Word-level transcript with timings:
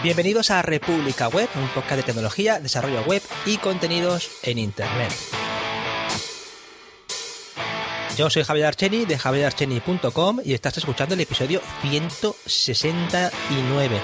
Bienvenidos 0.00 0.52
a 0.52 0.62
República 0.62 1.26
Web, 1.26 1.48
un 1.56 1.66
podcast 1.70 1.96
de 1.96 2.04
tecnología, 2.04 2.60
desarrollo 2.60 3.02
web 3.02 3.20
y 3.46 3.56
contenidos 3.56 4.30
en 4.44 4.58
Internet. 4.58 5.10
Yo 8.16 8.30
soy 8.30 8.44
Javier 8.44 8.66
Archeni 8.66 9.06
de 9.06 9.18
javierarcheni.com 9.18 10.38
y 10.44 10.54
estás 10.54 10.78
escuchando 10.78 11.16
el 11.16 11.20
episodio 11.20 11.60
169. 11.82 14.00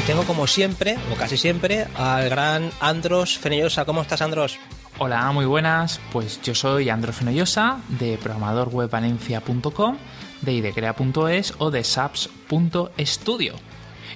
Y 0.00 0.02
tengo 0.08 0.24
como 0.24 0.48
siempre, 0.48 0.98
o 1.12 1.16
casi 1.16 1.36
siempre, 1.36 1.86
al 1.94 2.28
gran 2.28 2.72
Andros 2.80 3.38
Fenellosa. 3.38 3.84
¿Cómo 3.84 4.02
estás, 4.02 4.22
Andros? 4.22 4.58
Hola, 4.98 5.30
muy 5.30 5.44
buenas. 5.44 6.00
Pues 6.10 6.42
yo 6.42 6.56
soy 6.56 6.90
Andros 6.90 7.14
Fenellosa 7.14 7.78
de 7.88 8.18
programadorwebvalencia.com, 8.18 9.98
de 10.42 10.52
idecrea.es 10.52 11.54
o 11.58 11.70
de 11.70 11.84
saps.studio. 11.84 13.69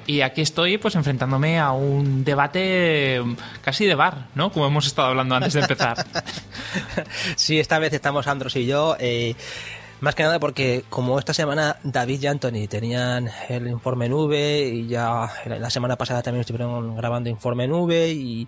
Y 0.06 0.20
aquí 0.20 0.42
estoy 0.42 0.78
pues 0.78 0.94
enfrentándome 0.94 1.58
a 1.58 1.72
un 1.72 2.24
debate 2.24 3.22
casi 3.62 3.86
de 3.86 3.94
bar, 3.94 4.28
¿no? 4.34 4.50
Como 4.52 4.66
hemos 4.66 4.86
estado 4.86 5.08
hablando 5.08 5.34
antes 5.34 5.54
de 5.54 5.60
empezar. 5.60 6.04
sí, 7.36 7.58
esta 7.58 7.78
vez 7.78 7.92
estamos 7.92 8.26
Andros 8.26 8.56
y 8.56 8.66
yo. 8.66 8.96
Eh, 8.98 9.34
más 10.00 10.14
que 10.14 10.22
nada 10.22 10.38
porque 10.38 10.84
como 10.90 11.18
esta 11.18 11.32
semana 11.32 11.78
David 11.82 12.22
y 12.22 12.26
Anthony 12.26 12.68
tenían 12.68 13.30
el 13.48 13.66
informe 13.68 14.08
nube 14.08 14.68
y 14.68 14.86
ya 14.86 15.30
la 15.46 15.70
semana 15.70 15.96
pasada 15.96 16.22
también 16.22 16.40
estuvieron 16.40 16.94
grabando 16.96 17.30
informe 17.30 17.66
nube 17.66 18.10
y, 18.10 18.46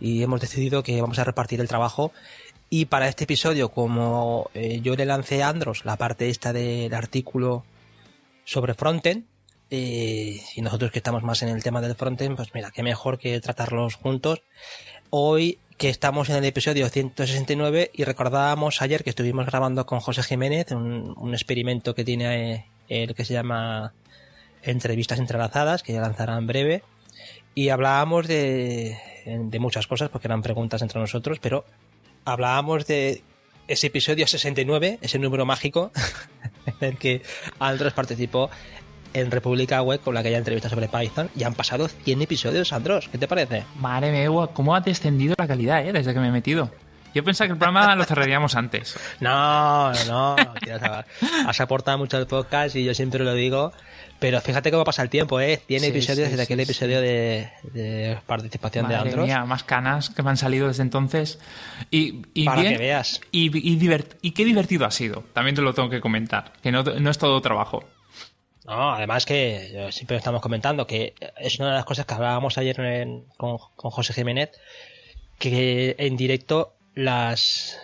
y 0.00 0.22
hemos 0.22 0.40
decidido 0.40 0.82
que 0.82 1.02
vamos 1.02 1.18
a 1.18 1.24
repartir 1.24 1.60
el 1.60 1.68
trabajo 1.68 2.12
y 2.70 2.86
para 2.86 3.08
este 3.08 3.24
episodio 3.24 3.68
como 3.68 4.50
eh, 4.54 4.80
yo 4.80 4.96
le 4.96 5.04
lancé 5.04 5.42
a 5.42 5.48
Andros 5.48 5.84
la 5.84 5.96
parte 5.96 6.30
esta 6.30 6.52
del 6.52 6.94
artículo 6.94 7.64
sobre 8.44 8.74
frontend 8.74 9.26
y 9.74 10.60
nosotros 10.62 10.90
que 10.90 10.98
estamos 10.98 11.22
más 11.22 11.42
en 11.42 11.48
el 11.48 11.62
tema 11.62 11.80
del 11.80 11.94
frontend, 11.94 12.36
pues 12.36 12.54
mira, 12.54 12.70
qué 12.70 12.82
mejor 12.82 13.18
que 13.18 13.40
tratarlos 13.40 13.94
juntos. 13.96 14.42
Hoy 15.10 15.58
que 15.76 15.88
estamos 15.88 16.28
en 16.28 16.36
el 16.36 16.44
episodio 16.44 16.88
169 16.88 17.90
y 17.92 18.04
recordábamos 18.04 18.80
ayer 18.80 19.02
que 19.02 19.10
estuvimos 19.10 19.46
grabando 19.46 19.86
con 19.86 20.00
José 20.00 20.22
Jiménez 20.22 20.70
un, 20.70 21.34
experimento 21.34 21.94
que 21.94 22.04
tiene 22.04 22.66
el 22.88 23.10
eh, 23.10 23.14
que 23.14 23.24
se 23.24 23.34
llama 23.34 23.92
Entrevistas 24.62 25.18
Entrelazadas, 25.18 25.82
que 25.82 25.92
ya 25.92 26.00
lanzará 26.00 26.38
en 26.38 26.46
breve. 26.46 26.82
Y 27.54 27.68
hablábamos 27.70 28.28
de, 28.28 28.98
de 29.26 29.58
muchas 29.58 29.86
cosas, 29.86 30.08
porque 30.10 30.28
eran 30.28 30.42
preguntas 30.42 30.82
entre 30.82 31.00
nosotros, 31.00 31.38
pero 31.40 31.64
hablábamos 32.24 32.86
de 32.86 33.22
ese 33.66 33.88
episodio 33.88 34.26
69, 34.26 34.98
ese 35.00 35.18
número 35.18 35.46
mágico, 35.46 35.90
en 36.80 36.88
el 36.88 36.98
que 36.98 37.22
Andros 37.58 37.92
participó 37.92 38.50
en 39.14 39.30
República 39.30 39.80
Web 39.80 40.00
con 40.00 40.14
la 40.14 40.22
que 40.22 40.28
haya 40.28 40.38
entrevista 40.38 40.68
sobre 40.68 40.88
Python 40.88 41.30
y 41.34 41.44
han 41.44 41.54
pasado 41.54 41.88
100 41.88 42.22
episodios, 42.22 42.72
Andros. 42.72 43.08
¿Qué 43.08 43.16
te 43.16 43.26
parece? 43.26 43.64
Madre 43.76 44.12
mía, 44.12 44.28
cómo 44.52 44.74
ha 44.74 44.80
descendido 44.80 45.34
la 45.38 45.46
calidad, 45.46 45.86
¿eh? 45.86 45.92
Desde 45.92 46.12
que 46.12 46.20
me 46.20 46.28
he 46.28 46.32
metido. 46.32 46.70
Yo 47.14 47.22
pensaba 47.22 47.46
que 47.46 47.52
el 47.52 47.58
programa 47.58 47.94
lo 47.94 48.04
cerraríamos 48.04 48.56
antes. 48.56 48.98
No, 49.20 49.92
no, 50.06 50.36
no. 50.36 51.04
Has 51.46 51.60
aportado 51.60 51.96
mucho 51.96 52.16
al 52.16 52.26
podcast 52.26 52.74
y 52.74 52.84
yo 52.84 52.92
siempre 52.92 53.24
lo 53.24 53.34
digo. 53.34 53.72
Pero 54.18 54.40
fíjate 54.40 54.70
cómo 54.70 54.84
pasa 54.84 55.02
el 55.02 55.10
tiempo, 55.10 55.38
¿eh? 55.38 55.62
100 55.66 55.84
episodios 55.84 56.30
desde 56.30 56.42
aquel 56.42 56.58
episodio 56.60 57.00
de, 57.00 58.18
participación 58.26 58.88
de 58.88 58.96
Andros. 58.96 59.26
Mía, 59.26 59.44
más 59.44 59.62
canas 59.64 60.10
que 60.10 60.22
me 60.22 60.30
han 60.30 60.36
salido 60.36 60.66
desde 60.66 60.82
entonces. 60.82 61.38
Y, 61.90 62.44
Para 62.44 62.62
que 62.62 62.78
veas. 62.78 63.20
Y, 63.30 63.50
y, 63.52 64.30
qué 64.32 64.44
divertido 64.44 64.86
ha 64.86 64.90
sido. 64.90 65.24
También 65.34 65.54
te 65.54 65.62
lo 65.62 65.72
tengo 65.72 65.90
que 65.90 66.00
comentar. 66.00 66.52
Que 66.62 66.72
no, 66.72 66.82
no 66.82 67.10
es 67.10 67.18
todo 67.18 67.40
trabajo. 67.40 67.84
No, 68.64 68.94
además 68.94 69.26
que 69.26 69.88
siempre 69.92 70.16
estamos 70.16 70.40
comentando 70.40 70.86
que 70.86 71.14
es 71.38 71.58
una 71.58 71.68
de 71.68 71.74
las 71.74 71.84
cosas 71.84 72.06
que 72.06 72.14
hablábamos 72.14 72.56
ayer 72.56 72.76
con, 73.36 73.58
José 73.58 74.14
Jiménez, 74.14 74.50
que 75.38 75.94
en 75.98 76.16
directo 76.16 76.74
las 76.94 77.78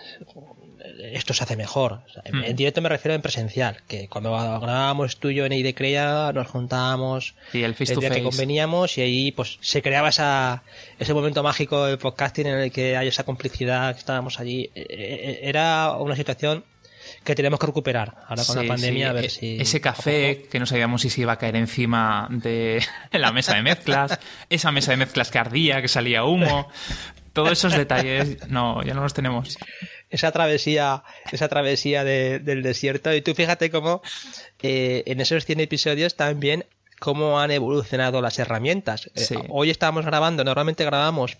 esto 1.13 1.35
se 1.35 1.45
hace 1.45 1.57
mejor. 1.57 2.01
Hmm. 2.33 2.45
En 2.45 2.57
directo 2.57 2.81
me 2.81 2.89
refiero 2.89 3.15
en 3.15 3.21
presencial, 3.21 3.83
que 3.87 4.09
cuando 4.09 4.33
grabábamos 4.33 5.19
tuyo 5.19 5.45
en 5.45 5.53
Idecrea 5.53 6.33
nos 6.33 6.49
juntábamos 6.49 7.35
y 7.53 7.63
el, 7.63 7.75
face 7.75 7.97
día 7.97 8.11
que 8.11 8.23
conveníamos 8.23 8.97
y 8.97 9.03
ahí 9.03 9.33
pues 9.33 9.59
se 9.61 9.83
creaba 9.83 10.09
esa, 10.09 10.63
ese 10.99 11.13
momento 11.13 11.43
mágico 11.43 11.85
del 11.85 11.99
podcasting 11.99 12.47
en 12.47 12.59
el 12.59 12.73
que 12.73 12.97
hay 12.97 13.09
esa 13.09 13.25
complicidad, 13.25 13.93
que 13.93 13.99
estábamos 13.99 14.41
allí. 14.41 14.71
E, 14.75 14.81
e, 14.81 15.31
e, 15.31 15.49
era 15.49 15.93
una 15.93 16.17
situación 16.17 16.65
que 17.25 17.35
tenemos 17.35 17.61
que 17.61 17.67
recuperar. 17.67 18.17
Ahora 18.27 18.45
con 18.45 18.57
la 18.57 18.65
pandemia 18.67 19.11
a 19.11 19.13
ver 19.13 19.27
e-, 19.27 19.31
si 19.31 19.61
ese 19.61 19.81
café 19.81 20.47
que 20.51 20.59
no 20.59 20.67
sabíamos 20.67 21.03
si 21.03 21.11
se 21.11 21.23
iba 21.23 21.33
a 21.33 21.37
caer 21.37 21.57
encima 21.57 22.29
de 22.31 22.83
la 23.13 23.33
mesa 23.33 23.55
de 23.55 23.63
mezclas 23.63 24.19
esa 24.49 24.73
mesa 24.73 24.93
de 24.93 24.97
mezclas 24.99 25.31
que 25.31 25.39
ardía 25.39 25.83
que 25.83 25.89
salía 25.89 26.25
humo 26.25 26.69
todos 27.33 27.53
esos 27.53 27.77
detalles 27.77 28.49
no 28.49 28.83
ya 28.83 28.95
no 28.95 29.03
los 29.03 29.15
tenemos. 29.15 29.59
Esa 30.09 30.33
travesía 30.33 31.05
esa 31.31 31.49
travesía 31.49 32.03
del 32.05 32.63
desierto. 32.63 33.15
Y 33.15 33.23
tú 33.23 33.35
fíjate 33.35 33.71
cómo 33.71 34.03
eh, 34.63 35.05
en 35.07 35.21
esos 35.21 35.45
100 35.45 35.61
episodios 35.61 36.17
también 36.17 36.67
cómo 36.99 37.39
han 37.41 37.51
evolucionado 37.51 38.21
las 38.21 38.39
herramientas. 38.39 39.11
Eh, 39.15 39.37
hoy 39.49 39.71
estamos 39.71 40.05
grabando 40.05 40.43
normalmente 40.43 40.85
grabamos 40.85 41.39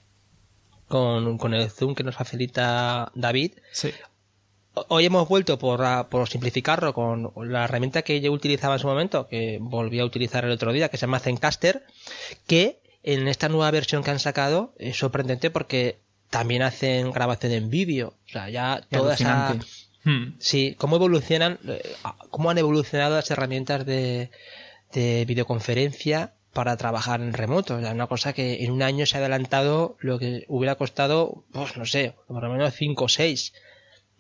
con, 0.87 1.39
con, 1.39 1.55
el 1.55 1.71
Zoom 1.71 1.95
que 1.95 2.03
nos 2.03 2.17
facilita 2.17 3.11
David. 3.15 3.53
Sí. 3.73 3.93
Hoy 4.73 5.07
hemos 5.07 5.29
vuelto 5.29 5.59
por, 5.59 6.09
por 6.09 6.29
simplificarlo 6.29 6.95
con 6.95 7.33
la 7.37 7.65
herramienta 7.65 8.03
que 8.03 8.21
yo 8.21 8.31
utilizaba 8.33 8.75
en 8.75 8.81
su 8.81 8.87
momento, 8.87 9.27
que 9.27 9.59
volví 9.61 9.99
a 9.99 10.05
utilizar 10.05 10.45
el 10.45 10.53
otro 10.53 10.73
día, 10.73 10.89
que 10.89 10.97
se 10.97 11.03
llama 11.03 11.19
Zencaster, 11.19 11.85
que 12.47 12.79
en 13.03 13.27
esta 13.27 13.49
nueva 13.49 13.71
versión 13.71 14.05
que 14.05 14.11
han 14.11 14.21
sacado 14.21 14.73
es 14.79 14.97
sorprendente 14.97 15.51
porque 15.51 15.99
también 16.29 16.63
hacen 16.63 17.11
grabación 17.11 17.53
en 17.53 17.71
vídeo. 17.71 18.15
O 18.27 18.29
sea, 18.31 18.49
ya 18.49 18.83
toda 18.91 19.15
esa... 19.15 19.57
Hmm. 20.05 20.37
Sí, 20.39 20.77
cómo 20.79 20.97
evolucionan, 20.97 21.59
eh, 21.69 21.83
cómo 22.31 22.49
han 22.49 22.57
evolucionado 22.57 23.17
las 23.17 23.31
herramientas 23.31 23.85
de, 23.85 24.31
de 24.95 25.25
videoconferencia 25.27 26.33
para 26.53 26.77
trabajar 26.77 27.21
en 27.21 27.33
remoto. 27.33 27.77
O 27.77 27.81
sea, 27.81 27.93
una 27.93 28.07
cosa 28.07 28.33
que 28.33 28.65
en 28.65 28.71
un 28.71 28.83
año 28.83 29.05
se 29.05 29.17
ha 29.17 29.21
adelantado 29.21 29.97
lo 30.01 30.19
que 30.19 30.45
hubiera 30.49 30.77
costado, 30.77 31.45
pues 31.53 31.77
no 31.77 31.85
sé, 31.85 32.15
por 32.27 32.43
lo 32.43 32.51
menos 32.51 32.75
5 32.75 33.05
o 33.05 33.09
6. 33.09 33.53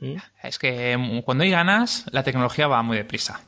¿Mm? 0.00 0.16
Es 0.42 0.58
que 0.58 0.96
mm, 0.96 1.20
cuando 1.22 1.44
hay 1.44 1.50
ganas, 1.50 2.04
la 2.10 2.22
tecnología 2.22 2.66
va 2.66 2.82
muy 2.82 2.96
deprisa. 2.96 3.40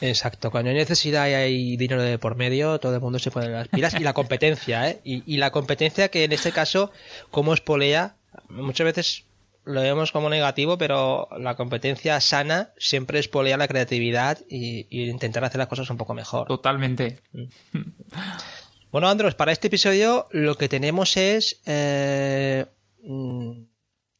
Exacto, 0.00 0.50
cuando 0.50 0.70
hay 0.70 0.76
necesidad 0.76 1.28
y 1.28 1.34
hay 1.34 1.76
dinero 1.76 2.02
de 2.02 2.18
por 2.18 2.36
medio, 2.36 2.78
todo 2.78 2.94
el 2.94 3.00
mundo 3.00 3.18
se 3.18 3.30
pone 3.30 3.48
las 3.48 3.68
pilas 3.68 3.94
y 3.94 4.00
la 4.00 4.12
competencia, 4.12 4.88
¿eh? 4.88 5.00
Y, 5.04 5.36
la 5.36 5.50
competencia 5.50 6.10
que 6.10 6.24
en 6.24 6.32
este 6.32 6.52
caso, 6.52 6.90
como 7.30 7.54
espolea, 7.54 8.16
muchas 8.48 8.84
veces 8.84 9.24
lo 9.64 9.80
vemos 9.80 10.10
como 10.10 10.28
negativo, 10.28 10.76
pero 10.76 11.28
la 11.38 11.54
competencia 11.54 12.20
sana 12.20 12.70
siempre 12.76 13.18
espolea 13.20 13.56
la 13.56 13.68
creatividad 13.68 14.38
y, 14.48 14.86
intentar 14.90 15.44
hacer 15.44 15.58
las 15.58 15.68
cosas 15.68 15.88
un 15.88 15.96
poco 15.96 16.14
mejor. 16.14 16.48
Totalmente. 16.48 17.20
Mm. 17.32 17.44
Bueno, 18.90 19.08
Andros, 19.08 19.34
para 19.34 19.52
este 19.52 19.68
episodio 19.68 20.26
lo 20.32 20.56
que 20.56 20.68
tenemos 20.68 21.16
es 21.16 21.62
eh, 21.64 22.66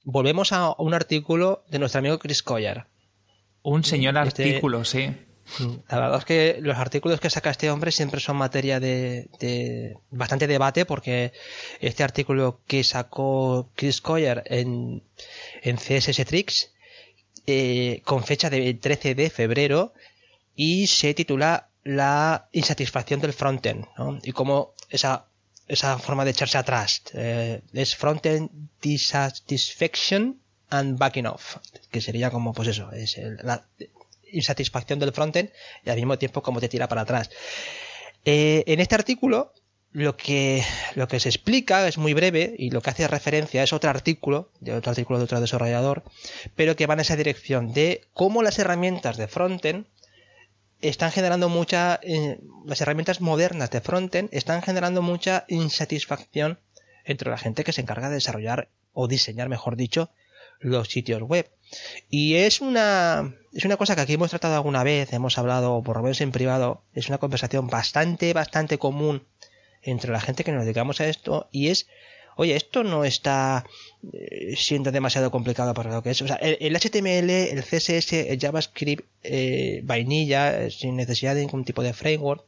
volvemos 0.04 0.52
a 0.52 0.74
un 0.78 0.94
artículo 0.94 1.64
de 1.68 1.78
nuestro 1.78 2.00
amigo 2.00 2.18
Chris 2.18 2.42
Collier. 2.42 2.86
Un 3.62 3.84
señor 3.84 4.16
este 4.26 4.44
artículo, 4.44 4.84
sí. 4.84 5.08
Mm, 5.58 5.74
la 5.88 5.98
verdad 5.98 6.18
es 6.18 6.24
que 6.24 6.58
los 6.60 6.76
artículos 6.76 7.20
que 7.20 7.30
saca 7.30 7.50
este 7.50 7.70
hombre 7.70 7.92
siempre 7.92 8.20
son 8.20 8.36
materia 8.36 8.80
de, 8.80 9.96
bastante 10.10 10.46
debate 10.46 10.84
porque 10.84 11.32
este 11.80 12.04
artículo 12.04 12.60
que 12.66 12.84
sacó 12.84 13.70
Chris 13.74 14.00
Collier 14.00 14.42
en, 14.46 15.02
en 15.62 15.76
CSS 15.76 16.24
Tricks 16.24 16.72
eh, 17.46 18.02
con 18.04 18.22
fecha 18.22 18.50
de 18.50 18.72
13 18.74 19.14
de 19.14 19.30
febrero 19.30 19.92
y 20.54 20.86
se 20.86 21.12
titula 21.14 21.70
La 21.82 22.48
insatisfacción 22.52 23.20
del 23.20 23.32
frontend 23.32 23.86
¿no? 23.98 24.18
y 24.22 24.32
cómo 24.32 24.74
esa 24.90 25.26
esa 25.72 25.98
forma 25.98 26.24
de 26.24 26.32
echarse 26.32 26.58
atrás. 26.58 27.02
Eh, 27.14 27.62
es 27.72 27.96
frontend 27.96 28.50
dissatisfaction 28.80 30.38
and 30.68 30.98
backing 30.98 31.26
off, 31.26 31.56
que 31.90 32.00
sería 32.00 32.30
como, 32.30 32.52
pues 32.52 32.68
eso, 32.68 32.92
es 32.92 33.18
la 33.42 33.66
insatisfacción 34.30 34.98
del 34.98 35.12
frontend 35.12 35.50
y 35.84 35.90
al 35.90 35.96
mismo 35.96 36.18
tiempo 36.18 36.42
como 36.42 36.60
te 36.60 36.68
tira 36.68 36.88
para 36.88 37.02
atrás. 37.02 37.30
Eh, 38.24 38.64
en 38.66 38.80
este 38.80 38.94
artículo, 38.94 39.52
lo 39.92 40.16
que, 40.16 40.62
lo 40.94 41.08
que 41.08 41.20
se 41.20 41.28
explica 41.28 41.86
es 41.88 41.98
muy 41.98 42.14
breve 42.14 42.54
y 42.58 42.70
lo 42.70 42.80
que 42.80 42.90
hace 42.90 43.08
referencia 43.08 43.62
es 43.62 43.72
otro 43.72 43.90
artículo, 43.90 44.50
de 44.60 44.74
otro 44.74 44.90
artículo 44.90 45.18
de 45.18 45.24
otro 45.24 45.40
desarrollador, 45.40 46.02
pero 46.54 46.76
que 46.76 46.86
va 46.86 46.94
en 46.94 47.00
esa 47.00 47.16
dirección 47.16 47.72
de 47.72 48.06
cómo 48.12 48.42
las 48.42 48.58
herramientas 48.58 49.16
de 49.16 49.28
frontend 49.28 49.86
están 50.82 51.12
generando 51.12 51.48
mucha, 51.48 51.98
eh, 52.02 52.38
las 52.66 52.80
herramientas 52.80 53.20
modernas 53.20 53.70
de 53.70 53.80
frontend 53.80 54.28
están 54.32 54.62
generando 54.62 55.00
mucha 55.00 55.44
insatisfacción 55.48 56.58
entre 57.04 57.30
la 57.30 57.38
gente 57.38 57.64
que 57.64 57.72
se 57.72 57.80
encarga 57.80 58.08
de 58.08 58.16
desarrollar 58.16 58.68
o 58.92 59.08
diseñar, 59.08 59.48
mejor 59.48 59.76
dicho, 59.76 60.10
los 60.58 60.88
sitios 60.88 61.22
web. 61.22 61.50
Y 62.10 62.34
es 62.34 62.60
una, 62.60 63.34
es 63.52 63.64
una 63.64 63.76
cosa 63.76 63.94
que 63.94 64.02
aquí 64.02 64.14
hemos 64.14 64.30
tratado 64.30 64.54
alguna 64.54 64.82
vez, 64.84 65.12
hemos 65.12 65.38
hablado 65.38 65.82
por 65.82 65.96
lo 65.96 66.02
menos 66.02 66.20
en 66.20 66.32
privado, 66.32 66.82
es 66.92 67.08
una 67.08 67.18
conversación 67.18 67.68
bastante, 67.68 68.32
bastante 68.32 68.78
común 68.78 69.26
entre 69.82 70.12
la 70.12 70.20
gente 70.20 70.44
que 70.44 70.52
nos 70.52 70.64
dedicamos 70.64 71.00
a 71.00 71.08
esto 71.08 71.48
y 71.50 71.68
es, 71.68 71.88
oye, 72.36 72.56
esto 72.56 72.84
no 72.84 73.04
está 73.04 73.64
eh, 74.12 74.54
siendo 74.56 74.90
demasiado 74.90 75.30
complicado 75.30 75.74
para 75.74 75.92
lo 75.92 76.02
que 76.02 76.10
es. 76.10 76.22
O 76.22 76.26
sea, 76.26 76.36
el, 76.36 76.74
HTML, 76.74 77.30
el 77.30 77.62
CSS, 77.62 78.12
el 78.12 78.38
JavaScript, 78.38 79.06
eh, 79.22 79.80
vainilla, 79.84 80.70
sin 80.70 80.96
necesidad 80.96 81.34
de 81.34 81.42
ningún 81.42 81.64
tipo 81.64 81.82
de 81.82 81.92
framework, 81.92 82.44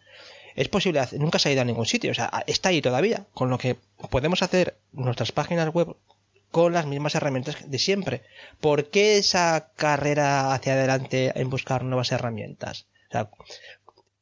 es 0.55 0.69
posible, 0.69 1.01
nunca 1.19 1.39
se 1.39 1.49
ha 1.49 1.53
ido 1.53 1.63
a 1.63 1.65
ningún 1.65 1.87
sitio, 1.87 2.13
o 2.13 2.15
sea, 2.15 2.45
está 2.47 2.69
ahí 2.69 2.81
todavía, 2.81 3.27
con 3.35 3.51
lo 3.51 3.59
que 3.59 3.77
podemos 4.09 4.43
hacer 4.43 4.77
nuestras 4.93 5.33
páginas 5.33 5.73
web 5.75 5.97
con 6.53 6.73
las 6.73 6.87
mismas 6.87 7.17
herramientas 7.17 7.69
de 7.69 7.79
siempre. 7.81 8.23
¿Por 8.61 8.89
qué 8.91 9.19
esa 9.19 9.73
carrera 9.75 10.55
hacia 10.55 10.75
adelante 10.75 11.33
en 11.35 11.51
buscar 11.51 11.83
nuevas 11.83 12.13
herramientas? 12.13 12.87
O 13.09 13.11
sea, 13.11 13.31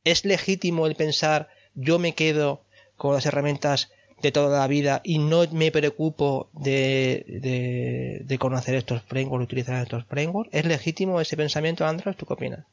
¿es 0.05 0.25
legítimo 0.25 0.87
el 0.87 0.97
pensar 0.97 1.50
yo 1.75 1.99
me 1.99 2.15
quedo 2.15 2.65
con 2.97 3.12
las 3.12 3.26
herramientas 3.26 3.91
de 4.23 4.33
toda 4.33 4.61
la 4.61 4.67
vida 4.67 5.01
y 5.05 5.19
no 5.19 5.45
me 5.53 5.71
preocupo 5.71 6.49
de, 6.53 8.23
de, 8.25 8.39
conocer 8.39 8.77
estos 8.77 9.03
frameworks, 9.03 9.45
utilizar 9.45 9.83
estos 9.83 10.05
frameworks? 10.07 10.55
¿Es 10.55 10.65
legítimo 10.65 11.21
ese 11.21 11.37
pensamiento, 11.37 11.87
Andros? 11.87 12.17
¿Tú 12.17 12.25
qué 12.25 12.33
opinas? 12.33 12.65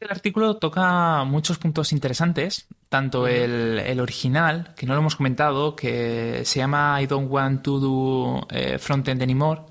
El 0.00 0.10
artículo 0.10 0.56
toca 0.56 1.24
muchos 1.24 1.58
puntos 1.58 1.92
interesantes, 1.92 2.66
tanto 2.88 3.26
el, 3.26 4.00
original, 4.00 4.74
que 4.76 4.86
no 4.86 4.94
lo 4.94 5.00
hemos 5.00 5.16
comentado, 5.16 5.76
que 5.76 6.42
se 6.44 6.58
llama 6.58 7.00
I 7.00 7.06
don't 7.06 7.30
want 7.30 7.62
to 7.62 7.78
do 7.78 8.46
eh, 8.50 8.78
frontend 8.78 9.22
anymore. 9.22 9.62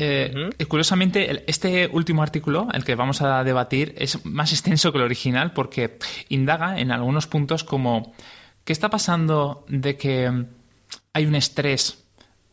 Eh, 0.00 0.50
curiosamente, 0.68 1.42
este 1.50 1.88
último 1.88 2.22
artículo, 2.22 2.68
el 2.72 2.84
que 2.84 2.94
vamos 2.94 3.20
a 3.20 3.42
debatir, 3.42 3.94
es 3.98 4.24
más 4.24 4.52
extenso 4.52 4.92
que 4.92 4.98
el 4.98 5.04
original 5.04 5.52
porque 5.52 5.98
indaga 6.28 6.78
en 6.78 6.92
algunos 6.92 7.26
puntos 7.26 7.64
como 7.64 8.12
¿qué 8.68 8.74
está 8.74 8.90
pasando 8.90 9.64
de 9.66 9.96
que 9.96 10.44
hay 11.14 11.24
un 11.24 11.34
estrés 11.34 12.04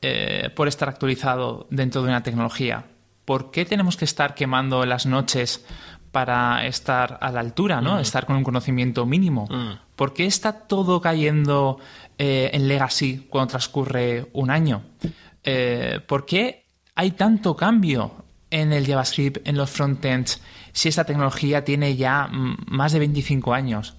eh, 0.02 0.50
por 0.56 0.70
estar 0.70 0.88
actualizado 0.88 1.68
dentro 1.70 2.04
de 2.04 2.08
una 2.08 2.24
tecnología? 2.24 2.86
¿Por 3.26 3.52
qué 3.52 3.66
tenemos 3.66 3.98
que 3.98 4.06
estar 4.06 4.34
quemando 4.34 4.86
las 4.86 5.06
noches 5.06 5.66
para 6.14 6.66
estar 6.68 7.18
a 7.20 7.32
la 7.34 7.42
altura, 7.42 7.82
¿no? 7.82 7.98
Mm. 7.98 8.00
Estar 8.00 8.26
con 8.26 8.38
un 8.38 8.46
conocimiento 8.46 9.06
mínimo. 9.06 9.50
Mm. 9.52 9.72
¿Por 9.98 10.14
qué 10.14 10.26
está 10.26 10.54
todo 10.54 11.02
cayendo 11.02 11.80
eh, 12.18 12.50
en 12.54 12.70
Legacy 12.70 13.28
cuando 13.30 13.50
transcurre 13.50 14.30
un 14.32 14.52
año? 14.52 14.84
Eh, 15.44 16.00
¿Por 16.08 16.26
qué 16.26 16.66
hay 16.96 17.12
tanto 17.12 17.58
cambio 17.58 18.24
en 18.52 18.72
el 18.72 18.88
JavaScript, 18.88 19.46
en 19.46 19.58
los 19.58 19.70
frontends, 19.70 20.42
si 20.72 20.88
esta 20.88 21.04
tecnología 21.04 21.66
tiene 21.66 21.98
ya 21.98 22.30
más 22.32 22.94
de 22.94 23.00
25 23.00 23.54
años? 23.54 23.98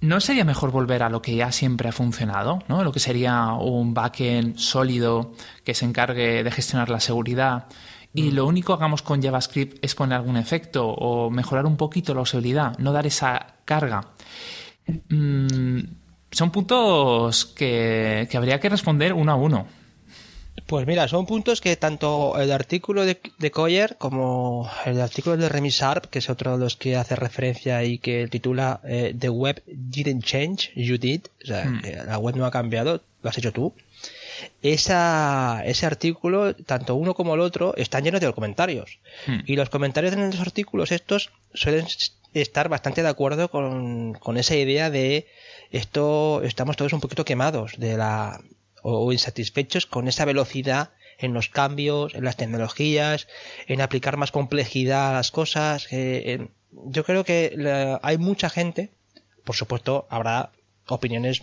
¿No 0.00 0.20
sería 0.20 0.44
mejor 0.44 0.70
volver 0.70 1.02
a 1.02 1.08
lo 1.08 1.22
que 1.22 1.34
ya 1.36 1.52
siempre 1.52 1.88
ha 1.88 1.92
funcionado? 1.92 2.62
¿no? 2.68 2.84
Lo 2.84 2.92
que 2.92 3.00
sería 3.00 3.52
un 3.54 3.94
backend 3.94 4.58
sólido 4.58 5.32
que 5.64 5.74
se 5.74 5.84
encargue 5.84 6.44
de 6.44 6.50
gestionar 6.50 6.90
la 6.90 7.00
seguridad 7.00 7.66
y 8.16 8.30
lo 8.30 8.46
único 8.46 8.72
que 8.72 8.82
hagamos 8.82 9.02
con 9.02 9.22
JavaScript 9.22 9.84
es 9.84 9.94
poner 9.94 10.16
algún 10.16 10.38
efecto 10.38 10.88
o 10.88 11.30
mejorar 11.30 11.66
un 11.66 11.76
poquito 11.76 12.14
la 12.14 12.22
usabilidad, 12.22 12.78
no 12.78 12.92
dar 12.92 13.06
esa 13.06 13.56
carga. 13.66 14.08
Mm, 15.10 15.80
son 16.30 16.50
puntos 16.50 17.44
que, 17.44 18.26
habría 18.34 18.58
que 18.58 18.70
responder 18.70 19.12
uno 19.12 19.32
a 19.32 19.36
uno. 19.36 19.66
Pues 20.66 20.86
mira, 20.86 21.06
son 21.06 21.26
puntos 21.26 21.60
que 21.60 21.76
tanto 21.76 22.38
el 22.40 22.50
artículo 22.50 23.04
de, 23.04 23.20
de 23.38 23.50
Coyer 23.50 23.96
como 23.98 24.68
el 24.84 25.00
artículo 25.00 25.36
de 25.36 25.48
Remy 25.48 25.70
Sharp, 25.70 26.06
que 26.06 26.18
es 26.18 26.28
otro 26.28 26.58
de 26.58 26.64
los 26.64 26.76
que 26.76 26.96
hace 26.96 27.14
referencia 27.14 27.84
y 27.84 27.98
que 27.98 28.26
titula 28.28 28.80
eh, 28.84 29.14
The 29.16 29.28
Web 29.28 29.62
Didn't 29.66 30.24
Change, 30.24 30.72
You 30.74 30.98
Did, 30.98 31.26
o 31.44 31.46
sea, 31.46 31.64
hmm. 31.66 31.82
la 32.06 32.18
web 32.18 32.36
no 32.36 32.46
ha 32.46 32.50
cambiado, 32.50 33.00
lo 33.22 33.30
has 33.30 33.38
hecho 33.38 33.52
tú 33.52 33.72
esa, 34.62 35.62
ese 35.64 35.86
artículo, 35.86 36.54
tanto 36.54 36.94
uno 36.94 37.14
como 37.14 37.34
el 37.34 37.40
otro, 37.40 37.74
están 37.76 38.04
llenos 38.04 38.20
de 38.20 38.32
comentarios. 38.32 38.98
Hmm. 39.26 39.40
Y 39.46 39.56
los 39.56 39.70
comentarios 39.70 40.12
en 40.12 40.30
los 40.30 40.40
artículos 40.40 40.92
estos 40.92 41.30
suelen 41.54 41.86
estar 42.34 42.68
bastante 42.68 43.02
de 43.02 43.08
acuerdo 43.08 43.50
con, 43.50 44.14
con 44.14 44.36
esa 44.36 44.56
idea 44.56 44.90
de 44.90 45.26
esto, 45.70 46.42
estamos 46.42 46.76
todos 46.76 46.92
un 46.92 47.00
poquito 47.00 47.24
quemados 47.24 47.74
de 47.78 47.96
la, 47.96 48.40
o, 48.88 49.12
insatisfechos 49.12 49.86
con 49.86 50.06
esa 50.06 50.24
velocidad 50.24 50.90
en 51.18 51.32
los 51.32 51.48
cambios, 51.48 52.14
en 52.14 52.24
las 52.24 52.36
tecnologías, 52.36 53.26
en 53.66 53.80
aplicar 53.80 54.16
más 54.16 54.30
complejidad 54.30 55.10
a 55.10 55.14
las 55.14 55.30
cosas. 55.30 55.88
yo 55.90 57.04
creo 57.04 57.24
que 57.24 57.98
hay 58.02 58.18
mucha 58.18 58.48
gente, 58.50 58.90
por 59.44 59.56
supuesto, 59.56 60.06
habrá 60.10 60.52
opiniones 60.86 61.42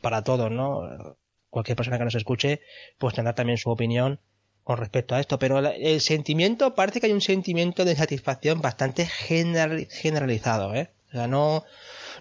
para 0.00 0.22
todos, 0.22 0.50
¿no? 0.50 1.16
cualquier 1.50 1.76
persona 1.76 1.98
que 1.98 2.04
nos 2.04 2.14
escuche, 2.14 2.62
pues 2.98 3.14
tendrá 3.14 3.34
también 3.34 3.58
su 3.58 3.70
opinión 3.70 4.18
con 4.64 4.78
respecto 4.78 5.14
a 5.14 5.20
esto. 5.20 5.38
Pero 5.38 5.58
el 5.58 6.00
sentimiento, 6.00 6.74
parece 6.74 6.98
que 6.98 7.06
hay 7.06 7.12
un 7.12 7.20
sentimiento 7.20 7.84
de 7.84 7.94
satisfacción 7.94 8.62
bastante 8.62 9.06
generalizado, 9.06 10.74
¿eh? 10.74 10.88
No, 11.12 11.64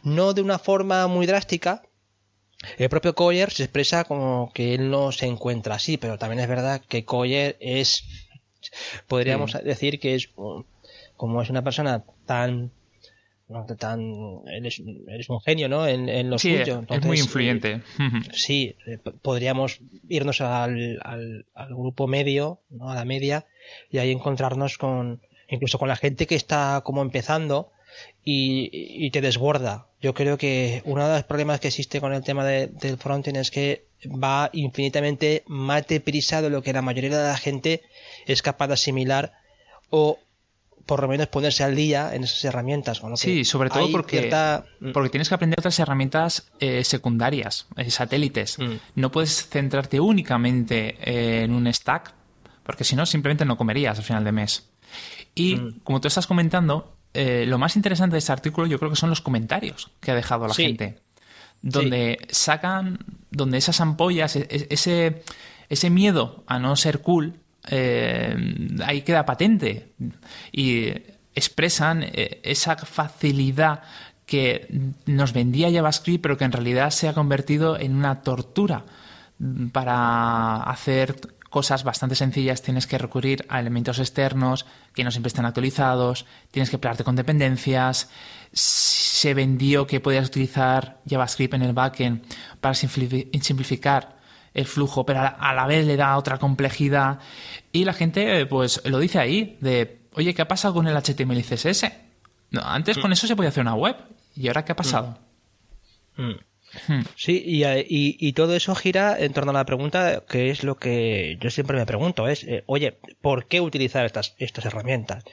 no 0.03 0.33
de 0.33 0.41
una 0.41 0.59
forma 0.59 1.07
muy 1.07 1.25
drástica. 1.25 1.81
El 2.77 2.89
propio 2.89 3.15
Coyer 3.15 3.51
se 3.51 3.63
expresa 3.63 4.03
como 4.03 4.51
que 4.53 4.73
él 4.75 4.89
no 4.89 5.11
se 5.11 5.25
encuentra 5.25 5.75
así, 5.75 5.97
pero 5.97 6.17
también 6.17 6.39
es 6.39 6.47
verdad 6.47 6.81
que 6.87 7.05
Coyer 7.05 7.57
es, 7.59 8.03
podríamos 9.07 9.53
decir 9.63 9.99
que 9.99 10.15
es, 10.15 10.29
como 11.17 11.41
es 11.41 11.49
una 11.49 11.63
persona 11.63 12.03
tan 12.25 12.71
tan 13.77 14.01
eres, 14.47 14.79
un 15.29 15.41
genio 15.41 15.67
no 15.67 15.87
en, 15.87 16.29
lo 16.29 16.39
suyo 16.39 16.85
es 16.89 17.05
muy 17.05 17.19
influyente. 17.19 17.81
sí 18.31 18.75
eh, 18.87 18.97
podríamos 18.97 19.81
irnos 20.07 20.41
al, 20.41 20.99
al, 21.03 21.75
grupo 21.75 22.07
medio 22.07 22.61
¿no? 22.69 22.89
a 22.89 22.95
la 22.95 23.05
media 23.05 23.45
y 23.89 23.97
ahí 23.97 24.11
encontrarnos 24.11 24.77
con 24.77 25.21
incluso 25.49 25.77
con 25.79 25.89
la 25.89 25.97
gente 25.97 26.27
que 26.27 26.35
está 26.35 26.81
como 26.83 27.01
empezando 27.01 27.71
y, 28.23 28.69
y 28.71 29.11
te 29.11 29.21
desborda 29.21 29.87
yo 30.01 30.15
creo 30.15 30.37
que 30.37 30.81
uno 30.85 31.07
de 31.07 31.13
los 31.13 31.23
problemas 31.23 31.59
que 31.59 31.67
existe 31.67 32.01
con 32.01 32.11
el 32.13 32.23
tema 32.23 32.43
del 32.43 32.97
frontend 32.97 33.37
es 33.37 33.51
que 33.51 33.85
va 34.05 34.49
infinitamente 34.51 35.43
más 35.45 35.85
deprisa 35.85 36.41
de 36.41 36.49
lo 36.49 36.63
que 36.63 36.73
la 36.73 36.81
mayoría 36.81 37.15
de 37.15 37.27
la 37.27 37.37
gente 37.37 37.83
es 38.25 38.41
capaz 38.41 38.67
de 38.67 38.73
asimilar 38.73 39.33
o 39.91 40.17
por 40.87 41.01
lo 41.01 41.07
menos 41.07 41.27
ponerse 41.27 41.63
al 41.63 41.75
día 41.75 42.15
en 42.15 42.23
esas 42.23 42.43
herramientas. 42.43 42.99
sí, 43.15 43.45
sobre 43.45 43.69
todo 43.69 43.91
porque, 43.91 44.31
porque 44.91 45.09
tienes 45.09 45.29
que 45.29 45.35
aprender 45.35 45.59
otras 45.59 45.77
herramientas 45.77 46.51
eh, 46.59 46.83
secundarias, 46.83 47.67
eh, 47.77 47.91
satélites. 47.91 48.57
Mm. 48.57 48.73
No 48.95 49.11
puedes 49.11 49.47
centrarte 49.49 49.99
únicamente 49.99 50.97
eh, 50.99 51.43
en 51.43 51.53
un 51.53 51.71
stack, 51.71 52.15
porque 52.63 52.83
si 52.83 52.95
no, 52.95 53.05
simplemente 53.05 53.45
no 53.45 53.55
comerías 53.55 53.99
al 53.99 54.03
final 54.03 54.23
de 54.23 54.31
mes. 54.31 54.71
Y 55.35 55.57
mm. 55.57 55.81
como 55.83 56.01
tú 56.01 56.07
estás 56.07 56.25
comentando, 56.25 56.97
lo 57.13 57.57
más 57.57 57.75
interesante 57.75 58.15
de 58.15 58.19
este 58.19 58.31
artículo 58.31 58.67
yo 58.67 58.79
creo 58.79 58.89
que 58.89 58.95
son 58.95 59.09
los 59.09 59.21
comentarios 59.21 59.91
que 59.99 60.11
ha 60.11 60.15
dejado 60.15 60.47
la 60.47 60.53
gente. 60.53 60.99
Donde 61.61 62.17
sacan, 62.29 62.99
donde 63.29 63.57
esas 63.57 63.81
ampollas, 63.81 64.35
e, 64.35 64.47
e, 64.49 64.67
ese, 64.71 65.23
ese 65.69 65.89
miedo 65.89 66.43
a 66.47 66.57
no 66.57 66.75
ser 66.75 67.01
cool, 67.01 67.39
eh, 67.69 68.35
ahí 68.83 69.01
queda 69.01 69.25
patente 69.25 69.93
y 70.51 70.87
expresan 71.35 72.03
eh, 72.03 72.41
esa 72.43 72.75
facilidad 72.77 73.81
que 74.25 74.93
nos 75.05 75.33
vendía 75.33 75.71
JavaScript, 75.71 76.23
pero 76.23 76.37
que 76.37 76.45
en 76.45 76.51
realidad 76.51 76.89
se 76.89 77.07
ha 77.07 77.13
convertido 77.13 77.77
en 77.77 77.95
una 77.95 78.21
tortura. 78.21 78.85
Para 79.71 80.61
hacer 80.63 81.15
cosas 81.51 81.83
bastante 81.83 82.15
sencillas 82.15 82.63
tienes 82.63 82.87
que 82.87 82.97
recurrir 82.97 83.45
a 83.49 83.59
elementos 83.59 83.99
externos 83.99 84.65
que 84.95 85.03
no 85.03 85.11
siempre 85.11 85.27
están 85.27 85.45
actualizados, 85.45 86.25
tienes 86.49 86.71
que 86.71 86.79
plegarte 86.79 87.03
con 87.03 87.15
dependencias. 87.15 88.09
Se 88.53 89.33
vendió 89.33 89.85
que 89.85 89.99
podías 89.99 90.27
utilizar 90.27 91.01
JavaScript 91.07 91.53
en 91.53 91.61
el 91.61 91.73
backend 91.73 92.23
para 92.61 92.73
simplificar 92.73 94.17
el 94.53 94.65
flujo, 94.65 95.05
pero 95.05 95.19
a 95.37 95.53
la 95.53 95.67
vez 95.67 95.85
le 95.85 95.97
da 95.97 96.17
otra 96.17 96.37
complejidad. 96.37 97.19
Y 97.71 97.83
la 97.83 97.93
gente, 97.93 98.45
pues, 98.45 98.81
lo 98.85 98.99
dice 98.99 99.19
ahí, 99.19 99.57
de, 99.59 100.01
oye, 100.13 100.33
¿qué 100.33 100.41
ha 100.41 100.47
pasado 100.47 100.73
con 100.73 100.87
el 100.87 100.95
HTML 100.95 101.37
y 101.37 101.43
CSS? 101.43 101.91
No, 102.49 102.61
antes 102.61 102.97
con 102.97 103.09
mm. 103.09 103.13
eso 103.13 103.27
se 103.27 103.35
podía 103.35 103.49
hacer 103.49 103.61
una 103.61 103.75
web. 103.75 103.95
¿Y 104.35 104.47
ahora 104.47 104.63
qué 104.63 104.71
ha 104.71 104.75
pasado? 104.75 105.17
Mm. 106.15 106.29
Mm. 106.29 106.35
Hmm. 106.87 107.01
Sí, 107.15 107.41
y, 107.45 107.63
y, 107.87 108.33
todo 108.33 108.55
eso 108.55 108.75
gira 108.75 109.17
en 109.19 109.33
torno 109.33 109.51
a 109.51 109.53
la 109.53 109.65
pregunta 109.65 110.23
que 110.27 110.51
es 110.51 110.63
lo 110.63 110.77
que 110.77 111.37
yo 111.41 111.49
siempre 111.49 111.77
me 111.77 111.85
pregunto, 111.85 112.27
es, 112.27 112.45
eh, 112.45 112.63
oye, 112.65 112.97
¿por 113.21 113.47
qué 113.47 113.59
utilizar 113.59 114.05
estas, 114.05 114.35
estas 114.37 114.65
herramientas? 114.65 115.25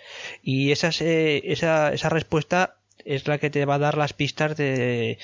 Y 0.42 0.72
esas, 0.72 1.00
eh, 1.00 1.42
esa, 1.44 1.92
esa 1.92 2.08
respuesta 2.08 2.76
es 3.04 3.28
la 3.28 3.38
que 3.38 3.50
te 3.50 3.64
va 3.64 3.76
a 3.76 3.78
dar 3.78 3.96
las 3.96 4.12
pistas 4.12 4.56
de... 4.56 5.18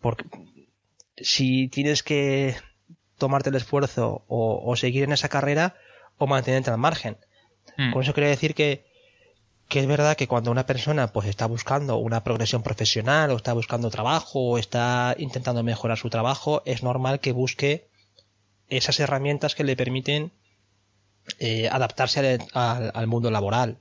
Porque 0.00 0.24
si 1.16 1.68
tienes 1.68 2.02
que 2.02 2.56
tomarte 3.18 3.50
el 3.50 3.56
esfuerzo 3.56 4.24
o, 4.26 4.74
seguir 4.76 5.04
en 5.04 5.12
esa 5.12 5.28
carrera 5.28 5.76
o 6.18 6.26
mantenerte 6.26 6.70
al 6.70 6.78
margen. 6.78 7.18
Mm. 7.76 7.92
Con 7.92 8.02
eso 8.02 8.14
quiero 8.14 8.28
decir 8.28 8.54
que, 8.54 8.84
que 9.72 9.80
es 9.80 9.86
verdad 9.86 10.18
que 10.18 10.28
cuando 10.28 10.50
una 10.50 10.66
persona 10.66 11.14
pues 11.14 11.26
está 11.26 11.46
buscando 11.46 11.96
una 11.96 12.22
progresión 12.22 12.62
profesional 12.62 13.30
o 13.30 13.36
está 13.36 13.54
buscando 13.54 13.88
trabajo 13.88 14.38
o 14.38 14.58
está 14.58 15.14
intentando 15.16 15.62
mejorar 15.62 15.96
su 15.96 16.10
trabajo, 16.10 16.62
es 16.66 16.82
normal 16.82 17.20
que 17.20 17.32
busque 17.32 17.88
esas 18.68 19.00
herramientas 19.00 19.54
que 19.54 19.64
le 19.64 19.74
permiten 19.74 20.30
eh, 21.38 21.70
adaptarse 21.70 22.38
al, 22.52 23.06
mundo 23.06 23.30
laboral. 23.30 23.78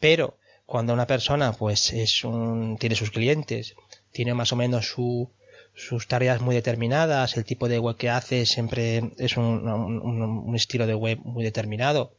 Pero 0.00 0.38
cuando 0.64 0.94
una 0.94 1.06
persona 1.06 1.52
pues 1.52 1.92
es 1.92 2.24
un, 2.24 2.78
tiene 2.78 2.96
sus 2.96 3.10
clientes, 3.10 3.74
tiene 4.12 4.32
más 4.32 4.54
o 4.54 4.56
menos 4.56 4.86
su, 4.88 5.30
sus 5.74 6.08
tareas 6.08 6.40
muy 6.40 6.54
determinadas, 6.54 7.36
el 7.36 7.44
tipo 7.44 7.68
de 7.68 7.78
web 7.78 7.98
que 7.98 8.08
hace 8.08 8.46
siempre 8.46 9.12
es 9.18 9.36
un 9.36 10.52
estilo 10.54 10.86
de 10.86 10.94
web 10.94 11.18
muy 11.24 11.44
determinado, 11.44 12.14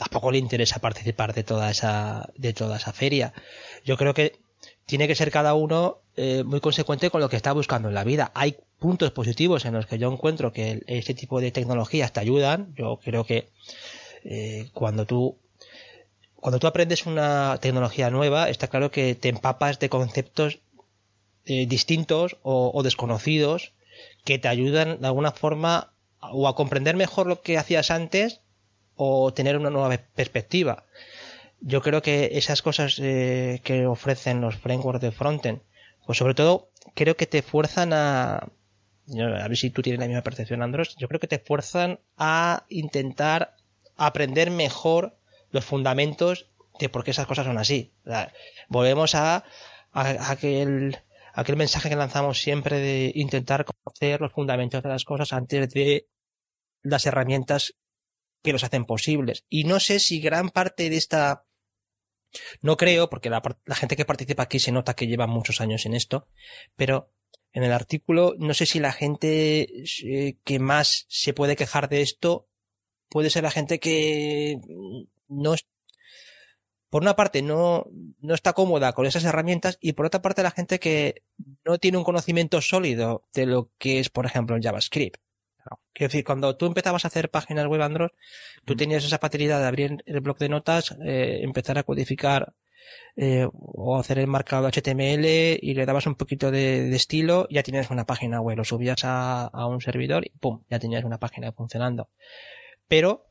tampoco 0.00 0.32
le 0.32 0.38
interesa 0.38 0.78
participar 0.78 1.34
de 1.34 1.44
toda 1.44 1.70
esa, 1.70 2.30
de 2.34 2.54
toda 2.54 2.78
esa 2.78 2.94
feria. 2.94 3.34
Yo 3.84 3.98
creo 3.98 4.14
que 4.14 4.40
tiene 4.86 5.06
que 5.06 5.14
ser 5.14 5.30
cada 5.30 5.52
uno 5.52 5.98
eh, 6.16 6.42
muy 6.42 6.60
consecuente 6.60 7.10
con 7.10 7.20
lo 7.20 7.28
que 7.28 7.36
está 7.36 7.52
buscando 7.52 7.88
en 7.88 7.94
la 7.94 8.02
vida. 8.02 8.32
Hay 8.34 8.56
puntos 8.78 9.10
positivos 9.10 9.66
en 9.66 9.74
los 9.74 9.84
que 9.84 9.98
yo 9.98 10.10
encuentro 10.10 10.54
que 10.54 10.82
este 10.86 11.12
tipo 11.12 11.38
de 11.42 11.52
tecnologías 11.52 12.14
te 12.14 12.20
ayudan. 12.20 12.74
Yo 12.76 12.98
creo 13.04 13.24
que 13.24 13.50
eh, 14.24 14.70
cuando 14.72 15.04
tú 15.04 15.36
cuando 16.34 16.58
tú 16.58 16.66
aprendes 16.66 17.04
una 17.04 17.58
tecnología 17.60 18.08
nueva, 18.08 18.48
está 18.48 18.68
claro 18.68 18.90
que 18.90 19.14
te 19.14 19.28
empapas 19.28 19.78
de 19.80 19.90
conceptos 19.90 20.60
eh, 21.44 21.66
distintos 21.66 22.38
o 22.42 22.82
desconocidos 22.82 23.74
que 24.24 24.38
te 24.38 24.48
ayudan 24.48 25.02
de 25.02 25.06
alguna 25.06 25.32
forma 25.32 25.92
o 26.20 26.48
a 26.48 26.54
comprender 26.54 26.96
mejor 26.96 27.26
lo 27.26 27.42
que 27.42 27.58
hacías 27.58 27.90
antes 27.90 28.40
o 29.02 29.32
tener 29.32 29.56
una 29.56 29.70
nueva 29.70 29.96
perspectiva. 30.14 30.84
Yo 31.60 31.80
creo 31.80 32.02
que 32.02 32.30
esas 32.34 32.60
cosas 32.62 32.98
eh, 33.00 33.60
que 33.64 33.86
ofrecen 33.86 34.40
los 34.42 34.56
frameworks 34.56 35.00
de 35.00 35.10
frontend, 35.12 35.60
pues 36.06 36.18
sobre 36.18 36.34
todo 36.34 36.70
creo 36.94 37.16
que 37.16 37.26
te 37.26 37.40
fuerzan 37.42 37.92
a, 37.94 38.36
a 38.38 39.48
ver 39.48 39.56
si 39.56 39.70
tú 39.70 39.80
tienes 39.82 40.00
la 40.00 40.06
misma 40.06 40.22
percepción, 40.22 40.62
Andros, 40.62 40.96
yo 40.98 41.08
creo 41.08 41.20
que 41.20 41.28
te 41.28 41.38
fuerzan 41.38 41.98
a 42.18 42.64
intentar 42.68 43.56
aprender 43.96 44.50
mejor 44.50 45.16
los 45.50 45.64
fundamentos 45.64 46.50
de 46.78 46.88
por 46.88 47.02
qué 47.04 47.10
esas 47.12 47.26
cosas 47.26 47.46
son 47.46 47.58
así. 47.58 47.92
Volvemos 48.68 49.14
a, 49.14 49.36
a- 49.36 49.44
a 49.92 50.30
aquel, 50.30 50.98
aquel 51.32 51.56
mensaje 51.56 51.88
que 51.88 51.96
lanzamos 51.96 52.40
siempre 52.40 52.78
de 52.78 53.12
intentar 53.14 53.64
conocer 53.64 54.20
los 54.20 54.32
fundamentos 54.32 54.82
de 54.82 54.88
las 54.90 55.04
cosas 55.04 55.32
antes 55.32 55.70
de 55.72 56.06
las 56.82 57.06
herramientas 57.06 57.74
que 58.42 58.52
los 58.52 58.64
hacen 58.64 58.84
posibles. 58.84 59.44
Y 59.48 59.64
no 59.64 59.80
sé 59.80 60.00
si 60.00 60.20
gran 60.20 60.50
parte 60.50 60.90
de 60.90 60.96
esta, 60.96 61.44
no 62.62 62.76
creo, 62.76 63.10
porque 63.10 63.30
la, 63.30 63.42
la 63.64 63.74
gente 63.74 63.96
que 63.96 64.04
participa 64.04 64.44
aquí 64.44 64.58
se 64.58 64.72
nota 64.72 64.94
que 64.94 65.06
lleva 65.06 65.26
muchos 65.26 65.60
años 65.60 65.86
en 65.86 65.94
esto, 65.94 66.28
pero 66.76 67.10
en 67.52 67.64
el 67.64 67.72
artículo 67.72 68.34
no 68.38 68.54
sé 68.54 68.66
si 68.66 68.78
la 68.78 68.92
gente 68.92 69.68
eh, 70.04 70.36
que 70.44 70.58
más 70.58 71.06
se 71.08 71.34
puede 71.34 71.56
quejar 71.56 71.88
de 71.88 72.02
esto 72.02 72.46
puede 73.08 73.30
ser 73.30 73.42
la 73.42 73.50
gente 73.50 73.80
que 73.80 74.60
no 75.28 75.54
es, 75.54 75.66
por 76.88 77.02
una 77.02 77.16
parte 77.16 77.42
no, 77.42 77.86
no 78.20 78.34
está 78.34 78.52
cómoda 78.52 78.92
con 78.92 79.06
esas 79.06 79.24
herramientas 79.24 79.78
y 79.80 79.92
por 79.92 80.06
otra 80.06 80.22
parte 80.22 80.42
la 80.42 80.50
gente 80.52 80.78
que 80.78 81.22
no 81.64 81.78
tiene 81.78 81.98
un 81.98 82.04
conocimiento 82.04 82.60
sólido 82.60 83.24
de 83.34 83.46
lo 83.46 83.70
que 83.78 83.98
es, 84.00 84.10
por 84.10 84.26
ejemplo, 84.26 84.56
el 84.56 84.62
JavaScript. 84.62 85.20
Quiero 85.92 86.08
decir, 86.10 86.24
cuando 86.24 86.56
tú 86.56 86.66
empezabas 86.66 87.04
a 87.04 87.08
hacer 87.08 87.30
páginas 87.30 87.66
web 87.66 87.82
Android, 87.82 88.10
tú 88.64 88.74
Mm. 88.74 88.76
tenías 88.76 89.04
esa 89.04 89.18
facilidad 89.18 89.60
de 89.60 89.66
abrir 89.66 90.02
el 90.06 90.20
bloc 90.20 90.38
de 90.38 90.48
notas, 90.48 90.96
eh, 91.04 91.40
empezar 91.42 91.78
a 91.78 91.82
codificar 91.82 92.54
eh, 93.16 93.46
o 93.52 93.98
hacer 93.98 94.18
el 94.18 94.26
marcado 94.26 94.66
HTML 94.66 95.58
y 95.60 95.74
le 95.74 95.86
dabas 95.86 96.06
un 96.06 96.14
poquito 96.16 96.50
de, 96.50 96.88
de 96.88 96.96
estilo, 96.96 97.46
ya 97.50 97.62
tienes 97.62 97.90
una 97.90 98.04
página 98.06 98.40
web, 98.40 98.56
lo 98.56 98.64
subías 98.64 99.04
a, 99.04 99.46
a 99.46 99.66
un 99.66 99.80
servidor 99.80 100.26
y 100.26 100.30
pum, 100.38 100.62
ya 100.70 100.78
tenías 100.78 101.04
una 101.04 101.18
página 101.18 101.52
funcionando. 101.52 102.08
Pero 102.88 103.26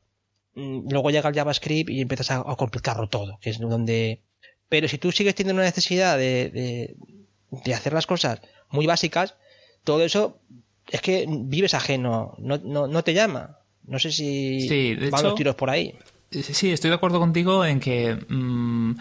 mm, 0.56 0.92
luego 0.92 1.10
llega 1.12 1.30
el 1.30 1.36
JavaScript 1.36 1.90
y 1.90 2.02
empiezas 2.02 2.32
a, 2.32 2.38
a 2.38 2.56
complicarlo 2.56 3.08
todo, 3.10 3.38
que 3.42 3.50
es 3.50 3.60
donde... 3.60 4.24
Pero 4.70 4.88
si 4.88 4.98
tú 4.98 5.12
sigues 5.12 5.36
teniendo 5.36 5.60
una 5.62 5.68
necesidad 5.70 6.18
de, 6.18 6.50
de, 6.52 6.96
de 7.66 7.74
hacer 7.74 7.94
las 7.94 8.06
cosas 8.06 8.42
muy 8.70 8.86
básicas, 8.86 9.36
todo 9.84 10.04
eso 10.04 10.42
es 10.92 11.02
que 11.02 11.26
vives 11.28 11.74
ajeno, 11.74 12.36
no, 12.40 12.58
no, 12.64 12.88
no 12.88 13.04
te 13.04 13.14
llama. 13.14 13.58
No 13.88 13.98
sé 14.00 14.12
si 14.12 14.68
Sí, 14.68 14.96
van 14.96 15.08
hecho- 15.08 15.24
los 15.24 15.36
tiros 15.36 15.56
por 15.56 15.70
ahí. 15.70 15.96
Sí, 16.32 16.44
sí, 16.44 16.72
estoy 16.72 16.92
de 16.92 16.96
acuerdo 16.96 17.18
contigo 17.20 17.66
en 17.66 17.80
que 17.80 18.16
mm, 18.30 18.94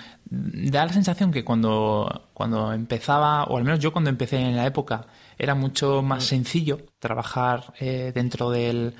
da 0.70 0.86
la 0.86 0.92
sensación 0.94 1.30
que 1.30 1.44
cuando, 1.44 2.30
cuando 2.32 2.72
empezaba, 2.72 3.44
o 3.44 3.58
al 3.58 3.64
menos 3.64 3.80
yo 3.80 3.92
cuando 3.92 4.08
empecé 4.08 4.38
en 4.40 4.56
la 4.56 4.64
época, 4.64 5.06
era 5.38 5.54
mucho 5.54 6.00
más 6.02 6.24
sencillo 6.24 6.78
trabajar 6.98 7.74
eh, 7.80 8.12
dentro 8.14 8.48
del, 8.50 8.94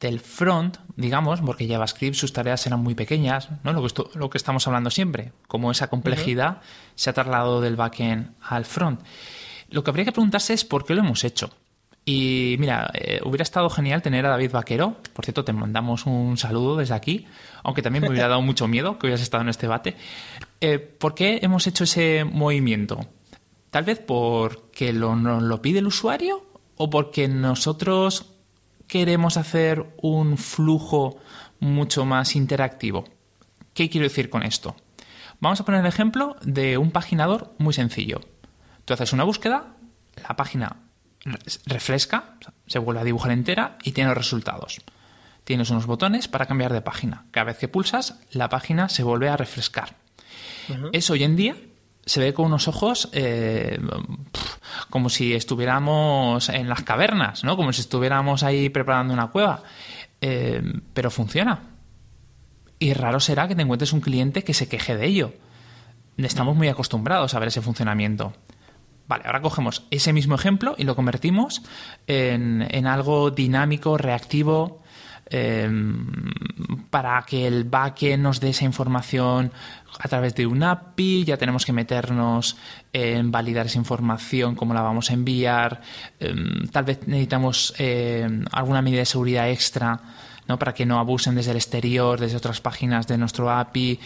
del 0.00 0.18
front, 0.20 0.78
digamos, 0.96 1.42
porque 1.42 1.68
JavaScript 1.68 2.14
sus 2.16 2.32
tareas 2.32 2.66
eran 2.66 2.80
muy 2.82 2.94
pequeñas, 2.94 3.50
¿no? 3.64 3.74
Lo 3.74 3.82
que, 3.82 3.88
esto- 3.88 4.10
lo 4.14 4.30
que 4.30 4.38
estamos 4.38 4.66
hablando 4.66 4.88
siempre, 4.88 5.32
como 5.46 5.70
esa 5.70 5.88
complejidad 5.90 6.62
se 6.94 7.10
ha 7.10 7.12
trasladado 7.12 7.60
del 7.60 7.76
backend 7.76 8.32
al 8.40 8.64
front. 8.64 9.02
Lo 9.68 9.84
que 9.84 9.90
habría 9.90 10.06
que 10.06 10.12
preguntarse 10.12 10.54
es 10.54 10.64
por 10.64 10.86
qué 10.86 10.94
lo 10.94 11.02
hemos 11.02 11.22
hecho. 11.22 11.50
Y 12.10 12.56
mira, 12.58 12.90
eh, 12.94 13.20
hubiera 13.22 13.42
estado 13.42 13.68
genial 13.68 14.00
tener 14.00 14.24
a 14.24 14.30
David 14.30 14.52
Vaquero. 14.52 14.96
Por 15.12 15.26
cierto, 15.26 15.44
te 15.44 15.52
mandamos 15.52 16.06
un 16.06 16.38
saludo 16.38 16.78
desde 16.78 16.94
aquí, 16.94 17.26
aunque 17.62 17.82
también 17.82 18.02
me 18.02 18.08
hubiera 18.08 18.28
dado 18.28 18.40
mucho 18.40 18.66
miedo 18.66 18.98
que 18.98 19.06
hubieras 19.06 19.20
estado 19.20 19.42
en 19.42 19.50
este 19.50 19.66
debate. 19.66 19.94
Eh, 20.62 20.78
¿Por 20.78 21.14
qué 21.14 21.40
hemos 21.42 21.66
hecho 21.66 21.84
ese 21.84 22.24
movimiento? 22.24 23.00
Tal 23.70 23.84
vez 23.84 23.98
porque 23.98 24.90
nos 24.94 25.42
lo 25.42 25.60
pide 25.60 25.80
el 25.80 25.86
usuario 25.86 26.46
o 26.78 26.88
porque 26.88 27.28
nosotros 27.28 28.32
queremos 28.86 29.36
hacer 29.36 29.84
un 30.00 30.38
flujo 30.38 31.18
mucho 31.60 32.06
más 32.06 32.36
interactivo. 32.36 33.04
¿Qué 33.74 33.90
quiero 33.90 34.04
decir 34.04 34.30
con 34.30 34.44
esto? 34.44 34.74
Vamos 35.40 35.60
a 35.60 35.66
poner 35.66 35.82
el 35.82 35.86
ejemplo 35.86 36.36
de 36.40 36.78
un 36.78 36.90
paginador 36.90 37.52
muy 37.58 37.74
sencillo. 37.74 38.22
Tú 38.86 38.94
haces 38.94 39.12
una 39.12 39.24
búsqueda, 39.24 39.74
la 40.26 40.36
página 40.36 40.87
refresca, 41.66 42.34
se 42.66 42.78
vuelve 42.78 43.00
a 43.00 43.04
dibujar 43.04 43.32
entera 43.32 43.78
y 43.82 43.92
tiene 43.92 44.08
los 44.08 44.18
resultados. 44.18 44.80
Tienes 45.44 45.70
unos 45.70 45.86
botones 45.86 46.28
para 46.28 46.46
cambiar 46.46 46.72
de 46.72 46.82
página. 46.82 47.24
Cada 47.30 47.44
vez 47.44 47.58
que 47.58 47.68
pulsas, 47.68 48.20
la 48.32 48.48
página 48.48 48.88
se 48.88 49.02
vuelve 49.02 49.28
a 49.28 49.36
refrescar. 49.36 49.96
Eso 50.92 51.14
hoy 51.14 51.24
en 51.24 51.36
día 51.36 51.56
se 52.04 52.20
ve 52.20 52.34
con 52.34 52.46
unos 52.46 52.68
ojos 52.68 53.08
eh, 53.12 53.78
como 54.90 55.08
si 55.08 55.34
estuviéramos 55.34 56.48
en 56.48 56.68
las 56.68 56.82
cavernas, 56.82 57.44
¿no? 57.44 57.56
Como 57.56 57.72
si 57.72 57.80
estuviéramos 57.80 58.42
ahí 58.42 58.68
preparando 58.68 59.14
una 59.14 59.28
cueva. 59.28 59.62
Eh, 60.20 60.62
pero 60.94 61.10
funciona. 61.10 61.60
Y 62.78 62.92
raro 62.92 63.20
será 63.20 63.48
que 63.48 63.54
te 63.54 63.62
encuentres 63.62 63.92
un 63.92 64.00
cliente 64.00 64.44
que 64.44 64.54
se 64.54 64.68
queje 64.68 64.96
de 64.96 65.06
ello. 65.06 65.34
Estamos 66.16 66.56
muy 66.56 66.68
acostumbrados 66.68 67.34
a 67.34 67.38
ver 67.38 67.48
ese 67.48 67.60
funcionamiento. 67.60 68.32
Vale, 69.08 69.24
ahora 69.26 69.40
cogemos 69.40 69.84
ese 69.90 70.12
mismo 70.12 70.34
ejemplo 70.34 70.74
y 70.78 70.84
lo 70.84 70.94
convertimos 70.94 71.62
en, 72.06 72.66
en 72.70 72.86
algo 72.86 73.30
dinámico, 73.30 73.96
reactivo, 73.96 74.82
eh, 75.30 75.70
para 76.90 77.22
que 77.22 77.46
el 77.46 77.64
backend 77.64 78.22
nos 78.22 78.40
dé 78.40 78.50
esa 78.50 78.64
información 78.64 79.52
a 79.98 80.08
través 80.08 80.34
de 80.34 80.46
un 80.46 80.62
API, 80.62 81.24
ya 81.24 81.36
tenemos 81.36 81.66
que 81.66 81.72
meternos 81.72 82.56
en 82.92 83.30
validar 83.30 83.66
esa 83.66 83.78
información, 83.78 84.54
cómo 84.54 84.72
la 84.72 84.80
vamos 84.80 85.10
a 85.10 85.14
enviar, 85.14 85.82
eh, 86.18 86.34
tal 86.72 86.84
vez 86.84 87.06
necesitamos 87.06 87.74
eh, 87.78 88.26
alguna 88.52 88.80
medida 88.80 89.00
de 89.00 89.06
seguridad 89.06 89.50
extra 89.50 90.00
¿no? 90.46 90.58
para 90.58 90.72
que 90.72 90.86
no 90.86 90.98
abusen 90.98 91.34
desde 91.34 91.50
el 91.50 91.58
exterior, 91.58 92.18
desde 92.18 92.38
otras 92.38 92.60
páginas 92.60 93.06
de 93.06 93.18
nuestro 93.18 93.50
API. 93.50 94.00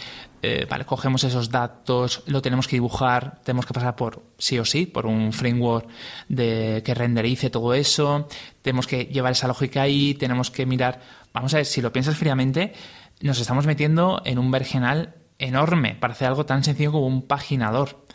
Eh, 0.45 0.67
vale, 0.69 0.83
cogemos 0.83 1.23
esos 1.23 1.49
datos, 1.49 2.21
lo 2.27 2.41
tenemos 2.41 2.67
que 2.67 2.75
dibujar, 2.75 3.39
tenemos 3.45 3.65
que 3.65 3.73
pasar 3.73 3.95
por, 3.95 4.23
sí 4.37 4.59
o 4.59 4.65
sí, 4.65 4.85
por 4.85 5.05
un 5.05 5.31
framework 5.31 5.87
de, 6.27 6.81
que 6.85 6.93
renderice 6.93 7.49
todo 7.49 7.73
eso, 7.73 8.27
tenemos 8.61 8.85
que 8.85 9.05
llevar 9.05 9.31
esa 9.31 9.47
lógica 9.47 9.83
ahí, 9.83 10.15
tenemos 10.15 10.51
que 10.51 10.65
mirar, 10.65 10.99
vamos 11.33 11.53
a 11.53 11.57
ver, 11.57 11.65
si 11.65 11.81
lo 11.81 11.93
piensas 11.93 12.17
fríamente, 12.17 12.73
nos 13.21 13.39
estamos 13.39 13.65
metiendo 13.65 14.21
en 14.25 14.37
un 14.37 14.51
vergenal 14.51 15.15
enorme 15.39 15.95
para 15.95 16.11
hacer 16.11 16.27
algo 16.27 16.45
tan 16.45 16.61
sencillo 16.65 16.91
como 16.91 17.07
un 17.07 17.25
paginador. 17.25 18.05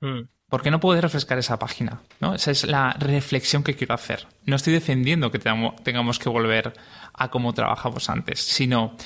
Mm. 0.00 0.22
¿Por 0.48 0.62
qué 0.62 0.70
no 0.70 0.80
puedes 0.80 1.02
refrescar 1.02 1.38
esa 1.38 1.58
página? 1.58 2.00
¿No? 2.20 2.34
Esa 2.34 2.50
es 2.50 2.64
la 2.64 2.94
reflexión 2.98 3.62
que 3.62 3.74
quiero 3.74 3.92
hacer. 3.92 4.26
No 4.46 4.56
estoy 4.56 4.72
defendiendo 4.72 5.30
que 5.30 5.38
tengamos- 5.38 5.76
tengamos 5.82 6.18
que 6.18 6.30
volver 6.30 6.72
a 7.12 7.28
cómo 7.28 7.52
trabajamos 7.52 8.08
antes, 8.08 8.40
sino 8.40 8.96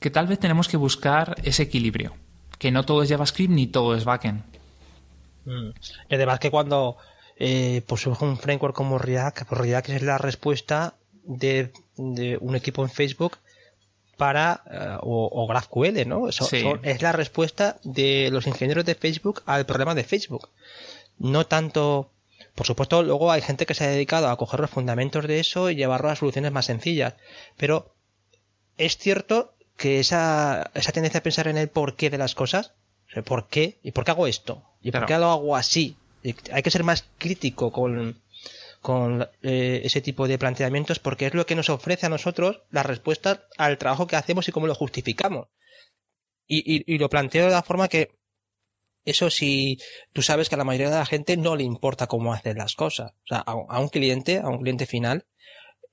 que 0.00 0.10
tal 0.10 0.26
vez 0.26 0.38
tenemos 0.38 0.68
que 0.68 0.76
buscar 0.76 1.36
ese 1.44 1.62
equilibrio. 1.62 2.16
Que 2.58 2.70
no 2.70 2.84
todo 2.84 3.02
es 3.02 3.10
JavaScript 3.10 3.52
ni 3.52 3.66
todo 3.66 3.94
es 3.94 4.04
backend. 4.04 4.42
Mm. 5.44 5.70
Y 6.08 6.14
además 6.14 6.40
que 6.40 6.50
cuando 6.50 6.96
eh, 7.36 7.82
pues 7.86 8.06
un 8.06 8.36
framework 8.38 8.74
como 8.74 8.98
React, 8.98 9.44
pues 9.44 9.60
React 9.60 9.90
es 9.90 10.02
la 10.02 10.18
respuesta 10.18 10.94
de, 11.22 11.72
de 11.96 12.38
un 12.40 12.56
equipo 12.56 12.82
en 12.82 12.90
Facebook 12.90 13.38
para 14.16 14.62
eh, 14.70 14.98
o, 15.00 15.46
GraphQL, 15.46 16.06
¿no? 16.06 16.28
es 16.28 17.02
la 17.02 17.12
respuesta 17.12 17.78
de 17.84 18.28
los 18.30 18.46
ingenieros 18.46 18.84
de 18.84 18.94
Facebook 18.94 19.42
al 19.46 19.64
problema 19.64 19.94
de 19.94 20.04
Facebook. 20.04 20.50
No 21.18 21.46
tanto, 21.46 22.10
por 22.54 22.66
supuesto, 22.66 23.02
luego 23.02 23.32
hay 23.32 23.40
gente 23.40 23.64
que 23.64 23.72
se 23.72 23.84
ha 23.84 23.88
dedicado 23.88 24.28
a 24.28 24.36
coger 24.36 24.60
los 24.60 24.68
fundamentos 24.68 25.26
de 25.26 25.40
eso 25.40 25.70
y 25.70 25.76
llevarlo 25.76 26.10
a 26.10 26.16
soluciones 26.16 26.52
más 26.52 26.66
sencillas, 26.66 27.14
pero 27.56 27.94
es 28.76 28.98
cierto 28.98 29.54
que 29.80 29.98
esa, 29.98 30.70
esa 30.74 30.92
tendencia 30.92 31.20
a 31.20 31.22
pensar 31.22 31.48
en 31.48 31.56
el 31.56 31.70
porqué 31.70 32.10
de 32.10 32.18
las 32.18 32.34
cosas, 32.34 32.74
¿por 33.24 33.48
qué? 33.48 33.78
¿Y 33.82 33.92
por 33.92 34.04
qué 34.04 34.10
hago 34.10 34.26
esto? 34.26 34.62
¿Y 34.82 34.92
por 34.92 35.06
qué 35.06 35.16
lo 35.16 35.30
hago 35.30 35.56
así? 35.56 35.96
hay 36.52 36.62
que 36.62 36.70
ser 36.70 36.84
más 36.84 37.06
crítico 37.16 37.72
con, 37.72 38.20
con 38.82 39.26
eh, 39.40 39.80
ese 39.82 40.02
tipo 40.02 40.28
de 40.28 40.36
planteamientos 40.36 40.98
porque 40.98 41.24
es 41.24 41.32
lo 41.32 41.46
que 41.46 41.54
nos 41.54 41.70
ofrece 41.70 42.04
a 42.04 42.10
nosotros 42.10 42.60
la 42.70 42.82
respuesta 42.82 43.46
al 43.56 43.78
trabajo 43.78 44.06
que 44.06 44.16
hacemos 44.16 44.46
y 44.46 44.52
cómo 44.52 44.66
lo 44.66 44.74
justificamos. 44.74 45.48
Y, 46.46 46.98
lo 46.98 47.08
planteo 47.08 47.46
de 47.46 47.52
la 47.52 47.62
forma 47.62 47.88
que 47.88 48.10
eso 49.06 49.30
si 49.30 49.78
tú 50.12 50.20
sabes 50.20 50.50
que 50.50 50.56
a 50.56 50.58
la 50.58 50.64
mayoría 50.64 50.90
de 50.90 50.98
la 50.98 51.06
gente 51.06 51.38
no 51.38 51.56
le 51.56 51.64
importa 51.64 52.06
cómo 52.06 52.34
hacer 52.34 52.56
las 52.58 52.74
cosas. 52.74 53.12
O 53.12 53.28
sea, 53.28 53.38
a, 53.38 53.80
un 53.80 53.88
cliente, 53.88 54.40
a 54.40 54.48
un 54.48 54.58
cliente 54.58 54.84
final, 54.84 55.24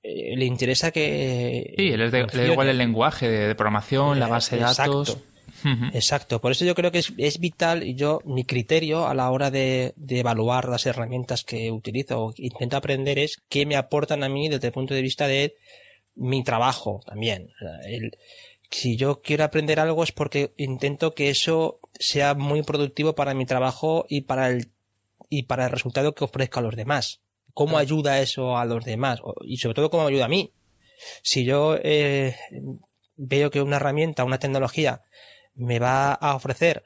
eh, 0.08 0.38
le 0.38 0.46
interesa 0.46 0.92
que... 0.92 1.74
Sí, 1.78 1.98
le, 1.98 2.10
da 2.10 2.46
igual 2.46 2.70
el 2.70 2.78
lenguaje 2.78 3.30
de, 3.30 3.56
programación, 3.56 4.20
la 4.20 4.28
eh, 4.28 4.32
base 4.32 4.56
de 4.56 4.62
datos. 4.62 5.18
Exacto, 5.94 6.40
por 6.40 6.52
eso 6.52 6.64
yo 6.64 6.76
creo 6.76 6.92
que 6.92 7.04
es, 7.18 7.40
vital 7.40 7.84
y 7.84 7.96
yo, 7.96 8.22
mi 8.24 8.46
criterio 8.46 9.08
a 9.08 9.14
la 9.14 9.30
hora 9.32 9.52
de, 9.52 9.94
evaluar 10.08 10.70
las 10.70 10.86
herramientas 10.86 11.44
que 11.44 11.72
utilizo 11.72 12.26
o 12.26 12.34
intento 12.38 12.78
aprender 12.78 13.20
es 13.20 13.42
qué 13.50 13.66
me 13.66 13.76
aportan 13.76 14.24
a 14.24 14.30
mí 14.30 14.48
desde 14.48 14.68
el 14.68 14.74
punto 14.74 14.94
de 14.94 15.02
vista 15.02 15.28
de 15.28 15.56
mi 16.16 16.44
trabajo 16.44 17.02
también. 17.06 17.50
si 18.70 18.96
yo 18.96 19.22
quiero 19.22 19.44
aprender 19.44 19.80
algo 19.80 20.04
es 20.04 20.12
porque 20.12 20.54
intento 20.58 21.16
que 21.16 21.30
eso 21.30 21.80
sea 22.00 22.34
muy 22.34 22.62
productivo 22.62 23.14
para 23.16 23.34
mi 23.34 23.46
trabajo 23.46 24.06
y 24.08 24.22
para 24.22 24.50
el, 24.50 24.72
y 25.30 25.44
para 25.44 25.66
el 25.66 25.72
resultado 25.72 26.14
que 26.14 26.24
ofrezca 26.24 26.60
a 26.60 26.64
los 26.64 26.76
demás. 26.76 27.22
¿Cómo 27.58 27.80
ayuda 27.80 28.20
eso 28.22 28.56
a 28.56 28.66
los 28.66 28.86
demás? 28.86 29.20
Y 29.42 29.58
sobre 29.58 29.74
todo, 29.74 29.90
¿cómo 29.90 30.06
ayuda 30.06 30.26
a 30.26 30.28
mí? 30.28 30.54
Si 31.24 31.44
yo 31.44 31.76
eh, 31.82 32.36
veo 33.16 33.50
que 33.50 33.64
una 33.64 33.78
herramienta, 33.78 34.26
una 34.26 34.38
tecnología 34.38 35.02
me 35.56 35.80
va 35.80 36.14
a 36.14 36.36
ofrecer 36.36 36.84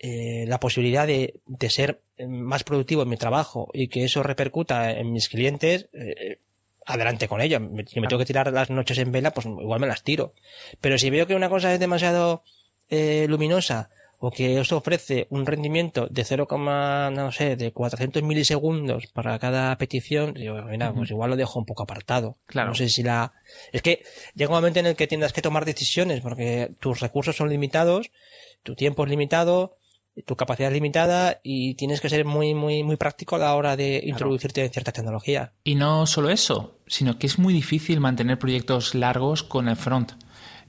eh, 0.00 0.44
la 0.48 0.58
posibilidad 0.58 1.06
de, 1.06 1.34
de, 1.46 1.70
ser 1.70 2.02
más 2.18 2.64
productivo 2.64 3.02
en 3.02 3.10
mi 3.10 3.16
trabajo 3.16 3.68
y 3.72 3.86
que 3.86 4.02
eso 4.02 4.24
repercuta 4.24 4.90
en 4.90 5.12
mis 5.12 5.28
clientes, 5.28 5.88
eh, 5.92 6.40
adelante 6.84 7.28
con 7.28 7.40
ello. 7.40 7.60
Si 7.86 8.00
me 8.00 8.08
tengo 8.08 8.18
que 8.18 8.26
tirar 8.26 8.52
las 8.52 8.70
noches 8.70 8.98
en 8.98 9.12
vela, 9.12 9.30
pues 9.30 9.46
igual 9.46 9.78
me 9.78 9.86
las 9.86 10.02
tiro. 10.02 10.34
Pero 10.80 10.98
si 10.98 11.10
veo 11.10 11.28
que 11.28 11.36
una 11.36 11.48
cosa 11.48 11.72
es 11.72 11.78
demasiado 11.78 12.42
eh, 12.88 13.26
luminosa 13.28 13.90
o 14.18 14.30
que 14.30 14.58
eso 14.58 14.78
ofrece 14.78 15.26
un 15.30 15.44
rendimiento 15.44 16.06
de 16.10 16.24
0, 16.24 16.46
no 16.50 17.32
sé, 17.32 17.56
de 17.56 17.72
400 17.72 18.22
milisegundos 18.22 19.06
para 19.08 19.38
cada 19.38 19.76
petición, 19.76 20.34
digo, 20.34 20.62
mira, 20.62 20.92
pues 20.92 21.10
igual 21.10 21.30
lo 21.30 21.36
dejo 21.36 21.58
un 21.58 21.66
poco 21.66 21.82
apartado. 21.82 22.36
Claro. 22.46 22.68
No 22.68 22.74
sé 22.74 22.88
si 22.88 23.02
la... 23.02 23.32
Es 23.72 23.82
que 23.82 24.02
llega 24.34 24.50
un 24.50 24.56
momento 24.56 24.80
en 24.80 24.86
el 24.86 24.96
que 24.96 25.06
tendrás 25.06 25.32
que 25.32 25.42
tomar 25.42 25.64
decisiones 25.64 26.20
porque 26.20 26.72
tus 26.80 27.00
recursos 27.00 27.36
son 27.36 27.50
limitados, 27.50 28.10
tu 28.62 28.74
tiempo 28.74 29.04
es 29.04 29.10
limitado, 29.10 29.76
tu 30.24 30.34
capacidad 30.34 30.70
es 30.70 30.74
limitada 30.74 31.40
y 31.42 31.74
tienes 31.74 32.00
que 32.00 32.08
ser 32.08 32.24
muy, 32.24 32.54
muy, 32.54 32.82
muy 32.82 32.96
práctico 32.96 33.36
a 33.36 33.38
la 33.38 33.54
hora 33.54 33.76
de 33.76 34.00
introducirte 34.04 34.64
en 34.64 34.70
cierta 34.70 34.92
tecnología. 34.92 35.52
Y 35.62 35.74
no 35.74 36.06
solo 36.06 36.30
eso, 36.30 36.78
sino 36.86 37.18
que 37.18 37.26
es 37.26 37.38
muy 37.38 37.52
difícil 37.52 38.00
mantener 38.00 38.38
proyectos 38.38 38.94
largos 38.94 39.42
con 39.42 39.68
el 39.68 39.76
front. 39.76 40.12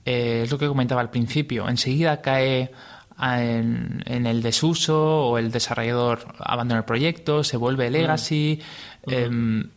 Eh, 0.03 0.41
es 0.43 0.51
lo 0.51 0.57
que 0.57 0.67
comentaba 0.67 1.01
al 1.01 1.09
principio. 1.09 1.69
Enseguida 1.69 2.21
cae 2.21 2.71
en, 3.19 4.03
el 4.05 4.41
desuso 4.41 5.27
o 5.27 5.38
el 5.38 5.51
desarrollador 5.51 6.36
abandona 6.39 6.79
el 6.79 6.86
proyecto, 6.86 7.43
se 7.43 7.57
vuelve 7.57 7.89
legacy. 7.89 8.62
Mm. 9.05 9.12
Em, 9.12 9.69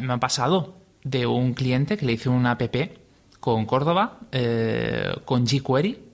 me 0.00 0.12
ha 0.12 0.18
pasado 0.18 0.78
de 1.04 1.26
un 1.26 1.54
cliente 1.54 1.96
que 1.96 2.04
le 2.04 2.12
hice 2.12 2.28
una 2.28 2.52
app 2.52 2.74
con 3.40 3.66
Córdoba, 3.66 4.20
eh, 4.32 5.14
con 5.24 5.46
jQuery. 5.46 6.04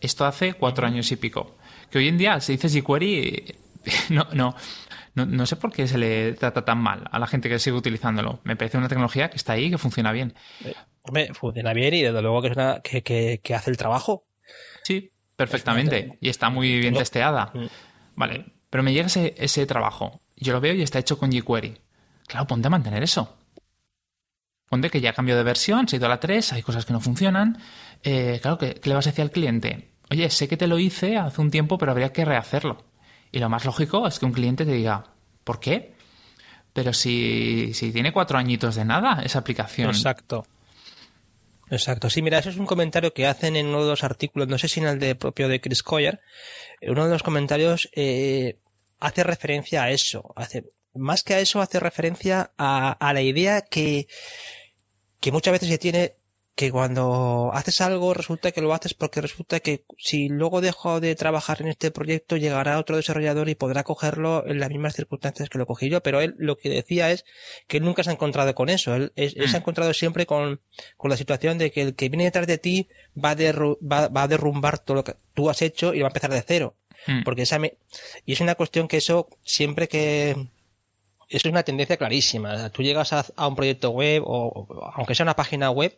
Esto 0.00 0.24
hace 0.24 0.54
cuatro 0.54 0.86
años 0.86 1.10
y 1.12 1.16
pico. 1.16 1.56
Que 1.90 1.98
hoy 1.98 2.08
en 2.08 2.18
día 2.18 2.40
se 2.40 2.52
dice 2.52 2.68
jQuery, 2.68 3.54
no, 4.10 4.26
no, 4.32 4.56
no, 5.14 5.46
sé 5.46 5.56
por 5.56 5.72
qué 5.72 5.86
se 5.86 5.98
le 5.98 6.32
trata 6.32 6.64
tan 6.64 6.78
mal 6.78 7.04
a 7.10 7.18
la 7.18 7.28
gente 7.28 7.48
que 7.48 7.58
sigue 7.60 7.76
utilizándolo. 7.76 8.40
Me 8.42 8.56
parece 8.56 8.78
una 8.78 8.88
tecnología 8.88 9.30
que 9.30 9.36
está 9.36 9.52
ahí, 9.52 9.70
que 9.70 9.78
funciona 9.78 10.10
bien. 10.10 10.34
Eh, 10.64 10.74
hombre, 11.02 11.32
funciona 11.34 11.72
bien 11.72 11.94
y 11.94 12.02
desde 12.02 12.20
luego 12.20 12.42
que, 12.42 12.48
es 12.48 12.56
una, 12.56 12.80
que, 12.80 13.40
que 13.42 13.54
hace 13.54 13.70
el 13.70 13.76
trabajo. 13.76 14.24
Sí, 14.82 15.12
Perfectamente. 15.40 16.18
Y 16.20 16.28
está 16.28 16.50
muy 16.50 16.78
bien 16.80 16.94
testeada. 16.94 17.50
Mm. 17.54 17.66
Vale. 18.14 18.44
Pero 18.68 18.82
me 18.82 18.92
llega 18.92 19.06
ese, 19.06 19.34
ese 19.38 19.64
trabajo. 19.64 20.20
Yo 20.36 20.52
lo 20.52 20.60
veo 20.60 20.74
y 20.74 20.82
está 20.82 20.98
hecho 20.98 21.18
con 21.18 21.32
jQuery. 21.32 21.78
Claro, 22.26 22.46
ponte 22.46 22.66
a 22.66 22.70
mantener 22.70 23.02
eso. 23.02 23.36
Ponte 24.68 24.90
que 24.90 25.00
ya 25.00 25.14
cambió 25.14 25.36
de 25.36 25.42
versión, 25.42 25.88
se 25.88 25.96
ha 25.96 25.98
ido 25.98 26.06
a 26.06 26.10
la 26.10 26.20
3, 26.20 26.52
hay 26.52 26.62
cosas 26.62 26.84
que 26.84 26.92
no 26.92 27.00
funcionan. 27.00 27.58
Eh, 28.02 28.38
claro, 28.42 28.58
¿qué, 28.58 28.78
le 28.84 28.94
vas 28.94 29.06
a 29.06 29.10
decir 29.10 29.22
al 29.22 29.30
cliente? 29.30 29.88
Oye, 30.10 30.28
sé 30.28 30.46
que 30.46 30.58
te 30.58 30.66
lo 30.66 30.78
hice 30.78 31.16
hace 31.16 31.40
un 31.40 31.50
tiempo, 31.50 31.78
pero 31.78 31.90
habría 31.90 32.12
que 32.12 32.24
rehacerlo. 32.24 32.84
Y 33.32 33.38
lo 33.38 33.48
más 33.48 33.64
lógico 33.64 34.06
es 34.06 34.18
que 34.18 34.26
un 34.26 34.32
cliente 34.32 34.66
te 34.66 34.72
diga, 34.72 35.04
¿por 35.42 35.58
qué? 35.58 35.94
Pero 36.74 36.92
si, 36.92 37.72
si 37.72 37.92
tiene 37.92 38.12
cuatro 38.12 38.38
añitos 38.38 38.74
de 38.74 38.84
nada 38.84 39.22
esa 39.24 39.38
aplicación. 39.38 39.88
Exacto. 39.88 40.44
Exacto, 41.70 42.10
sí, 42.10 42.20
mira, 42.20 42.38
eso 42.38 42.50
es 42.50 42.56
un 42.56 42.66
comentario 42.66 43.14
que 43.14 43.26
hacen 43.26 43.54
en 43.54 43.66
uno 43.66 43.84
de 43.84 43.90
los 43.90 44.02
artículos, 44.02 44.48
no 44.48 44.58
sé 44.58 44.66
si 44.66 44.80
en 44.80 44.86
el 44.86 44.98
de 44.98 45.14
propio 45.14 45.48
de 45.48 45.60
Chris 45.60 45.84
Coyer, 45.84 46.20
uno 46.82 47.04
de 47.04 47.12
los 47.12 47.22
comentarios 47.22 47.88
eh, 47.94 48.58
hace 48.98 49.22
referencia 49.22 49.84
a 49.84 49.90
eso, 49.90 50.32
hace, 50.34 50.64
más 50.94 51.22
que 51.22 51.34
a 51.34 51.40
eso 51.40 51.60
hace 51.60 51.78
referencia 51.78 52.50
a, 52.58 52.90
a 52.90 53.12
la 53.12 53.22
idea 53.22 53.62
que, 53.62 54.08
que 55.20 55.30
muchas 55.30 55.52
veces 55.52 55.68
se 55.68 55.78
tiene 55.78 56.16
que 56.60 56.70
cuando 56.70 57.50
haces 57.54 57.80
algo 57.80 58.12
resulta 58.12 58.52
que 58.52 58.60
lo 58.60 58.74
haces 58.74 58.92
porque 58.92 59.22
resulta 59.22 59.60
que 59.60 59.86
si 59.96 60.28
luego 60.28 60.60
dejo 60.60 61.00
de 61.00 61.14
trabajar 61.14 61.62
en 61.62 61.68
este 61.68 61.90
proyecto 61.90 62.36
llegará 62.36 62.78
otro 62.78 62.96
desarrollador 62.96 63.48
y 63.48 63.54
podrá 63.54 63.82
cogerlo 63.82 64.46
en 64.46 64.60
las 64.60 64.68
mismas 64.68 64.94
circunstancias 64.94 65.48
que 65.48 65.56
lo 65.56 65.64
cogí 65.64 65.88
yo, 65.88 66.02
pero 66.02 66.20
él 66.20 66.34
lo 66.36 66.58
que 66.58 66.68
decía 66.68 67.12
es 67.12 67.24
que 67.66 67.78
él 67.78 67.84
nunca 67.84 68.04
se 68.04 68.10
ha 68.10 68.12
encontrado 68.12 68.54
con 68.54 68.68
eso, 68.68 68.94
él, 68.94 69.10
se 69.16 69.40
ha 69.40 69.52
mm. 69.52 69.56
encontrado 69.56 69.94
siempre 69.94 70.26
con, 70.26 70.60
con, 70.98 71.10
la 71.10 71.16
situación 71.16 71.56
de 71.56 71.70
que 71.70 71.80
el 71.80 71.94
que 71.94 72.10
viene 72.10 72.24
detrás 72.24 72.46
de 72.46 72.58
ti 72.58 72.90
va 73.16 73.30
a, 73.30 73.36
va, 73.36 74.08
va, 74.08 74.22
a 74.24 74.28
derrumbar 74.28 74.80
todo 74.80 74.96
lo 74.96 75.04
que 75.04 75.16
tú 75.32 75.48
has 75.48 75.62
hecho 75.62 75.94
y 75.94 76.00
va 76.00 76.08
a 76.08 76.10
empezar 76.10 76.30
de 76.30 76.44
cero. 76.46 76.76
Mm. 77.06 77.22
Porque 77.22 77.40
esa 77.40 77.58
y 78.26 78.32
es 78.34 78.40
una 78.42 78.54
cuestión 78.54 78.86
que 78.86 78.98
eso 78.98 79.30
siempre 79.46 79.88
que, 79.88 80.36
eso 81.30 81.46
es 81.46 81.52
una 81.52 81.62
tendencia 81.62 81.96
clarísima. 81.96 82.70
Tú 82.70 82.82
llegas 82.82 83.12
a, 83.12 83.24
a 83.36 83.46
un 83.46 83.54
proyecto 83.54 83.90
web 83.90 84.24
o, 84.26 84.92
aunque 84.96 85.14
sea 85.14 85.24
una 85.24 85.36
página 85.36 85.70
web 85.70 85.96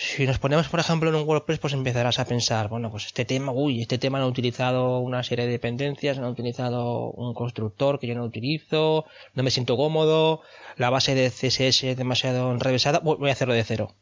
si 0.00 0.26
nos 0.26 0.38
ponemos, 0.38 0.68
por 0.68 0.78
ejemplo, 0.78 1.10
en 1.10 1.16
un 1.16 1.26
WordPress, 1.26 1.58
pues 1.58 1.72
empezarás 1.72 2.20
a 2.20 2.24
pensar, 2.24 2.68
bueno, 2.68 2.88
pues 2.88 3.06
este 3.06 3.24
tema, 3.24 3.50
uy, 3.50 3.82
este 3.82 3.98
tema 3.98 4.20
no 4.20 4.26
ha 4.26 4.28
utilizado 4.28 5.00
una 5.00 5.24
serie 5.24 5.46
de 5.46 5.50
dependencias, 5.50 6.18
no 6.18 6.26
ha 6.26 6.30
utilizado 6.30 7.10
un 7.10 7.34
constructor 7.34 7.98
que 7.98 8.06
yo 8.06 8.14
no 8.14 8.22
utilizo, 8.22 9.06
no 9.34 9.42
me 9.42 9.50
siento 9.50 9.76
cómodo, 9.76 10.40
la 10.76 10.90
base 10.90 11.16
de 11.16 11.30
CSS 11.30 11.82
es 11.82 11.96
demasiado 11.96 12.52
enrevesada, 12.52 13.00
voy 13.00 13.28
a 13.28 13.32
hacerlo 13.32 13.54
de 13.54 13.64
cero. 13.64 13.92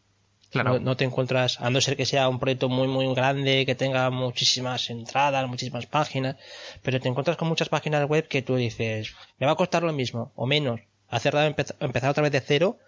Claro. 0.50 0.78
No, 0.80 0.98
te 0.98 1.04
encuentras, 1.04 1.61
a 1.62 1.70
no 1.70 1.80
ser 1.80 1.96
que 1.96 2.04
sea 2.04 2.28
un 2.28 2.40
proyecto 2.40 2.68
muy, 2.68 2.88
muy 2.88 3.12
grande, 3.14 3.64
que 3.64 3.74
tenga 3.74 4.11
muchísimas 4.11 4.90
entradas, 4.90 5.48
muchísimas 5.48 5.87
páginas, 5.87 6.37
pero 6.82 7.00
te 7.00 7.09
encuentras 7.09 7.38
con 7.38 7.48
muchas 7.48 7.70
páginas 7.70 8.06
web 8.06 8.28
que 8.28 8.42
tú 8.42 8.56
dices, 8.56 9.14
me 9.38 9.46
va 9.46 9.52
a 9.52 9.56
costar 9.56 9.82
lo 9.82 9.94
mismo, 9.94 10.30
o 10.37 10.44
menos, 10.44 10.80
hacerla, 11.09 11.46
empezar 11.46 12.11
otra 12.11 12.22
vez 12.22 12.32
de 12.32 12.40
cero, 12.42 12.78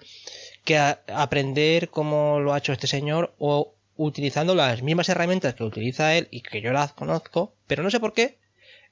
que 0.68 0.76
aprender 0.76 1.88
cómo 1.88 2.40
lo 2.40 2.52
ha 2.52 2.58
hecho 2.58 2.74
este 2.74 2.86
señor 2.86 3.32
o 3.38 3.72
utilizando 3.96 4.54
las 4.54 4.82
mismas 4.82 5.08
herramientas 5.08 5.54
que 5.54 5.64
utiliza 5.64 6.14
él 6.14 6.28
y 6.30 6.42
que 6.42 6.60
yo 6.60 6.74
las 6.74 6.92
conozco, 6.92 7.54
pero 7.66 7.82
no 7.82 7.90
sé 7.90 8.00
por 8.00 8.12
qué. 8.12 8.36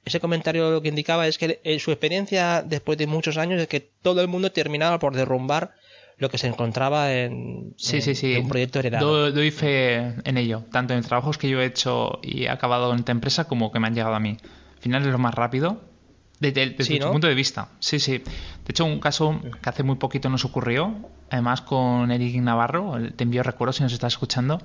Ese 0.03 0.19
comentario 0.19 0.71
lo 0.71 0.81
que 0.81 0.89
indicaba 0.89 1.27
es 1.27 1.37
que 1.37 1.61
su 1.79 1.91
experiencia 1.91 2.63
después 2.63 2.97
de 2.97 3.07
muchos 3.07 3.37
años 3.37 3.61
es 3.61 3.69
que 3.69 3.81
todo 3.81 4.23
el 4.23 4.29
mundo 4.29 4.53
terminaba 4.53 4.99
por 4.99 5.15
derrumbar 5.15 5.75
lo 6.17 6.31
que 6.31 6.39
se 6.39 6.47
encontraba 6.47 7.13
en, 7.13 7.75
sí, 7.77 8.01
sí, 8.01 8.15
sí. 8.15 8.37
un 8.37 8.49
proyecto 8.49 8.79
heredado. 8.79 9.31
doy 9.31 9.51
fe 9.51 9.97
en 10.25 10.39
ello, 10.39 10.65
tanto 10.73 10.95
en 10.95 11.03
trabajos 11.03 11.37
que 11.37 11.51
yo 11.51 11.61
he 11.61 11.67
hecho 11.67 12.21
y 12.23 12.45
he 12.45 12.49
acabado 12.49 12.91
en 12.91 13.01
esta 13.01 13.13
empresa 13.13 13.45
como 13.45 13.71
que 13.71 13.81
me 13.81 13.89
han 13.89 13.95
llegado 13.95 14.15
a 14.15 14.21
mí. 14.21 14.39
Al 14.77 14.81
final 14.81 15.03
es 15.03 15.09
lo 15.09 15.19
más 15.19 15.35
rápido, 15.35 15.83
desde, 16.39 16.71
desde 16.71 17.01
punto 17.01 17.27
de 17.27 17.35
vista, 17.35 17.69
sí, 17.79 17.99
sí. 17.99 18.19
De 18.19 18.71
hecho, 18.71 18.85
un 18.85 19.01
caso 19.01 19.41
que 19.63 19.69
hace 19.69 19.83
muy 19.83 19.97
poquito 19.97 20.29
nos 20.29 20.45
ocurrió, 20.45 20.95
además 21.31 21.63
con 21.63 22.11
Eric 22.11 22.37
Navarro, 22.43 22.97
te 23.15 23.25
envío 23.25 23.43
recuerdos 23.43 23.77
si 23.77 23.83
nos 23.83 23.93
estás 23.93 24.13
escuchando, 24.15 24.61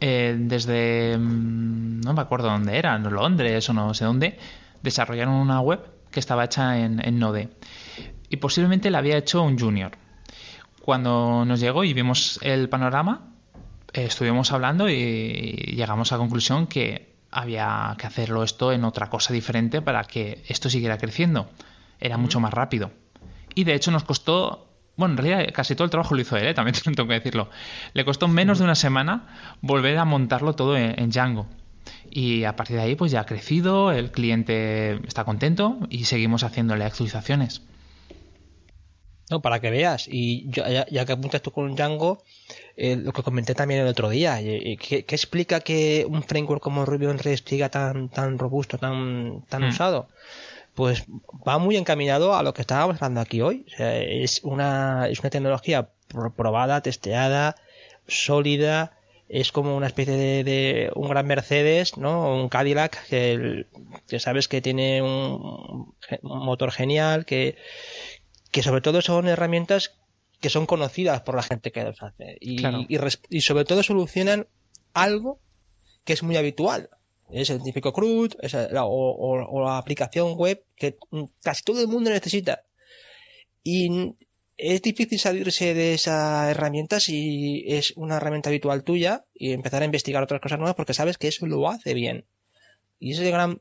eh, 0.00 0.36
desde, 0.38 1.16
mm, 1.18 2.00
no 2.00 2.14
me 2.14 2.22
acuerdo 2.22 2.48
dónde 2.48 2.78
era, 2.78 2.96
en 2.96 3.02
Londres 3.02 3.68
o 3.68 3.72
no 3.72 3.92
sé 3.94 4.04
dónde, 4.04 4.38
desarrollaron 4.82 5.34
una 5.34 5.60
web 5.60 5.80
que 6.10 6.20
estaba 6.20 6.44
hecha 6.44 6.78
en, 6.78 7.06
en 7.06 7.18
Node. 7.18 7.50
Y 8.28 8.36
posiblemente 8.36 8.90
la 8.90 8.98
había 8.98 9.18
hecho 9.18 9.42
un 9.42 9.58
junior. 9.58 9.92
Cuando 10.80 11.44
nos 11.44 11.60
llegó 11.60 11.84
y 11.84 11.92
vimos 11.92 12.38
el 12.42 12.68
panorama, 12.68 13.32
estuvimos 13.92 14.52
hablando 14.52 14.88
y 14.88 15.74
llegamos 15.76 16.12
a 16.12 16.14
la 16.14 16.20
conclusión 16.20 16.66
que 16.66 17.15
había 17.30 17.94
que 17.98 18.06
hacerlo 18.06 18.42
esto 18.42 18.72
en 18.72 18.84
otra 18.84 19.10
cosa 19.10 19.32
diferente 19.32 19.82
para 19.82 20.04
que 20.04 20.42
esto 20.48 20.70
siguiera 20.70 20.98
creciendo. 20.98 21.48
Era 22.00 22.16
mucho 22.18 22.40
más 22.40 22.52
rápido. 22.52 22.90
Y 23.54 23.64
de 23.64 23.74
hecho 23.74 23.90
nos 23.90 24.04
costó, 24.04 24.68
bueno, 24.96 25.14
en 25.14 25.18
realidad 25.18 25.52
casi 25.52 25.74
todo 25.74 25.84
el 25.84 25.90
trabajo 25.90 26.14
lo 26.14 26.20
hizo 26.20 26.36
él, 26.36 26.46
¿eh? 26.46 26.54
también 26.54 26.76
tengo 26.94 27.08
que 27.08 27.14
decirlo. 27.14 27.48
Le 27.94 28.04
costó 28.04 28.28
menos 28.28 28.58
de 28.58 28.64
una 28.64 28.74
semana 28.74 29.56
volver 29.60 29.98
a 29.98 30.04
montarlo 30.04 30.54
todo 30.54 30.76
en, 30.76 31.10
Django. 31.10 31.46
Y 32.10 32.44
a 32.44 32.56
partir 32.56 32.76
de 32.76 32.82
ahí 32.82 32.94
pues 32.94 33.12
ya 33.12 33.20
ha 33.20 33.26
crecido, 33.26 33.92
el 33.92 34.10
cliente 34.10 35.00
está 35.06 35.24
contento 35.24 35.78
y 35.88 36.04
seguimos 36.04 36.44
haciéndole 36.44 36.84
actualizaciones. 36.84 37.62
No, 39.30 39.42
para 39.42 39.60
que 39.60 39.70
veas. 39.70 40.06
Y 40.08 40.48
ya, 40.50 40.84
que 41.04 41.12
apuntas 41.12 41.42
tú 41.42 41.50
con 41.50 41.74
Django, 41.74 42.22
eh, 42.76 42.96
lo 42.96 43.12
que 43.12 43.22
comenté 43.22 43.54
también 43.54 43.80
el 43.80 43.88
otro 43.88 44.08
día, 44.10 44.38
¿qué, 44.38 45.04
explica 45.08 45.60
que 45.60 46.06
un 46.08 46.22
framework 46.22 46.62
como 46.62 46.84
Ruby 46.84 47.06
on 47.06 47.18
Rails 47.18 47.42
siga 47.46 47.70
tan, 47.70 48.08
tan 48.10 48.38
robusto, 48.38 48.78
tan, 48.78 49.42
tan 49.48 49.64
hmm. 49.64 49.68
usado? 49.68 50.08
Pues 50.74 51.04
va 51.46 51.56
muy 51.58 51.76
encaminado 51.76 52.34
a 52.34 52.42
lo 52.42 52.52
que 52.52 52.60
estábamos 52.60 52.96
hablando 52.96 53.22
aquí 53.22 53.40
hoy. 53.40 53.64
es, 53.78 54.40
una, 54.44 55.08
es 55.08 55.20
una 55.20 55.30
tecnología 55.30 55.88
probada, 56.36 56.82
testeada, 56.82 57.56
sólida, 58.06 58.92
es 59.28 59.52
como 59.52 59.76
una 59.76 59.86
especie 59.86 60.44
de, 60.44 60.90
un 60.94 61.08
gran 61.08 61.26
Mercedes, 61.26 61.96
¿no? 61.96 62.34
Un 62.34 62.48
Cadillac 62.48 63.06
que, 63.08 63.66
que 64.06 64.20
sabes 64.20 64.48
que 64.48 64.60
tiene 64.60 65.02
un, 65.02 65.94
un 66.22 66.44
motor 66.44 66.70
genial, 66.70 67.24
que, 67.24 67.56
que 68.50 68.62
sobre 68.62 68.82
todo 68.82 69.02
son 69.02 69.26
herramientas 69.28 69.94
que 70.40 70.50
son 70.50 70.66
conocidas 70.66 71.22
por 71.22 71.34
la 71.34 71.42
gente 71.42 71.72
que 71.72 71.82
los 71.82 72.02
hace 72.02 72.36
y, 72.40 72.62
y, 73.30 73.40
sobre 73.40 73.64
todo 73.64 73.82
solucionan 73.82 74.46
algo 74.92 75.40
que 76.04 76.12
es 76.12 76.22
muy 76.22 76.36
habitual. 76.36 76.90
Es 77.30 77.50
el 77.50 77.62
típico 77.62 77.92
CRUD 77.92 78.34
es 78.40 78.52
la, 78.52 78.84
o, 78.84 79.64
la 79.64 79.78
aplicación 79.78 80.34
web 80.36 80.64
que 80.76 80.96
casi 81.42 81.62
todo 81.64 81.80
el 81.80 81.88
mundo 81.88 82.10
necesita. 82.10 82.64
Y 83.64 84.14
es 84.56 84.80
difícil 84.80 85.18
salirse 85.18 85.74
de 85.74 85.94
esa 85.94 86.50
herramienta 86.50 87.00
si 87.00 87.64
es 87.66 87.92
una 87.96 88.18
herramienta 88.18 88.48
habitual 88.48 88.84
tuya 88.84 89.26
y 89.34 89.52
empezar 89.52 89.82
a 89.82 89.86
investigar 89.86 90.22
otras 90.22 90.40
cosas 90.40 90.58
nuevas 90.58 90.76
porque 90.76 90.94
sabes 90.94 91.18
que 91.18 91.28
eso 91.28 91.46
lo 91.46 91.68
hace 91.68 91.94
bien. 91.94 92.26
Y 92.98 93.12
ese 93.12 93.22
es 93.22 93.26
el 93.26 93.32
gran 93.32 93.60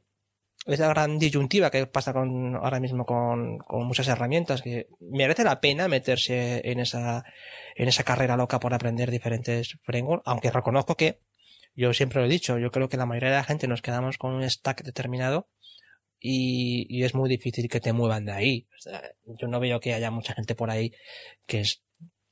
es 0.65 0.79
la 0.79 0.87
gran 0.87 1.19
disyuntiva 1.19 1.69
que 1.69 1.85
pasa 1.85 2.11
con, 2.13 2.55
ahora 2.55 2.79
mismo 2.79 3.05
con, 3.05 3.59
con 3.59 3.85
muchas 3.85 4.07
herramientas, 4.07 4.61
que 4.61 4.87
merece 4.99 5.43
la 5.43 5.61
pena 5.61 5.87
meterse 5.87 6.61
en 6.63 6.79
esa, 6.79 7.23
en 7.75 7.87
esa 7.87 8.03
carrera 8.03 8.35
loca 8.35 8.59
por 8.59 8.73
aprender 8.73 9.11
diferentes 9.11 9.77
frameworks, 9.83 10.23
aunque 10.25 10.51
reconozco 10.51 10.95
que, 10.95 11.19
yo 11.75 11.93
siempre 11.93 12.21
lo 12.21 12.27
he 12.27 12.29
dicho, 12.29 12.57
yo 12.57 12.71
creo 12.71 12.89
que 12.89 12.97
la 12.97 13.05
mayoría 13.05 13.29
de 13.29 13.35
la 13.35 13.43
gente 13.43 13.67
nos 13.67 13.81
quedamos 13.81 14.17
con 14.17 14.33
un 14.33 14.49
stack 14.49 14.83
determinado 14.83 15.49
y, 16.19 16.87
y 16.89 17.03
es 17.03 17.13
muy 17.13 17.29
difícil 17.29 17.67
que 17.67 17.81
te 17.81 17.93
muevan 17.93 18.25
de 18.25 18.31
ahí. 18.31 18.67
yo 19.25 19.47
no 19.47 19.59
veo 19.59 19.79
que 19.79 19.93
haya 19.93 20.09
mucha 20.09 20.33
gente 20.33 20.55
por 20.55 20.71
ahí 20.71 20.93
que 21.45 21.63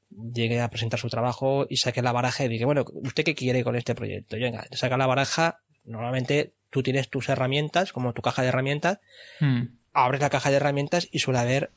llegue 0.10 0.62
a 0.62 0.69
presentar 0.69 1.00
su 1.00 1.10
trabajo 1.10 1.65
y 1.69 1.78
saque 1.78 2.02
la 2.02 2.12
baraja 2.12 2.46
y 2.46 2.48
diga, 2.48 2.65
bueno, 2.65 2.86
¿usted 2.93 3.24
qué 3.24 3.36
quiere 3.36 3.63
con 3.63 3.76
este 3.76 3.96
proyecto? 3.96 4.38
Venga, 4.38 4.65
saca 4.72 4.98
la 4.98 5.08
baraja, 5.08 5.62
normalmente 5.86 6.54
tú 6.69 6.84
tienes 6.84 7.10
tus 7.10 7.30
herramientas, 7.30 7.93
como 7.93 8.13
tu 8.13 8.22
caja 8.22 8.41
de 8.41 8.50
herramientas, 8.50 9.00
hmm. 9.39 9.63
abres 9.93 10.22
la 10.22 10.30
caja 10.30 10.50
de 10.50 10.58
herramientas 10.58 11.08
y 11.12 11.19
suele 11.19 11.39
haber 11.39 11.72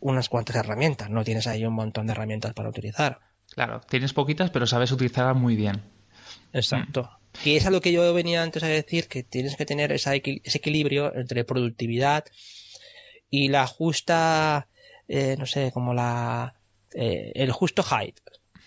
unas 0.00 0.28
cuantas 0.28 0.56
herramientas, 0.56 1.10
no 1.10 1.24
tienes 1.24 1.46
ahí 1.46 1.64
un 1.64 1.74
montón 1.74 2.06
de 2.06 2.12
herramientas 2.12 2.52
para 2.54 2.68
utilizar. 2.68 3.20
Claro, 3.54 3.80
tienes 3.88 4.12
poquitas, 4.12 4.50
pero 4.50 4.66
sabes 4.66 4.92
utilizarlas 4.92 5.36
muy 5.36 5.56
bien. 5.56 5.82
Exacto. 6.52 7.10
Y 7.44 7.54
hmm. 7.54 7.56
es 7.56 7.66
a 7.66 7.70
lo 7.70 7.80
que 7.80 7.92
yo 7.92 8.12
venía 8.12 8.42
antes 8.42 8.62
a 8.62 8.68
decir, 8.68 9.08
que 9.08 9.22
tienes 9.22 9.56
que 9.56 9.66
tener 9.66 9.92
ese 9.92 10.14
equilibrio 10.14 11.14
entre 11.14 11.44
productividad 11.44 12.24
y 13.30 13.48
la 13.48 13.66
justa, 13.66 14.68
eh, 15.08 15.36
no 15.38 15.46
sé, 15.46 15.72
como 15.72 15.94
la, 15.94 16.54
eh, 16.94 17.32
el 17.34 17.50
justo 17.52 17.82
hype. 17.82 18.20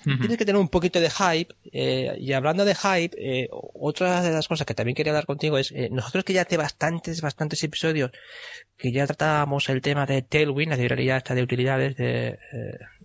Tienes 0.06 0.38
que 0.38 0.46
tener 0.46 0.62
un 0.62 0.70
poquito 0.70 1.00
de 1.00 1.10
hype. 1.10 1.56
Eh, 1.72 2.16
y 2.20 2.34
hablando 2.34 2.64
de 2.64 2.76
hype, 2.76 3.16
eh, 3.18 3.48
otra 3.52 4.22
de 4.22 4.32
las 4.32 4.48
cosas 4.48 4.68
que 4.68 4.76
también 4.76 4.96
quería 4.96 5.12
hablar 5.12 5.26
contigo 5.26 5.58
es, 5.58 5.72
eh, 5.72 5.90
nosotros 5.92 6.24
que 6.24 6.34
ya 6.34 6.44
hace 6.44 6.58
bastantes, 6.58 7.22
bastantes 7.22 7.64
episodios 7.64 8.12
que 8.78 8.92
ya 8.92 9.08
tratábamos 9.08 9.68
el 9.70 9.82
tema 9.82 10.06
de 10.06 10.22
Tailwind, 10.22 10.70
la 10.70 10.78
librería 10.78 11.18
esta 11.18 11.34
de 11.34 11.42
utilidades 11.42 11.96
de, 11.96 12.38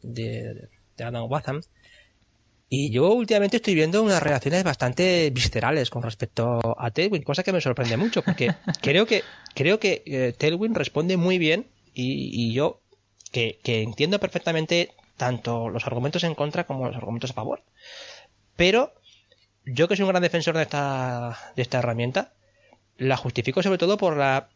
de, 0.03 0.69
de 0.97 1.05
Adam 1.05 1.31
Watham, 1.31 1.63
y 2.69 2.91
yo 2.91 3.13
últimamente 3.13 3.57
estoy 3.57 3.75
viendo 3.75 4.03
unas 4.03 4.23
reacciones 4.23 4.63
bastante 4.63 5.31
viscerales 5.31 5.91
con 5.91 6.03
respecto 6.03 6.61
a 6.79 6.91
Tailwind, 6.91 7.25
cosa 7.25 7.43
que 7.43 7.53
me 7.53 7.61
sorprende 7.61 7.97
mucho, 7.97 8.23
porque 8.23 8.51
creo 8.83 9.07
que, 9.07 9.23
creo 9.55 9.81
que 9.81 10.35
Tailwind 10.39 10.77
responde 10.77 11.17
muy 11.17 11.39
bien 11.39 11.69
y, 11.95 12.31
y 12.33 12.53
yo, 12.53 12.83
que, 13.33 13.59
que 13.63 13.83
entiendo 13.83 14.19
perfectamente 14.19 14.91
tanto 15.21 15.69
los 15.69 15.87
argumentos 15.87 16.25
en 16.25 16.35
contra 16.35 16.65
como 16.65 16.87
los 16.87 16.97
argumentos 16.97 17.31
a 17.31 17.35
favor. 17.35 17.63
Pero 18.57 18.95
yo 19.67 19.87
que 19.87 19.95
soy 19.95 20.05
un 20.05 20.09
gran 20.09 20.23
defensor 20.23 20.57
de 20.57 20.63
esta, 20.63 21.37
de 21.55 21.63
esta 21.63 21.79
herramienta, 21.79 22.33
la 22.97 23.19
justifico 23.19 23.63
sobre 23.63 23.77
todo 23.77 23.99
por 23.99 24.17
la, 24.17 24.49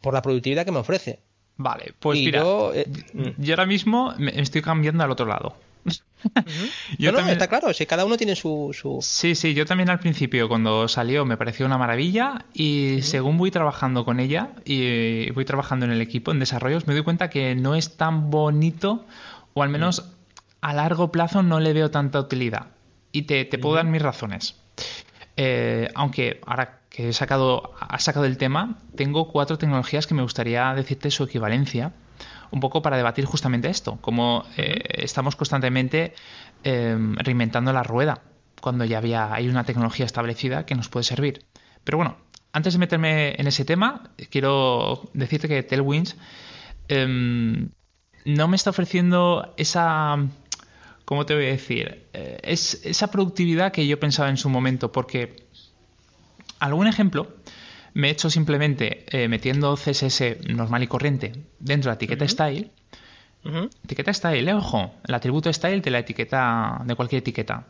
por 0.00 0.14
la 0.14 0.22
productividad 0.22 0.64
que 0.64 0.70
me 0.70 0.78
ofrece. 0.78 1.18
Vale, 1.56 1.92
pues 1.98 2.20
mira, 2.20 2.44
eh, 2.72 2.86
yo, 3.36 3.54
ahora 3.54 3.66
mismo 3.66 4.14
me 4.16 4.40
estoy 4.40 4.62
cambiando 4.62 5.02
al 5.02 5.10
otro 5.10 5.26
lado. 5.26 5.56
yo 6.98 7.10
no, 7.10 7.18
está 7.18 7.48
claro, 7.48 7.72
si 7.72 7.84
cada 7.84 8.04
uno 8.04 8.16
tiene 8.16 8.36
su, 8.36 8.70
su, 8.72 8.98
Sí, 9.02 9.34
sí, 9.34 9.54
yo 9.54 9.66
también 9.66 9.90
al 9.90 9.98
principio 9.98 10.48
cuando 10.48 10.86
salió 10.86 11.24
me 11.24 11.36
pareció 11.36 11.66
una 11.66 11.78
maravilla 11.78 12.46
y 12.54 13.02
según 13.02 13.38
voy 13.38 13.50
trabajando 13.50 14.04
con 14.04 14.20
ella 14.20 14.50
y 14.64 15.28
voy 15.32 15.44
trabajando 15.44 15.84
en 15.84 15.90
el 15.90 16.00
equipo, 16.00 16.30
en 16.30 16.38
desarrollos, 16.38 16.86
me 16.86 16.94
doy 16.94 17.02
cuenta 17.02 17.28
que 17.28 17.56
no 17.56 17.74
es 17.74 17.96
tan 17.96 18.30
bonito 18.30 19.04
o 19.54 19.62
al 19.62 19.68
menos 19.68 20.10
a 20.60 20.72
largo 20.72 21.10
plazo 21.12 21.42
no 21.42 21.60
le 21.60 21.72
veo 21.72 21.90
tanta 21.90 22.20
utilidad. 22.20 22.68
Y 23.10 23.22
te, 23.22 23.44
puedo 23.58 23.74
dar 23.74 23.84
mis 23.84 24.00
razones. 24.00 24.56
Eh, 25.36 25.90
aunque 25.94 26.40
ahora 26.46 26.80
que 26.88 27.08
he 27.08 27.12
sacado, 27.12 27.74
has 27.80 28.04
sacado 28.04 28.24
el 28.26 28.38
tema, 28.38 28.78
tengo 28.94 29.28
cuatro 29.28 29.58
tecnologías 29.58 30.06
que 30.06 30.14
me 30.14 30.22
gustaría 30.22 30.72
decirte 30.74 31.10
su 31.10 31.24
equivalencia, 31.24 31.92
un 32.50 32.60
poco 32.60 32.82
para 32.82 32.96
debatir 32.96 33.24
justamente 33.24 33.68
esto, 33.68 33.98
como 34.00 34.44
eh, 34.56 34.82
estamos 34.94 35.36
constantemente 35.36 36.14
eh, 36.64 36.96
reinventando 37.16 37.72
la 37.72 37.82
rueda, 37.82 38.22
cuando 38.60 38.84
ya 38.84 38.98
había 38.98 39.32
hay 39.32 39.48
una 39.48 39.64
tecnología 39.64 40.06
establecida 40.06 40.64
que 40.64 40.74
nos 40.74 40.88
puede 40.88 41.04
servir. 41.04 41.44
Pero 41.82 41.98
bueno, 41.98 42.16
antes 42.52 42.74
de 42.74 42.78
meterme 42.78 43.34
en 43.38 43.46
ese 43.46 43.64
tema, 43.64 44.10
quiero 44.30 45.08
decirte 45.14 45.48
que 45.48 45.62
Tailwinds 45.62 46.16
em, 46.88 47.70
no 48.24 48.48
me 48.48 48.56
está 48.56 48.70
ofreciendo 48.70 49.54
esa 49.56 50.18
¿cómo 51.04 51.26
te 51.26 51.34
voy 51.34 51.44
a 51.44 51.48
decir? 51.48 52.06
Eh, 52.12 52.38
es 52.42 52.80
esa 52.84 53.10
productividad 53.10 53.72
que 53.72 53.86
yo 53.86 54.00
pensaba 54.00 54.30
en 54.30 54.36
su 54.36 54.48
momento, 54.48 54.92
porque 54.92 55.44
algún 56.58 56.86
ejemplo 56.86 57.36
me 57.94 58.08
he 58.08 58.10
hecho 58.12 58.30
simplemente 58.30 59.04
eh, 59.10 59.28
metiendo 59.28 59.76
CSS 59.76 60.48
normal 60.48 60.82
y 60.82 60.86
corriente 60.86 61.32
dentro 61.58 61.90
de 61.90 61.92
la 61.92 61.94
etiqueta 61.96 62.26
style. 62.26 62.70
Etiqueta 63.84 64.14
style, 64.14 64.48
eh, 64.48 64.54
ojo, 64.54 64.94
el 65.06 65.14
atributo 65.14 65.52
style 65.52 65.82
de 65.82 65.90
la 65.90 65.98
etiqueta, 65.98 66.80
de 66.84 66.94
cualquier 66.94 67.20
etiqueta. 67.20 67.66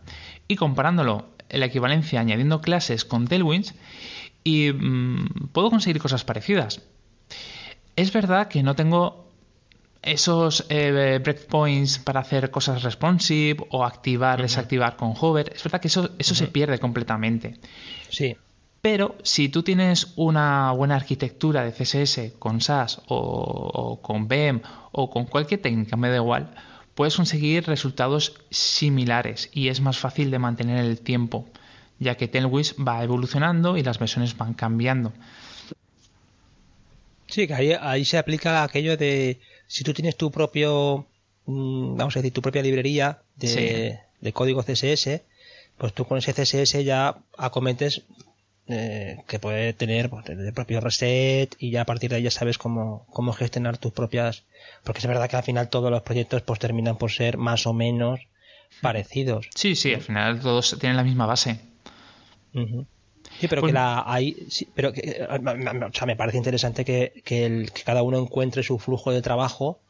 Y 0.46 0.56
comparándolo 0.56 1.30
en 1.48 1.60
la 1.60 1.66
equivalencia 1.66 2.20
añadiendo 2.20 2.60
clases 2.60 3.04
con 3.04 3.26
Tailwinds, 3.26 3.74
y 4.44 4.70
mm, 4.72 5.48
puedo 5.52 5.70
conseguir 5.70 6.00
cosas 6.00 6.24
parecidas. 6.24 6.82
Es 7.96 8.12
verdad 8.12 8.48
que 8.48 8.62
no 8.62 8.74
tengo 8.74 9.31
esos 10.02 10.66
eh, 10.68 11.20
breakpoints 11.22 11.98
para 11.98 12.20
hacer 12.20 12.50
cosas 12.50 12.82
responsive 12.82 13.64
o 13.70 13.84
activar, 13.84 14.42
desactivar 14.42 14.96
con 14.96 15.14
hover, 15.18 15.52
es 15.54 15.62
verdad 15.62 15.80
que 15.80 15.88
eso, 15.88 16.10
eso 16.18 16.34
se 16.34 16.48
pierde 16.48 16.78
completamente. 16.78 17.54
Sí. 18.08 18.36
Pero 18.82 19.14
si 19.22 19.48
tú 19.48 19.62
tienes 19.62 20.12
una 20.16 20.72
buena 20.72 20.96
arquitectura 20.96 21.62
de 21.62 21.70
CSS 21.70 22.32
con 22.40 22.60
SAS 22.60 23.00
o, 23.06 24.00
con 24.02 24.26
BEM 24.26 24.60
o 24.90 25.08
con 25.08 25.26
cualquier 25.26 25.62
técnica, 25.62 25.96
me 25.96 26.08
da 26.08 26.16
igual, 26.16 26.52
puedes 26.96 27.14
conseguir 27.14 27.64
resultados 27.66 28.34
similares 28.50 29.50
y 29.52 29.68
es 29.68 29.80
más 29.80 29.98
fácil 29.98 30.32
de 30.32 30.40
mantener 30.40 30.84
el 30.84 30.98
tiempo, 30.98 31.46
ya 32.00 32.16
que 32.16 32.26
Tailwind 32.26 32.74
va 32.86 33.04
evolucionando 33.04 33.76
y 33.76 33.84
las 33.84 34.00
versiones 34.00 34.36
van 34.36 34.54
cambiando. 34.54 35.12
Sí, 37.32 37.46
que 37.46 37.54
ahí, 37.54 37.72
ahí 37.80 38.04
se 38.04 38.18
aplica 38.18 38.62
aquello 38.62 38.98
de 38.98 39.40
si 39.66 39.84
tú 39.84 39.94
tienes 39.94 40.16
tu 40.16 40.30
propio, 40.30 41.06
mm, 41.46 41.96
vamos 41.96 42.14
a 42.14 42.18
decir, 42.18 42.34
tu 42.34 42.42
propia 42.42 42.60
librería 42.60 43.22
de, 43.36 43.98
código 44.34 44.62
CSS, 44.62 45.22
pues 45.78 45.94
tú 45.94 46.04
con 46.04 46.18
ese 46.18 46.34
CSS 46.34 46.84
ya 46.84 47.16
acometes 47.38 48.02
eh, 48.68 49.16
que 49.26 49.38
puede 49.38 49.72
tener 49.72 50.10
pues, 50.10 50.28
el 50.28 50.52
propio 50.52 50.80
reset 50.82 51.56
y 51.58 51.70
ya 51.70 51.80
a 51.80 51.84
partir 51.86 52.10
de 52.10 52.16
ahí 52.16 52.22
ya 52.22 52.30
sabes 52.30 52.58
cómo, 52.58 53.06
cómo 53.10 53.32
gestionar 53.32 53.78
tus 53.78 53.92
propias, 53.92 54.44
porque 54.84 54.98
es 54.98 55.06
verdad 55.06 55.30
que 55.30 55.36
al 55.36 55.42
final 55.42 55.70
todos 55.70 55.90
los 55.90 56.02
proyectos 56.02 56.42
pues 56.42 56.60
terminan 56.60 56.98
por 56.98 57.12
ser 57.12 57.38
más 57.38 57.66
o 57.66 57.72
menos 57.72 58.20
parecidos. 58.82 59.48
Sí, 59.54 59.74
sí, 59.74 59.94
al 59.94 60.02
final 60.02 60.40
todos 60.40 60.76
tienen 60.78 60.98
la 60.98 61.04
misma 61.04 61.24
base. 61.24 61.58
Sí, 63.40 63.48
pero 63.48 63.60
que 63.60 63.66
pues 63.66 63.74
la 63.74 64.04
hay, 64.06 64.46
pero 64.74 64.92
que, 64.92 65.26
o 65.28 65.92
sea, 65.92 66.06
me 66.06 66.16
parece 66.16 66.38
interesante 66.38 66.84
que, 66.84 67.22
que, 67.24 67.46
el, 67.46 67.72
que 67.72 67.82
cada 67.82 68.02
uno 68.02 68.18
encuentre 68.18 68.62
su 68.62 68.78
flujo 68.78 69.10
de 69.10 69.22
trabajo 69.22 69.80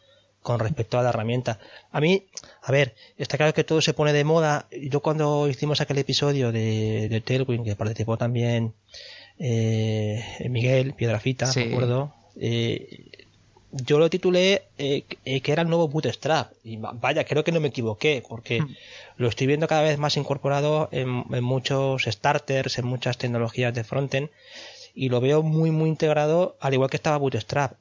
con 0.43 0.59
respecto 0.59 0.99
a 0.99 1.03
la 1.03 1.11
herramienta. 1.11 1.59
A 1.91 2.01
mí, 2.01 2.27
a 2.63 2.73
ver, 2.73 2.95
está 3.17 3.37
claro 3.37 3.55
que 3.55 3.65
todo 3.65 3.81
se 3.81 3.95
pone 3.95 4.13
de 4.13 4.25
moda. 4.25 4.67
Yo 4.73 5.01
cuando 5.01 5.49
hicimos 5.49 5.81
aquel 5.81 5.99
episodio 5.99 6.51
de, 6.51 7.09
de 7.09 7.21
Tailwind, 7.21 7.65
que 7.65 7.77
participó 7.77 8.17
también 8.17 8.75
eh, 9.39 10.25
Miguel 10.51 10.95
Piedrafita, 10.95 11.47
sí. 11.47 11.63
acuerdo? 11.63 12.15
Eh, 12.37 13.22
yo 13.73 13.99
lo 13.99 14.11
titulé 14.11 14.65
eh, 14.79 15.05
eh, 15.25 15.41
que 15.41 15.53
era 15.53 15.63
el 15.63 15.69
nuevo 15.69 15.89
Bootstrap. 15.89 16.53
Y 16.63 16.77
vaya, 16.77 17.25
creo 17.25 17.43
que 17.43 17.53
no 17.53 17.61
me 17.61 17.69
equivoqué, 17.69 18.23
porque 18.29 18.61
hmm. 18.61 18.77
lo 19.17 19.29
estoy 19.29 19.47
viendo 19.47 19.67
cada 19.67 19.83
vez 19.83 19.99
más 19.99 20.17
incorporado 20.17 20.89
en, 20.93 21.25
en, 21.33 21.45
muchos 21.45 22.05
starters, 22.05 22.79
en 22.79 22.87
muchas 22.87 23.19
tecnologías 23.19 23.75
de 23.75 23.85
frontend, 23.85 24.31
y 24.95 25.09
lo 25.09 25.21
veo 25.21 25.43
muy, 25.43 25.71
muy 25.71 25.89
integrado, 25.89 26.57
al 26.61 26.75
igual 26.75 26.91
que 26.91 26.97
estaba 26.97 27.17
Bootstrap. 27.17 27.75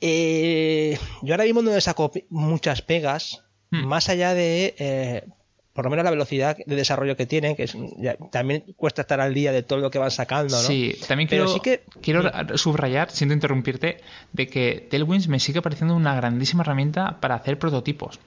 Eh, 0.00 0.98
yo 1.22 1.34
ahora 1.34 1.44
mismo 1.44 1.62
no 1.62 1.70
le 1.70 1.80
saco 1.80 2.10
muchas 2.28 2.82
pegas, 2.82 3.44
hmm. 3.70 3.84
más 3.84 4.08
allá 4.08 4.34
de, 4.34 4.74
eh, 4.78 5.24
por 5.72 5.84
lo 5.84 5.90
menos 5.90 6.04
la 6.04 6.10
velocidad 6.10 6.56
de 6.64 6.76
desarrollo 6.76 7.16
que 7.16 7.26
tienen, 7.26 7.56
que 7.56 7.64
es, 7.64 7.76
ya, 7.98 8.16
también 8.30 8.64
cuesta 8.76 9.02
estar 9.02 9.20
al 9.20 9.32
día 9.32 9.52
de 9.52 9.62
todo 9.62 9.78
lo 9.78 9.90
que 9.90 9.98
van 9.98 10.10
sacando, 10.10 10.56
¿no? 10.56 10.62
Sí, 10.62 10.94
también 11.08 11.28
quiero, 11.28 11.48
sí 11.48 11.60
que, 11.60 11.82
quiero 12.02 12.22
subrayar, 12.56 13.10
siento 13.10 13.34
interrumpirte, 13.34 13.98
de 14.32 14.46
que 14.46 14.86
Tailwinds 14.90 15.28
me 15.28 15.40
sigue 15.40 15.62
pareciendo 15.62 15.96
una 15.96 16.14
grandísima 16.14 16.62
herramienta 16.62 17.18
para 17.20 17.34
hacer 17.34 17.58
prototipos 17.58 18.20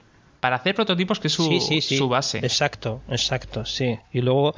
para 0.46 0.58
hacer 0.58 0.76
prototipos 0.76 1.20
que 1.20 1.28
es 1.28 1.34
su, 1.34 1.44
sí, 1.46 1.60
sí, 1.60 1.82
sí. 1.82 1.98
su 1.98 2.08
base. 2.08 2.38
Exacto, 2.38 3.02
exacto, 3.10 3.66
sí. 3.66 3.98
Y 4.14 4.22
luego, 4.22 4.54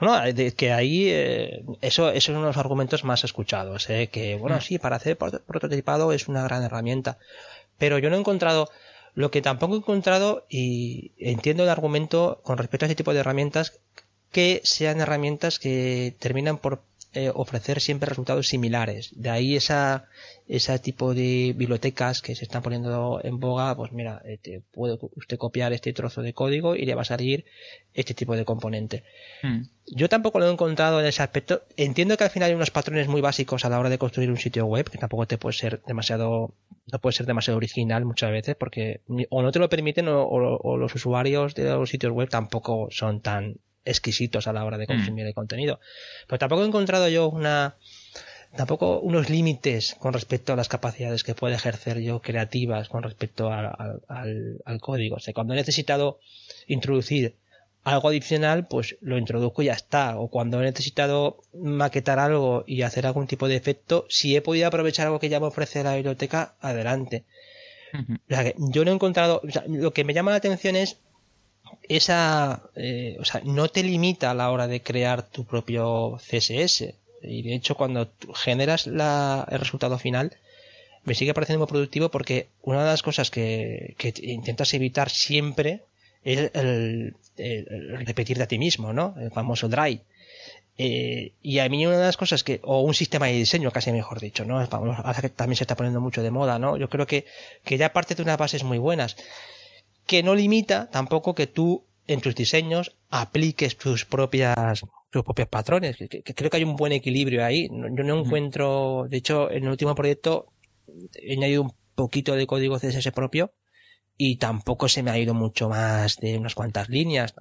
bueno, 0.00 0.20
de 0.32 0.50
que 0.50 0.72
ahí 0.72 1.10
eh, 1.10 1.62
eso, 1.80 2.08
eso 2.08 2.16
es 2.16 2.28
uno 2.30 2.40
de 2.40 2.46
los 2.46 2.56
argumentos 2.56 3.04
más 3.04 3.22
escuchados, 3.22 3.88
eh, 3.88 4.08
que 4.08 4.34
bueno, 4.34 4.56
mm. 4.56 4.60
sí, 4.60 4.78
para 4.80 4.96
hacer 4.96 5.16
prototipado 5.16 6.12
es 6.12 6.26
una 6.26 6.42
gran 6.42 6.64
herramienta, 6.64 7.18
pero 7.78 7.98
yo 7.98 8.10
no 8.10 8.16
he 8.16 8.18
encontrado 8.18 8.68
lo 9.14 9.30
que 9.30 9.42
tampoco 9.42 9.74
he 9.74 9.78
encontrado 9.78 10.46
y 10.48 11.12
entiendo 11.18 11.62
el 11.62 11.68
argumento 11.68 12.40
con 12.42 12.58
respecto 12.58 12.84
a 12.84 12.88
este 12.88 12.96
tipo 12.96 13.12
de 13.12 13.20
herramientas 13.20 13.80
que 14.30 14.60
sean 14.64 15.00
herramientas 15.00 15.58
que 15.58 16.14
terminan 16.18 16.58
por 16.58 16.82
eh, 17.14 17.30
ofrecer 17.34 17.80
siempre 17.80 18.08
resultados 18.08 18.48
similares. 18.48 19.12
De 19.16 19.30
ahí 19.30 19.56
esa, 19.56 20.08
ese 20.46 20.78
tipo 20.78 21.14
de 21.14 21.54
bibliotecas 21.56 22.20
que 22.20 22.34
se 22.34 22.44
están 22.44 22.62
poniendo 22.62 23.20
en 23.24 23.40
boga, 23.40 23.74
pues 23.74 23.92
mira, 23.92 24.20
eh, 24.26 24.36
te 24.36 24.60
puede 24.60 24.98
usted 25.16 25.38
copiar 25.38 25.72
este 25.72 25.94
trozo 25.94 26.20
de 26.20 26.34
código 26.34 26.76
y 26.76 26.84
le 26.84 26.94
va 26.94 27.02
a 27.02 27.06
salir 27.06 27.46
este 27.94 28.12
tipo 28.12 28.36
de 28.36 28.44
componente. 28.44 29.04
Hmm. 29.42 29.62
Yo 29.86 30.10
tampoco 30.10 30.38
lo 30.38 30.48
he 30.48 30.52
encontrado 30.52 31.00
en 31.00 31.06
ese 31.06 31.22
aspecto. 31.22 31.62
Entiendo 31.78 32.18
que 32.18 32.24
al 32.24 32.30
final 32.30 32.50
hay 32.50 32.54
unos 32.54 32.70
patrones 32.70 33.08
muy 33.08 33.22
básicos 33.22 33.64
a 33.64 33.70
la 33.70 33.78
hora 33.78 33.88
de 33.88 33.96
construir 33.96 34.30
un 34.30 34.36
sitio 34.36 34.66
web, 34.66 34.90
que 34.90 34.98
tampoco 34.98 35.26
te 35.26 35.38
puede 35.38 35.56
ser 35.56 35.80
demasiado, 35.86 36.52
no 36.92 36.98
puede 36.98 37.16
ser 37.16 37.24
demasiado 37.24 37.56
original 37.56 38.04
muchas 38.04 38.30
veces, 38.30 38.54
porque 38.54 39.00
o 39.30 39.40
no 39.42 39.50
te 39.50 39.58
lo 39.58 39.70
permiten 39.70 40.08
o, 40.08 40.24
o, 40.24 40.58
o 40.58 40.76
los 40.76 40.94
usuarios 40.94 41.54
de 41.54 41.64
los 41.64 41.88
sitios 41.88 42.12
web 42.12 42.28
tampoco 42.28 42.88
son 42.90 43.22
tan 43.22 43.56
exquisitos 43.88 44.46
a 44.46 44.52
la 44.52 44.64
hora 44.64 44.78
de 44.78 44.84
mm. 44.84 44.88
consumir 44.88 45.26
el 45.26 45.34
contenido. 45.34 45.80
Pero 46.26 46.38
tampoco 46.38 46.62
he 46.62 46.66
encontrado 46.66 47.08
yo 47.08 47.28
una 47.28 47.76
tampoco 48.56 49.00
unos 49.00 49.28
límites 49.28 49.94
con 49.98 50.12
respecto 50.12 50.52
a 50.52 50.56
las 50.56 50.68
capacidades 50.68 51.22
que 51.22 51.34
puede 51.34 51.54
ejercer 51.54 52.00
yo 52.00 52.20
creativas 52.20 52.88
con 52.88 53.02
respecto 53.02 53.52
al, 53.52 54.00
al, 54.08 54.80
código. 54.80 55.16
O 55.16 55.20
sea, 55.20 55.34
cuando 55.34 55.54
he 55.54 55.56
necesitado 55.56 56.18
introducir 56.66 57.34
algo 57.84 58.08
adicional, 58.08 58.66
pues 58.66 58.96
lo 59.00 59.18
introduzco 59.18 59.62
y 59.62 59.66
ya 59.66 59.74
está. 59.74 60.18
O 60.18 60.28
cuando 60.28 60.60
he 60.60 60.64
necesitado 60.64 61.42
maquetar 61.54 62.18
algo 62.18 62.64
y 62.66 62.82
hacer 62.82 63.06
algún 63.06 63.26
tipo 63.26 63.48
de 63.48 63.56
efecto, 63.56 64.06
si 64.08 64.34
he 64.34 64.42
podido 64.42 64.66
aprovechar 64.66 65.06
algo 65.06 65.20
que 65.20 65.28
ya 65.28 65.40
me 65.40 65.46
ofrece 65.46 65.82
la 65.82 65.94
biblioteca, 65.94 66.54
adelante. 66.60 67.24
O 67.94 68.28
sea, 68.28 68.44
que 68.44 68.54
yo 68.58 68.84
no 68.84 68.90
he 68.90 68.94
encontrado, 68.94 69.40
o 69.42 69.50
sea, 69.50 69.64
lo 69.66 69.92
que 69.92 70.04
me 70.04 70.12
llama 70.12 70.30
la 70.30 70.36
atención 70.36 70.76
es 70.76 70.98
esa, 71.88 72.62
eh, 72.76 73.16
o 73.20 73.24
sea, 73.24 73.40
no 73.44 73.68
te 73.68 73.82
limita 73.82 74.30
a 74.30 74.34
la 74.34 74.50
hora 74.50 74.66
de 74.66 74.82
crear 74.82 75.22
tu 75.22 75.44
propio 75.44 76.18
CSS. 76.18 76.94
Y 77.22 77.42
de 77.42 77.54
hecho, 77.54 77.74
cuando 77.74 78.08
generas 78.34 78.86
el 78.86 79.58
resultado 79.58 79.98
final, 79.98 80.36
me 81.04 81.14
sigue 81.14 81.34
pareciendo 81.34 81.64
muy 81.64 81.68
productivo 81.68 82.10
porque 82.10 82.48
una 82.62 82.80
de 82.80 82.90
las 82.90 83.02
cosas 83.02 83.30
que, 83.30 83.94
que 83.98 84.12
intentas 84.22 84.72
evitar 84.74 85.10
siempre 85.10 85.82
es 86.24 86.50
el, 86.54 87.14
el, 87.36 88.06
repetir 88.06 88.36
de 88.36 88.44
a 88.44 88.48
ti 88.48 88.58
mismo, 88.58 88.92
¿no? 88.92 89.14
El 89.18 89.30
famoso 89.30 89.68
dry. 89.68 90.00
Eh, 90.76 91.32
y 91.42 91.58
a 91.58 91.68
mí 91.68 91.86
una 91.86 91.96
de 91.96 92.04
las 92.04 92.16
cosas 92.16 92.44
que, 92.44 92.60
o 92.62 92.82
un 92.82 92.94
sistema 92.94 93.26
de 93.26 93.32
diseño, 93.32 93.72
casi 93.72 93.90
mejor 93.90 94.20
dicho, 94.20 94.44
¿no? 94.44 94.64
también 94.68 95.56
se 95.56 95.64
está 95.64 95.74
poniendo 95.74 96.00
mucho 96.00 96.22
de 96.22 96.30
moda, 96.30 96.60
¿no? 96.60 96.76
Yo 96.76 96.88
creo 96.88 97.06
que, 97.06 97.26
que 97.64 97.78
ya 97.78 97.92
parte 97.92 98.14
de 98.14 98.22
unas 98.22 98.38
bases 98.38 98.62
muy 98.62 98.78
buenas 98.78 99.16
que 100.08 100.22
no 100.22 100.34
limita 100.34 100.90
tampoco 100.90 101.34
que 101.34 101.46
tú 101.46 101.84
en 102.06 102.22
tus 102.22 102.34
diseños 102.34 102.96
apliques 103.10 103.76
tus 103.76 104.06
propias 104.06 104.82
tus 105.10 105.22
propios 105.22 105.48
patrones. 105.48 105.96
Que, 105.96 106.08
que, 106.08 106.34
creo 106.34 106.50
que 106.50 106.56
hay 106.56 106.64
un 106.64 106.76
buen 106.76 106.92
equilibrio 106.92 107.44
ahí. 107.44 107.68
Yo 107.68 108.04
no 108.04 108.20
encuentro, 108.20 109.06
de 109.08 109.18
hecho, 109.18 109.50
en 109.50 109.64
el 109.64 109.70
último 109.70 109.94
proyecto 109.94 110.52
he 111.14 111.34
añadido 111.34 111.62
un 111.62 111.72
poquito 111.94 112.34
de 112.34 112.46
código 112.46 112.78
CSS 112.78 113.12
propio 113.12 113.52
y 114.16 114.36
tampoco 114.36 114.88
se 114.88 115.02
me 115.02 115.10
ha 115.10 115.18
ido 115.18 115.34
mucho 115.34 115.68
más 115.68 116.16
de 116.16 116.38
unas 116.38 116.54
cuantas 116.54 116.88
líneas. 116.88 117.34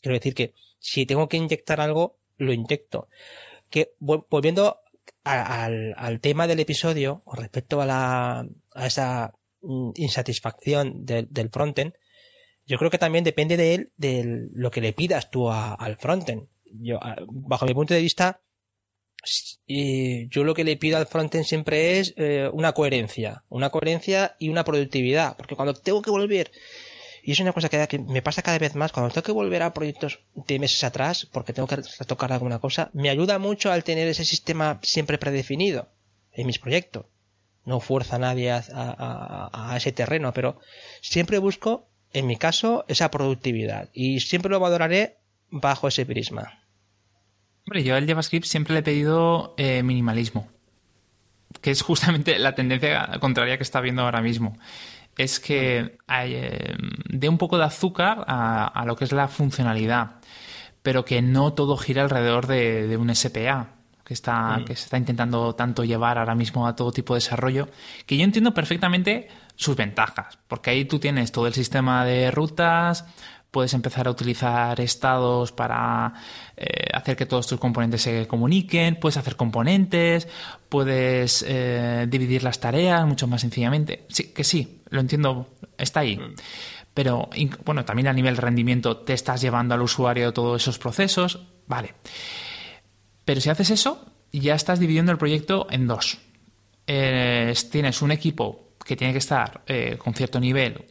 Quiero 0.00 0.14
decir 0.14 0.34
que 0.34 0.54
si 0.78 1.04
tengo 1.04 1.28
que 1.28 1.36
inyectar 1.36 1.80
algo, 1.80 2.18
lo 2.38 2.52
inyecto. 2.52 3.08
Que 3.68 3.92
volviendo 3.98 4.80
a, 5.24 5.64
al, 5.64 5.94
al 5.98 6.20
tema 6.20 6.46
del 6.46 6.60
episodio, 6.60 7.22
con 7.24 7.38
respecto 7.38 7.82
a 7.82 7.86
la, 7.86 8.46
a 8.72 8.86
esa 8.86 9.34
mm, 9.60 9.90
insatisfacción 9.96 11.04
de, 11.04 11.26
del 11.28 11.50
frontend, 11.50 11.92
yo 12.66 12.78
creo 12.78 12.90
que 12.90 12.98
también 12.98 13.24
depende 13.24 13.56
de 13.56 13.74
él, 13.74 13.92
de 13.96 14.48
lo 14.52 14.70
que 14.70 14.80
le 14.80 14.92
pidas 14.92 15.30
tú 15.30 15.50
a, 15.50 15.74
al 15.74 15.96
frontend. 15.96 16.48
Yo, 16.64 16.98
bajo 17.28 17.66
mi 17.66 17.74
punto 17.74 17.94
de 17.94 18.00
vista, 18.00 18.40
yo 19.66 20.44
lo 20.44 20.54
que 20.54 20.64
le 20.64 20.76
pido 20.76 20.96
al 20.96 21.06
frontend 21.06 21.44
siempre 21.44 21.98
es 21.98 22.14
eh, 22.16 22.48
una 22.52 22.72
coherencia, 22.72 23.44
una 23.48 23.70
coherencia 23.70 24.36
y 24.38 24.48
una 24.48 24.64
productividad, 24.64 25.36
porque 25.36 25.56
cuando 25.56 25.74
tengo 25.74 26.02
que 26.02 26.10
volver, 26.10 26.50
y 27.22 27.32
es 27.32 27.40
una 27.40 27.52
cosa 27.52 27.68
que, 27.68 27.98
me 27.98 28.22
pasa 28.22 28.42
cada 28.42 28.58
vez 28.58 28.74
más, 28.74 28.92
cuando 28.92 29.12
tengo 29.12 29.24
que 29.24 29.32
volver 29.32 29.62
a 29.62 29.72
proyectos 29.72 30.20
de 30.34 30.58
meses 30.58 30.84
atrás, 30.84 31.26
porque 31.26 31.52
tengo 31.52 31.68
que 31.68 31.76
retocar 31.76 32.32
alguna 32.32 32.58
cosa, 32.58 32.90
me 32.92 33.08
ayuda 33.08 33.38
mucho 33.38 33.72
al 33.72 33.84
tener 33.84 34.08
ese 34.08 34.24
sistema 34.24 34.78
siempre 34.82 35.18
predefinido 35.18 35.88
en 36.32 36.46
mis 36.46 36.58
proyectos. 36.58 37.06
No 37.64 37.80
fuerza 37.80 38.16
a 38.16 38.18
nadie 38.18 38.50
a 38.52 39.74
ese 39.74 39.90
terreno, 39.92 40.34
pero 40.34 40.58
siempre 41.00 41.38
busco 41.38 41.88
en 42.14 42.26
mi 42.26 42.36
caso, 42.36 42.84
esa 42.88 43.10
productividad. 43.10 43.90
Y 43.92 44.20
siempre 44.20 44.50
lo 44.50 44.60
valoraré 44.60 45.18
bajo 45.50 45.88
ese 45.88 46.06
prisma. 46.06 46.60
Hombre, 47.66 47.82
yo 47.82 47.96
al 47.96 48.06
JavaScript 48.06 48.46
siempre 48.46 48.72
le 48.72 48.80
he 48.80 48.82
pedido 48.82 49.54
eh, 49.58 49.82
minimalismo, 49.82 50.48
que 51.60 51.70
es 51.70 51.82
justamente 51.82 52.38
la 52.38 52.54
tendencia 52.54 53.18
contraria 53.20 53.56
que 53.58 53.62
está 53.64 53.80
viendo 53.80 54.02
ahora 54.02 54.22
mismo. 54.22 54.56
Es 55.18 55.40
que 55.40 55.98
hay, 56.06 56.34
eh, 56.34 56.76
dé 57.08 57.28
un 57.28 57.38
poco 57.38 57.58
de 57.58 57.64
azúcar 57.64 58.24
a, 58.26 58.84
lo 58.86 58.96
que 58.96 59.04
es 59.04 59.12
la 59.12 59.28
funcionalidad, 59.28 60.20
pero 60.82 61.04
que 61.04 61.20
no 61.20 61.52
todo 61.52 61.76
gira 61.76 62.02
alrededor 62.02 62.46
de, 62.46 62.86
de 62.86 62.96
un 62.96 63.14
SPA 63.14 63.74
que 64.04 64.14
está 64.14 64.60
que 64.66 64.76
se 64.76 64.84
está 64.84 64.98
intentando 64.98 65.54
tanto 65.54 65.84
llevar 65.84 66.18
ahora 66.18 66.34
mismo 66.34 66.66
a 66.66 66.76
todo 66.76 66.92
tipo 66.92 67.14
de 67.14 67.18
desarrollo, 67.18 67.68
que 68.06 68.16
yo 68.16 68.24
entiendo 68.24 68.52
perfectamente 68.52 69.28
sus 69.56 69.76
ventajas, 69.76 70.38
porque 70.48 70.70
ahí 70.70 70.84
tú 70.84 70.98
tienes 70.98 71.32
todo 71.32 71.46
el 71.46 71.54
sistema 71.54 72.04
de 72.04 72.30
rutas, 72.30 73.06
puedes 73.54 73.72
empezar 73.72 74.08
a 74.08 74.10
utilizar 74.10 74.80
estados 74.80 75.52
para 75.52 76.12
eh, 76.56 76.88
hacer 76.92 77.16
que 77.16 77.24
todos 77.24 77.46
tus 77.46 77.60
componentes 77.60 78.02
se 78.02 78.26
comuniquen, 78.26 78.96
puedes 78.96 79.16
hacer 79.16 79.36
componentes, 79.36 80.26
puedes 80.68 81.44
eh, 81.46 82.06
dividir 82.08 82.42
las 82.42 82.58
tareas 82.58 83.06
mucho 83.06 83.28
más 83.28 83.42
sencillamente. 83.42 84.06
Sí, 84.08 84.32
que 84.32 84.42
sí, 84.42 84.82
lo 84.90 84.98
entiendo, 84.98 85.46
está 85.78 86.00
ahí. 86.00 86.20
Pero, 86.94 87.28
bueno, 87.64 87.84
también 87.84 88.08
a 88.08 88.12
nivel 88.12 88.36
rendimiento 88.36 88.96
te 88.96 89.12
estás 89.12 89.40
llevando 89.40 89.74
al 89.74 89.82
usuario 89.82 90.32
todos 90.32 90.60
esos 90.60 90.80
procesos, 90.80 91.46
vale. 91.68 91.94
Pero 93.24 93.40
si 93.40 93.50
haces 93.50 93.70
eso, 93.70 94.04
ya 94.32 94.54
estás 94.54 94.78
dividiendo 94.80 95.12
el 95.12 95.18
proyecto 95.18 95.66
en 95.70 95.86
dos. 95.86 96.18
Eh, 96.86 97.54
tienes 97.70 98.02
un 98.02 98.10
equipo 98.10 98.74
que 98.84 98.96
tiene 98.96 99.12
que 99.12 99.18
estar 99.18 99.62
eh, 99.66 99.96
con 99.96 100.12
cierto 100.12 100.38
nivel 100.38 100.84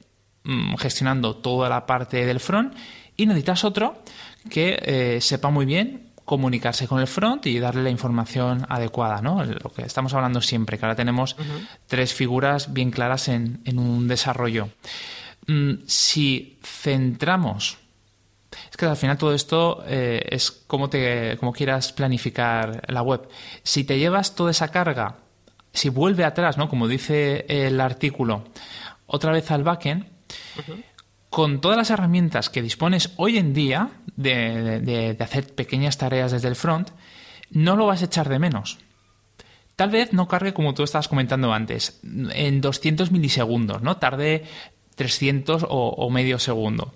mmm, 0.43 0.75
gestionando 0.75 1.35
toda 1.35 1.69
la 1.69 1.85
parte 1.85 2.25
del 2.25 2.39
front 2.39 2.73
y 3.15 3.27
necesitas 3.27 3.63
otro 3.63 4.01
que 4.49 4.79
eh, 4.81 5.21
sepa 5.21 5.49
muy 5.51 5.65
bien 5.65 6.09
comunicarse 6.25 6.87
con 6.87 6.99
el 6.99 7.07
front 7.07 7.45
y 7.45 7.59
darle 7.59 7.83
la 7.83 7.89
información 7.89 8.65
adecuada, 8.69 9.21
¿no? 9.21 9.43
Lo 9.43 9.69
que 9.71 9.83
estamos 9.83 10.13
hablando 10.13 10.41
siempre, 10.41 10.77
que 10.79 10.85
ahora 10.85 10.95
tenemos 10.95 11.33
uh 11.33 11.41
-huh. 11.43 11.67
tres 11.85 12.13
figuras 12.13 12.73
bien 12.73 12.91
claras 12.91 13.27
en, 13.27 13.61
en 13.65 13.77
un 13.77 14.07
desarrollo. 14.07 14.69
mm, 15.47 15.83
si 15.85 16.57
centramos 16.63 17.77
es 18.69 18.77
que 18.77 18.85
al 18.85 18.97
final 18.97 19.17
todo 19.17 19.33
esto 19.33 19.83
eh, 19.87 20.21
es 20.29 20.51
como, 20.51 20.89
te, 20.89 21.37
como 21.37 21.53
quieras 21.53 21.93
planificar 21.93 22.81
la 22.87 23.01
web. 23.01 23.27
Si 23.63 23.83
te 23.83 23.99
llevas 23.99 24.35
toda 24.35 24.51
esa 24.51 24.69
carga, 24.69 25.17
si 25.73 25.89
vuelve 25.89 26.23
atrás, 26.23 26.57
¿no? 26.57 26.69
Como 26.69 26.87
dice 26.87 27.45
el 27.47 27.81
artículo, 27.81 28.45
otra 29.05 29.31
vez 29.31 29.49
al 29.51 29.63
backend, 29.63 30.05
con 31.29 31.61
todas 31.61 31.77
las 31.77 31.89
herramientas 31.89 32.49
que 32.49 32.61
dispones 32.61 33.11
hoy 33.17 33.37
en 33.37 33.53
día 33.53 33.89
de, 34.15 35.17
hacer 35.19 35.53
pequeñas 35.53 35.97
tareas 35.97 36.31
desde 36.31 36.47
el 36.47 36.55
front, 36.55 36.91
no 37.49 37.75
lo 37.75 37.87
vas 37.87 38.01
a 38.01 38.05
echar 38.05 38.29
de 38.29 38.39
menos. 38.39 38.77
Tal 39.75 39.89
vez 39.89 40.13
no 40.13 40.27
cargue 40.27 40.53
como 40.53 40.75
tú 40.75 40.83
estabas 40.83 41.07
comentando 41.07 41.51
antes, 41.51 41.99
en 42.03 42.61
200 42.61 43.11
milisegundos, 43.11 43.81
¿no? 43.81 43.97
Tarde 43.97 44.43
300 44.95 45.65
o 45.67 46.09
medio 46.11 46.37
segundo. 46.37 46.93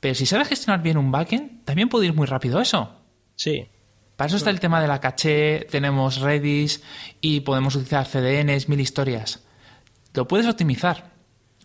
Pero 0.00 0.14
si 0.14 0.26
sabes 0.26 0.48
gestionar 0.48 0.82
bien 0.82 0.98
un 0.98 1.10
backend, 1.10 1.64
también 1.64 1.88
puede 1.88 2.06
ir 2.06 2.14
muy 2.14 2.26
rápido 2.26 2.60
eso. 2.60 2.90
Sí. 3.34 3.66
Para 4.16 4.28
eso 4.28 4.36
está 4.36 4.50
el 4.50 4.60
tema 4.60 4.80
de 4.80 4.88
la 4.88 5.00
caché, 5.00 5.66
tenemos 5.70 6.20
Redis 6.20 6.82
y 7.20 7.40
podemos 7.40 7.74
utilizar 7.74 8.06
CDNs, 8.06 8.68
mil 8.68 8.80
historias. 8.80 9.44
Lo 10.14 10.26
puedes 10.26 10.46
optimizar, 10.46 11.12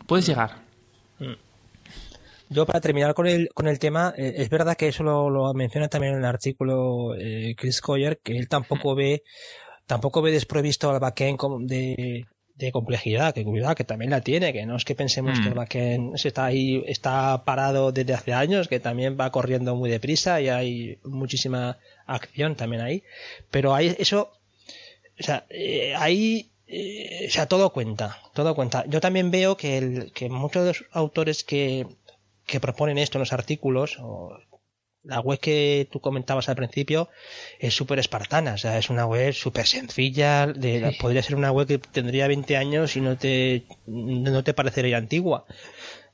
puedes 0.05 0.25
llegar. 0.25 0.57
Mm. 1.19 1.35
Yo 2.49 2.65
para 2.65 2.81
terminar 2.81 3.13
con 3.13 3.27
el, 3.27 3.47
con 3.53 3.69
el 3.69 3.79
tema, 3.79 4.13
eh, 4.17 4.33
es 4.35 4.49
verdad 4.49 4.75
que 4.75 4.89
eso 4.89 5.03
lo, 5.03 5.53
menciona 5.53 5.87
también 5.87 6.13
en 6.13 6.19
el 6.19 6.25
artículo 6.25 7.15
eh, 7.17 7.55
Chris 7.57 7.79
Coyer, 7.79 8.19
que 8.21 8.37
él 8.37 8.49
tampoco 8.49 8.93
mm. 8.93 8.97
ve, 8.97 9.23
tampoco 9.85 10.21
ve 10.21 10.31
desprovisto 10.31 10.89
al 10.89 10.99
backend 10.99 11.39
de, 11.61 12.25
de 12.65 12.71
complejidad, 12.71 13.33
que 13.33 13.43
cuidado, 13.43 13.75
que 13.75 13.83
también 13.83 14.11
la 14.11 14.21
tiene, 14.21 14.53
que 14.53 14.65
no 14.65 14.75
es 14.75 14.85
que 14.85 14.95
pensemos 14.95 15.39
que 15.39 15.47
el 15.47 15.53
mm. 15.53 15.57
backend 15.57 16.15
está 16.15 16.45
ahí, 16.45 16.83
está 16.87 17.43
parado 17.45 17.91
desde 17.91 18.13
hace 18.13 18.33
años, 18.33 18.67
que 18.67 18.79
también 18.79 19.17
va 19.19 19.31
corriendo 19.31 19.75
muy 19.75 19.89
deprisa 19.89 20.41
y 20.41 20.49
hay 20.49 20.97
muchísima 21.03 21.77
acción 22.05 22.55
también 22.55 22.81
ahí, 22.81 23.03
pero 23.49 23.73
hay 23.73 23.95
eso, 23.99 24.31
o 25.19 25.23
sea, 25.23 25.45
eh, 25.49 25.93
ahí, 25.97 26.49
eh, 26.67 27.25
o 27.27 27.31
sea, 27.31 27.47
todo 27.47 27.71
cuenta, 27.71 28.17
todo 28.33 28.55
cuenta. 28.55 28.85
Yo 28.87 29.01
también 29.01 29.31
veo 29.31 29.57
que, 29.57 29.77
el, 29.77 30.11
que 30.13 30.29
muchos 30.29 30.63
de 30.63 30.69
los 30.69 30.85
autores 30.91 31.43
que, 31.43 31.87
que 32.45 32.59
proponen 32.59 32.97
esto 32.97 33.17
en 33.17 33.21
los 33.21 33.33
artículos, 33.33 33.97
o 33.99 34.39
la 35.03 35.19
web 35.19 35.39
que 35.39 35.87
tú 35.91 35.99
comentabas 35.99 36.49
al 36.49 36.55
principio 36.55 37.09
es 37.59 37.73
súper 37.73 37.99
espartana, 37.99 38.53
o 38.53 38.57
sea, 38.57 38.77
es 38.77 38.89
una 38.89 39.05
web 39.05 39.33
súper 39.33 39.65
sencilla, 39.65 40.47
de, 40.47 40.95
podría 40.99 41.23
ser 41.23 41.35
una 41.35 41.51
web 41.51 41.67
que 41.67 41.79
tendría 41.79 42.27
20 42.27 42.57
años 42.57 42.95
y 42.95 43.01
no 43.01 43.17
te, 43.17 43.63
no 43.87 44.43
te 44.43 44.53
parecería 44.53 44.97
antigua. 44.97 45.45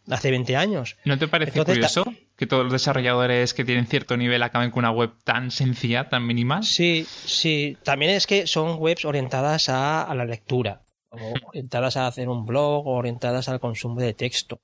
Hace 0.10 0.32
20 0.32 0.56
años. 0.56 0.96
¿No 1.04 1.18
te 1.18 1.28
parece 1.28 1.62
curioso 1.62 2.06
que 2.38 2.48
todos 2.48 2.64
los 2.64 2.72
desarrolladores 2.72 3.54
que 3.54 3.66
tienen 3.66 3.88
cierto 3.88 4.16
nivel 4.16 4.42
acaben 4.42 4.72
con 4.72 4.86
una 4.86 4.92
web 4.92 5.12
tan 5.26 5.52
sencilla, 5.52 6.08
tan 6.08 6.26
mínima? 6.26 6.64
Sí, 6.64 7.06
sí. 7.26 7.78
También 7.84 8.12
es 8.12 8.26
que 8.26 8.48
son 8.48 8.78
webs 8.80 9.04
orientadas 9.04 9.68
a, 9.68 10.04
a 10.04 10.16
la 10.16 10.24
lectura, 10.24 10.84
orientadas 11.10 11.98
a 11.98 12.08
hacer 12.08 12.30
un 12.30 12.46
blog, 12.46 12.88
orientadas 12.88 13.50
al 13.50 13.60
consumo 13.60 14.00
de 14.00 14.14
texto. 14.14 14.62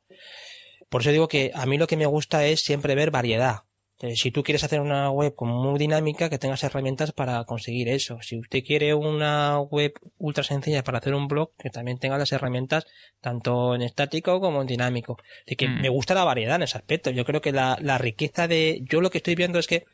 Por 0.88 1.02
eso 1.02 1.12
digo 1.12 1.28
que 1.28 1.52
a 1.54 1.66
mí 1.66 1.78
lo 1.78 1.88
que 1.88 1.98
me 1.98 2.06
gusta 2.06 2.46
es 2.46 2.62
siempre 2.62 2.96
ver 2.96 3.12
variedad 3.12 3.64
eh, 4.04 4.18
si 4.18 4.32
tú 4.32 4.44
quieres 4.44 4.66
hacer 4.66 4.82
una 4.82 5.10
web 5.12 5.34
como 5.34 5.64
muy 5.64 5.80
dinámica, 5.80 6.30
que 6.30 6.38
tengas 6.38 6.62
herramientas 6.66 7.14
para 7.14 7.46
conseguir 7.46 7.88
eso. 7.88 8.20
Si 8.22 8.38
usted 8.38 8.62
quiere 8.62 8.94
una 8.94 9.62
web 9.62 9.94
ultra 10.18 10.44
sencilla 10.44 10.84
para 10.84 10.98
hacer 10.98 11.16
un 11.16 11.30
blog, 11.30 11.52
que 11.58 11.70
también 11.70 12.00
tenga 12.00 12.18
las 12.18 12.34
herramientas 12.34 12.86
tanto 13.22 13.74
en 13.76 13.82
estático 13.82 14.42
como 14.42 14.60
en 14.60 14.68
dinámico. 14.68 15.18
Así 15.46 15.56
que 15.56 15.70
mm. 15.70 15.82
me 15.82 15.88
gusta 15.88 16.16
la 16.16 16.26
variedad 16.26 16.58
en 16.58 16.64
ese 16.64 16.78
aspecto. 16.78 17.12
Yo 17.12 17.24
creo 17.24 17.40
que 17.40 17.54
la, 17.54 17.78
riqueza 17.98 18.46
de... 18.50 18.82
Yo 18.90 19.00
lo 19.00 19.10
que 19.10 19.20
estoy 19.20 19.36
viendo 19.36 19.58
es 19.58 19.68
que 19.68 19.86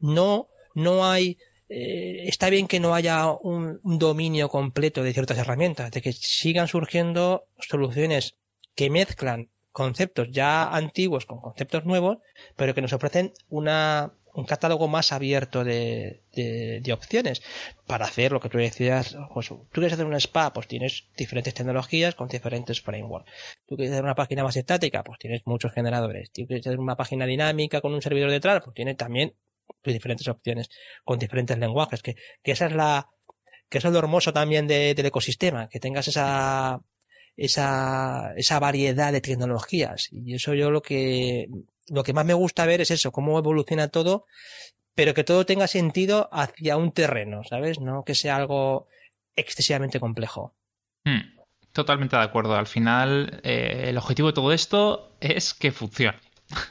no, 0.00 0.48
no 0.74 1.06
hay... 1.06 1.38
Eh, 1.70 2.24
está 2.28 2.50
bien 2.50 2.68
que 2.68 2.78
no 2.78 2.94
haya 2.94 3.30
un, 3.30 3.80
un 3.82 3.98
dominio 3.98 4.50
completo 4.50 5.02
de 5.02 5.14
ciertas 5.14 5.38
herramientas, 5.38 5.90
de 5.92 6.02
que 6.02 6.12
sigan 6.12 6.68
surgiendo 6.68 7.46
soluciones 7.58 8.36
que 8.74 8.90
mezclan 8.90 9.48
conceptos 9.76 10.28
ya 10.30 10.74
antiguos 10.74 11.26
con 11.26 11.38
conceptos 11.38 11.84
nuevos, 11.84 12.16
pero 12.56 12.74
que 12.74 12.80
nos 12.80 12.94
ofrecen 12.94 13.34
una, 13.50 14.14
un 14.32 14.46
catálogo 14.46 14.88
más 14.88 15.12
abierto 15.12 15.64
de, 15.64 16.22
de, 16.32 16.92
opciones 16.94 17.42
para 17.86 18.06
hacer 18.06 18.32
lo 18.32 18.40
que 18.40 18.48
tú 18.48 18.56
decías. 18.56 19.18
Pues, 19.34 19.48
tú 19.48 19.66
quieres 19.72 19.92
hacer 19.92 20.06
un 20.06 20.14
spa, 20.14 20.54
pues 20.54 20.66
tienes 20.66 21.04
diferentes 21.14 21.52
tecnologías 21.52 22.14
con 22.14 22.26
diferentes 22.28 22.80
frameworks. 22.80 23.30
Tú 23.66 23.76
quieres 23.76 23.92
hacer 23.92 24.04
una 24.04 24.14
página 24.14 24.44
más 24.44 24.56
estática, 24.56 25.04
pues 25.04 25.18
tienes 25.18 25.42
muchos 25.44 25.70
generadores. 25.74 26.30
Tú 26.30 26.46
quieres 26.46 26.66
hacer 26.66 26.80
una 26.80 26.96
página 26.96 27.26
dinámica 27.26 27.82
con 27.82 27.92
un 27.92 28.00
servidor 28.00 28.30
detrás, 28.30 28.62
pues 28.64 28.72
tienes 28.72 28.96
también 28.96 29.34
diferentes 29.84 30.26
opciones 30.26 30.70
con 31.04 31.18
diferentes 31.18 31.58
lenguajes. 31.58 32.00
Que, 32.00 32.16
que 32.42 32.52
esa 32.52 32.64
es 32.64 32.72
la, 32.72 33.10
que 33.68 33.76
eso 33.76 33.88
es 33.88 33.92
lo 33.92 33.98
hermoso 33.98 34.32
también 34.32 34.66
del 34.68 35.04
ecosistema, 35.04 35.68
que 35.68 35.80
tengas 35.80 36.08
esa, 36.08 36.80
esa, 37.36 38.32
esa 38.36 38.58
variedad 38.58 39.12
de 39.12 39.20
tecnologías. 39.20 40.08
Y 40.12 40.34
eso 40.34 40.54
yo 40.54 40.70
lo 40.70 40.82
que, 40.82 41.48
lo 41.88 42.02
que 42.02 42.12
más 42.12 42.24
me 42.24 42.34
gusta 42.34 42.66
ver 42.66 42.80
es 42.80 42.90
eso, 42.90 43.12
cómo 43.12 43.38
evoluciona 43.38 43.88
todo, 43.88 44.26
pero 44.94 45.14
que 45.14 45.24
todo 45.24 45.46
tenga 45.46 45.66
sentido 45.66 46.28
hacia 46.32 46.76
un 46.76 46.92
terreno, 46.92 47.42
¿sabes? 47.44 47.80
No 47.80 48.04
que 48.04 48.14
sea 48.14 48.36
algo 48.36 48.88
excesivamente 49.36 50.00
complejo. 50.00 50.54
Hmm, 51.04 51.38
totalmente 51.72 52.16
de 52.16 52.22
acuerdo. 52.22 52.56
Al 52.56 52.66
final, 52.66 53.40
eh, 53.42 53.84
el 53.88 53.98
objetivo 53.98 54.28
de 54.28 54.34
todo 54.34 54.52
esto 54.52 55.16
es 55.20 55.52
que 55.52 55.72
funcione. 55.72 56.18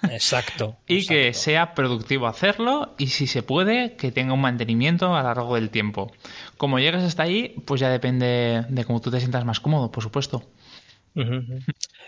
Exacto. 0.09 0.77
y 0.87 1.05
que 1.05 1.33
sea 1.33 1.73
productivo 1.73 2.27
hacerlo 2.27 2.95
y 2.97 3.07
si 3.07 3.27
se 3.27 3.43
puede, 3.43 3.95
que 3.95 4.11
tenga 4.11 4.33
un 4.33 4.41
mantenimiento 4.41 5.15
a 5.15 5.21
lo 5.21 5.27
largo 5.27 5.55
del 5.55 5.69
tiempo. 5.69 6.11
Como 6.57 6.79
llegas 6.79 7.03
hasta 7.03 7.23
ahí, 7.23 7.55
pues 7.65 7.81
ya 7.81 7.89
depende 7.89 8.65
de 8.69 8.85
cómo 8.85 9.01
tú 9.01 9.11
te 9.11 9.19
sientas 9.19 9.45
más 9.45 9.59
cómodo, 9.59 9.91
por 9.91 10.03
supuesto. 10.03 10.43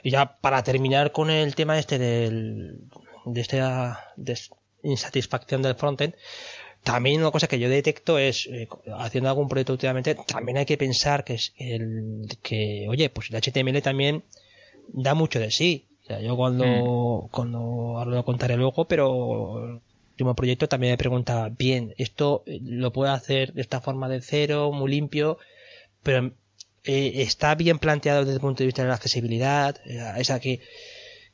Y 0.04 0.12
ya 0.12 0.38
para 0.38 0.64
terminar 0.64 1.14
con 1.14 1.30
el 1.30 1.56
tema 1.56 1.80
este 1.80 1.98
del, 1.98 2.82
de 3.26 3.42
esta 3.42 4.14
insatisfacción 4.84 5.62
del 5.62 5.76
frontend, 5.76 6.14
también 6.84 7.22
una 7.22 7.32
cosa 7.32 7.48
que 7.48 7.60
yo 7.60 7.70
detecto 7.70 8.18
es, 8.18 8.48
eh, 8.48 8.68
haciendo 8.98 9.30
algún 9.30 9.48
proyecto 9.48 9.74
últimamente, 9.74 10.16
también 10.16 10.58
hay 10.58 10.66
que 10.66 10.78
pensar 10.78 11.24
que 11.24 11.34
es 11.34 11.54
el 11.58 12.28
que, 12.42 12.86
oye, 12.90 13.10
pues 13.10 13.30
el 13.30 13.42
HTML 13.42 13.82
también 13.82 14.24
da 14.88 15.14
mucho 15.14 15.40
de 15.40 15.52
sí. 15.52 15.87
O 16.08 16.10
sea, 16.10 16.22
yo 16.22 16.38
cuando, 16.38 16.64
mm. 16.66 17.32
cuando 17.32 17.60
ahora 17.98 18.12
lo 18.12 18.24
contaré 18.24 18.56
luego, 18.56 18.86
pero 18.86 19.62
el 19.66 19.82
último 20.12 20.36
proyecto 20.36 20.70
también 20.70 20.94
me 20.94 20.98
pregunta, 20.98 21.50
bien, 21.50 21.94
esto 21.98 22.46
lo 22.46 22.94
puedo 22.94 23.12
hacer 23.12 23.52
de 23.52 23.60
esta 23.60 23.82
forma 23.82 24.08
de 24.08 24.22
cero, 24.22 24.72
muy 24.72 24.90
limpio, 24.90 25.38
pero 26.04 26.32
eh, 26.86 27.12
está 27.16 27.56
bien 27.56 27.78
planteado 27.78 28.22
desde 28.22 28.36
el 28.36 28.40
punto 28.40 28.60
de 28.60 28.68
vista 28.68 28.84
de 28.84 28.88
la 28.88 28.96
accesibilidad, 28.96 29.76
eh, 29.84 30.40
que, 30.42 30.62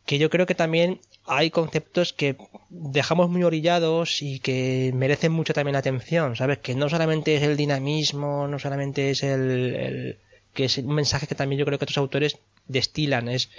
que 0.07 0.17
yo 0.17 0.31
creo 0.31 0.47
que 0.47 0.55
también 0.55 0.99
hay 1.27 1.51
conceptos 1.51 2.11
que 2.11 2.35
dejamos 2.71 3.29
muy 3.29 3.43
orillados 3.43 4.23
y 4.23 4.39
que 4.39 4.91
merecen 4.95 5.33
mucho 5.33 5.53
también 5.53 5.75
atención, 5.75 6.35
¿sabes? 6.35 6.57
Que 6.57 6.73
no 6.73 6.89
solamente 6.89 7.35
es 7.35 7.43
el 7.43 7.57
dinamismo, 7.57 8.47
no 8.47 8.57
solamente 8.57 9.11
es 9.11 9.21
el, 9.21 10.17
que 10.55 10.65
es 10.65 10.79
un 10.79 10.95
mensaje 10.95 11.27
que 11.27 11.35
también 11.35 11.59
yo 11.59 11.65
creo 11.65 11.77
que 11.77 11.85
otros 11.85 11.99
autores 11.99 12.39
destilan, 12.67 13.29
es 13.29 13.51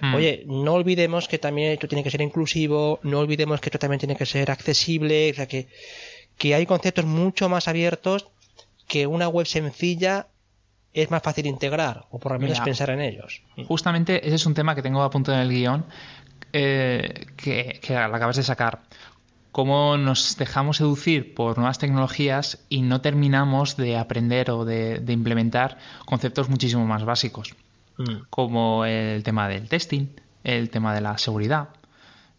hmm. 0.00 0.14
Oye, 0.14 0.44
no 0.46 0.74
olvidemos 0.74 1.28
que 1.28 1.38
también 1.38 1.72
esto 1.72 1.88
tiene 1.88 2.02
que 2.02 2.10
ser 2.10 2.20
inclusivo, 2.20 3.00
no 3.02 3.20
olvidemos 3.20 3.60
que 3.60 3.68
esto 3.68 3.78
también 3.78 4.00
tiene 4.00 4.16
que 4.16 4.26
ser 4.26 4.50
accesible, 4.50 5.30
o 5.30 5.34
sea 5.34 5.46
que, 5.46 5.68
que 6.38 6.54
hay 6.54 6.66
conceptos 6.66 7.04
mucho 7.04 7.48
más 7.48 7.68
abiertos 7.68 8.28
que 8.86 9.06
una 9.06 9.28
web 9.28 9.46
sencilla 9.46 10.28
es 10.92 11.10
más 11.10 11.22
fácil 11.22 11.46
integrar, 11.46 12.06
o 12.10 12.18
por 12.18 12.32
lo 12.32 12.38
menos 12.38 12.60
pensar 12.60 12.90
en 12.90 13.00
ellos. 13.00 13.42
Justamente 13.66 14.24
ese 14.26 14.36
es 14.36 14.46
un 14.46 14.54
tema 14.54 14.74
que 14.74 14.82
tengo 14.82 15.02
a 15.02 15.10
punto 15.10 15.32
en 15.32 15.40
el 15.40 15.48
guion, 15.48 15.84
eh, 16.52 17.26
que, 17.36 17.80
que 17.82 17.94
lo 17.94 18.14
acabas 18.14 18.36
de 18.36 18.44
sacar. 18.44 18.82
Cómo 19.50 19.96
nos 19.96 20.36
dejamos 20.36 20.78
seducir 20.78 21.34
por 21.34 21.58
nuevas 21.58 21.78
tecnologías 21.78 22.64
y 22.68 22.82
no 22.82 23.00
terminamos 23.00 23.76
de 23.76 23.96
aprender 23.96 24.50
o 24.50 24.64
de, 24.64 25.02
implementar 25.08 25.78
conceptos 26.06 26.48
muchísimo 26.48 26.86
más 26.86 27.04
básicos, 27.04 27.54
mm. 27.98 28.26
como 28.30 28.84
el 28.84 29.22
tema 29.22 29.48
del 29.48 29.68
testing, 29.68 30.06
el 30.42 30.70
tema 30.70 30.94
de 30.94 31.00
la 31.00 31.18
seguridad, 31.18 31.70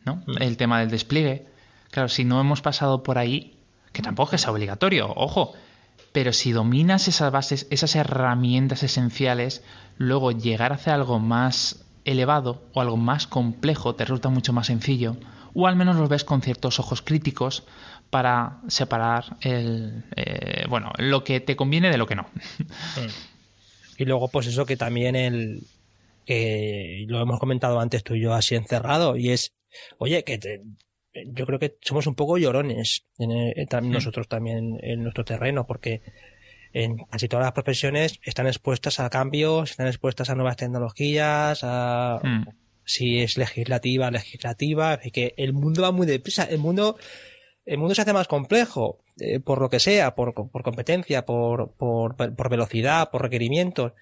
¿no? 0.05 0.23
Mm. 0.27 0.41
el 0.41 0.57
tema 0.57 0.79
del 0.79 0.89
despliegue. 0.89 1.47
Claro, 1.91 2.09
si 2.09 2.25
no 2.25 2.39
hemos 2.41 2.61
pasado 2.61 3.03
por 3.03 3.17
ahí, 3.17 3.57
que 3.91 4.01
tampoco 4.01 4.35
es 4.35 4.47
obligatorio, 4.47 5.11
ojo, 5.15 5.53
pero 6.11 6.33
si 6.33 6.51
dominas 6.51 7.07
esas 7.07 7.31
bases, 7.31 7.67
esas 7.69 7.95
herramientas 7.95 8.83
esenciales, 8.83 9.63
luego 9.97 10.31
llegar 10.31 10.71
a 10.71 10.75
hacer 10.75 10.93
algo 10.93 11.19
más 11.19 11.85
elevado 12.05 12.63
o 12.73 12.81
algo 12.81 12.97
más 12.97 13.27
complejo 13.27 13.95
te 13.95 14.05
resulta 14.05 14.29
mucho 14.29 14.53
más 14.53 14.67
sencillo, 14.67 15.17
o 15.53 15.67
al 15.67 15.75
menos 15.75 15.95
lo 15.95 16.07
ves 16.07 16.23
con 16.23 16.41
ciertos 16.41 16.79
ojos 16.79 17.01
críticos 17.01 17.63
para 18.09 18.59
separar 18.67 19.37
el, 19.41 20.05
eh, 20.15 20.65
bueno, 20.69 20.91
lo 20.97 21.23
que 21.23 21.39
te 21.39 21.55
conviene 21.55 21.89
de 21.89 21.97
lo 21.97 22.07
que 22.07 22.15
no. 22.15 22.27
Y 23.97 24.05
luego, 24.05 24.29
pues 24.29 24.47
eso 24.47 24.65
que 24.65 24.77
también 24.77 25.15
el, 25.15 25.61
que 26.25 27.05
lo 27.07 27.21
hemos 27.21 27.39
comentado 27.39 27.79
antes 27.79 28.03
tú 28.03 28.15
y 28.15 28.21
yo 28.21 28.33
así 28.33 28.55
encerrado, 28.55 29.15
y 29.15 29.31
es, 29.31 29.53
oye, 29.97 30.23
que 30.23 30.37
te, 30.37 30.61
yo 31.27 31.45
creo 31.45 31.59
que 31.59 31.77
somos 31.81 32.07
un 32.07 32.15
poco 32.15 32.37
llorones, 32.37 33.05
en, 33.17 33.29
hmm. 33.29 33.91
nosotros 33.91 34.27
también 34.27 34.77
en 34.81 35.03
nuestro 35.03 35.23
terreno, 35.23 35.65
porque 35.65 36.01
en 36.73 36.97
casi 36.97 37.29
todas 37.29 37.45
las 37.45 37.53
profesiones 37.53 38.19
están 38.23 38.47
expuestas 38.47 38.99
a 38.99 39.09
cambios, 39.09 39.71
están 39.71 39.87
expuestas 39.87 40.29
a 40.29 40.35
nuevas 40.35 40.57
tecnologías, 40.57 41.61
a 41.63 42.19
hmm. 42.21 42.45
si 42.83 43.19
es 43.19 43.37
legislativa, 43.37 44.11
legislativa, 44.11 44.97
que 44.97 45.33
el 45.37 45.53
mundo 45.53 45.83
va 45.83 45.91
muy 45.91 46.07
deprisa, 46.07 46.43
el 46.43 46.57
mundo 46.57 46.97
el 47.65 47.79
mundo 47.79 47.95
se 47.95 48.01
hace 48.01 48.13
más 48.13 48.27
complejo, 48.27 48.99
eh, 49.19 49.39
por 49.39 49.61
lo 49.61 49.69
que 49.69 49.79
sea, 49.79 50.15
por, 50.15 50.33
por 50.33 50.63
competencia, 50.63 51.25
por, 51.25 51.71
por, 51.71 52.15
por, 52.15 52.49
velocidad, 52.49 53.09
por 53.11 53.21
requerimientos, 53.21 53.93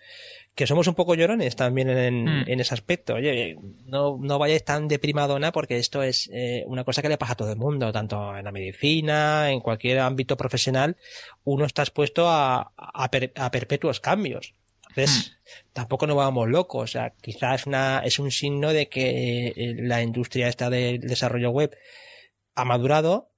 que 0.56 0.66
somos 0.68 0.88
un 0.88 0.96
poco 0.96 1.14
llorones 1.14 1.56
también 1.56 1.90
en, 1.90 2.26
hmm. 2.26 2.44
en 2.48 2.60
ese 2.60 2.74
aspecto. 2.74 3.16
Oye, 3.16 3.58
no, 3.86 4.18
no 4.20 4.40
vayáis 4.40 4.64
tan 4.64 4.88
deprimadona 4.88 5.52
porque 5.52 5.78
esto 5.78 6.02
es 6.02 6.30
eh, 6.34 6.64
una 6.68 6.84
cosa 6.84 7.02
que 7.02 7.10
le 7.10 7.18
pasa 7.18 7.34
a 7.34 7.38
todo 7.38 7.52
el 7.52 7.58
mundo, 7.58 7.92
tanto 7.92 8.36
en 8.36 8.46
la 8.46 8.52
medicina, 8.52 9.52
en 9.52 9.60
cualquier 9.60 10.00
ámbito 10.00 10.36
profesional, 10.36 10.98
uno 11.44 11.66
está 11.66 11.84
expuesto 11.84 12.28
a, 12.28 12.72
a, 12.76 13.10
a 13.36 13.52
perpetuos 13.52 14.00
cambios. 14.00 14.54
Entonces, 14.90 15.32
hmm. 15.32 15.74
tampoco 15.74 16.08
nos 16.08 16.18
vamos 16.18 16.50
locos. 16.50 16.84
O 16.84 16.88
sea, 16.88 17.14
quizás 17.22 17.68
una, 17.68 18.02
es 18.06 18.20
un 18.20 18.32
signo 18.32 18.74
de 18.74 18.90
que 18.90 19.48
eh, 19.48 19.76
la 19.78 20.02
industria 20.02 20.48
esta 20.48 20.70
del 20.70 21.02
desarrollo 21.02 21.52
web 21.52 21.76
ha 22.56 22.66
madurado 22.66 23.33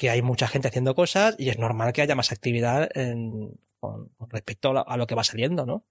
que 0.00 0.08
hay 0.08 0.22
mucha 0.22 0.48
gente 0.48 0.66
haciendo 0.66 0.94
cosas 0.94 1.36
y 1.38 1.50
es 1.50 1.58
normal 1.58 1.92
que 1.92 2.00
haya 2.00 2.14
más 2.14 2.32
actividad 2.32 2.88
con, 3.80 4.08
respecto 4.30 4.72
a 4.88 4.96
lo 4.96 5.06
que 5.06 5.14
va 5.14 5.24
saliendo, 5.24 5.66
¿no? 5.66 5.84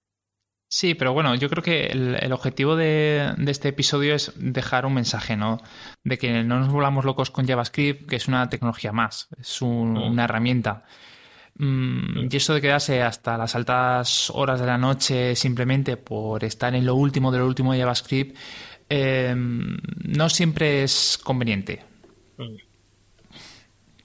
Sí, 0.68 0.94
pero 0.96 1.12
bueno, 1.12 1.36
yo 1.36 1.48
creo 1.48 1.62
que 1.62 1.86
el, 1.86 2.32
objetivo 2.32 2.74
de, 2.74 3.32
este 3.46 3.68
episodio 3.68 4.16
es 4.16 4.32
dejar 4.34 4.84
un 4.84 4.94
mensaje, 4.94 5.36
¿no? 5.36 5.60
De 6.02 6.18
que 6.18 6.42
no 6.42 6.58
nos 6.58 6.72
volvamos 6.72 7.04
locos 7.04 7.30
con 7.30 7.46
JavaScript, 7.46 8.08
que 8.08 8.16
es 8.16 8.26
una 8.26 8.48
tecnología 8.48 8.90
más, 8.90 9.28
es 9.40 9.62
mm. 9.62 9.66
una 9.66 10.24
herramienta. 10.24 10.82
Mm, 11.54 12.26
y 12.32 12.36
eso 12.36 12.52
de 12.52 12.60
quedarse 12.60 13.02
hasta 13.02 13.38
las 13.38 13.54
altas 13.54 14.28
horas 14.30 14.58
de 14.58 14.66
la 14.66 14.76
noche 14.76 15.36
simplemente 15.36 15.96
por 15.96 16.42
estar 16.42 16.74
en 16.74 16.84
lo 16.84 16.96
último 16.96 17.30
de 17.30 17.38
lo 17.38 17.46
último 17.46 17.72
de 17.72 17.78
JavaScript, 17.78 18.36
eh, 18.88 19.34
no 19.36 20.28
siempre 20.28 20.82
es 20.82 21.16
conveniente. 21.22 21.84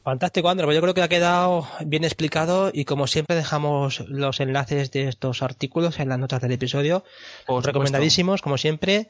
Fantástico, 0.06 0.50
Andro. 0.50 0.68
Pues 0.68 0.76
yo 0.76 0.82
creo 0.82 0.94
que 0.94 1.02
ha 1.02 1.08
quedado 1.08 1.68
bien 1.84 2.04
explicado 2.04 2.70
y 2.72 2.86
como 2.86 3.08
siempre 3.08 3.36
dejamos 3.36 4.02
los 4.02 4.40
enlaces 4.40 4.92
de 4.92 5.08
estos 5.08 5.42
artículos 5.42 6.00
en 6.00 6.10
las 6.10 6.20
notas 6.20 6.42
del 6.42 6.52
episodio. 6.52 7.04
recomendadísimos, 7.48 8.44
como 8.44 8.60
siempre. 8.60 9.10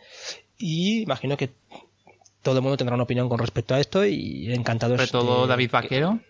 Y 0.58 1.02
imagino 1.02 1.36
que 1.36 1.50
todo 2.41 2.60
el 2.60 2.62
mundo 2.62 2.78
tendrá 2.78 2.96
una 2.96 3.04
opinión 3.04 3.28
con 3.28 3.39
respecto 3.39 3.76
a 3.76 3.82
esto 3.82 4.06
y 4.06 4.54
encantado. 4.54 4.96
Sobre 4.96 5.12
todo 5.12 5.48
David 5.48 5.70
Vaquero. 5.70 6.22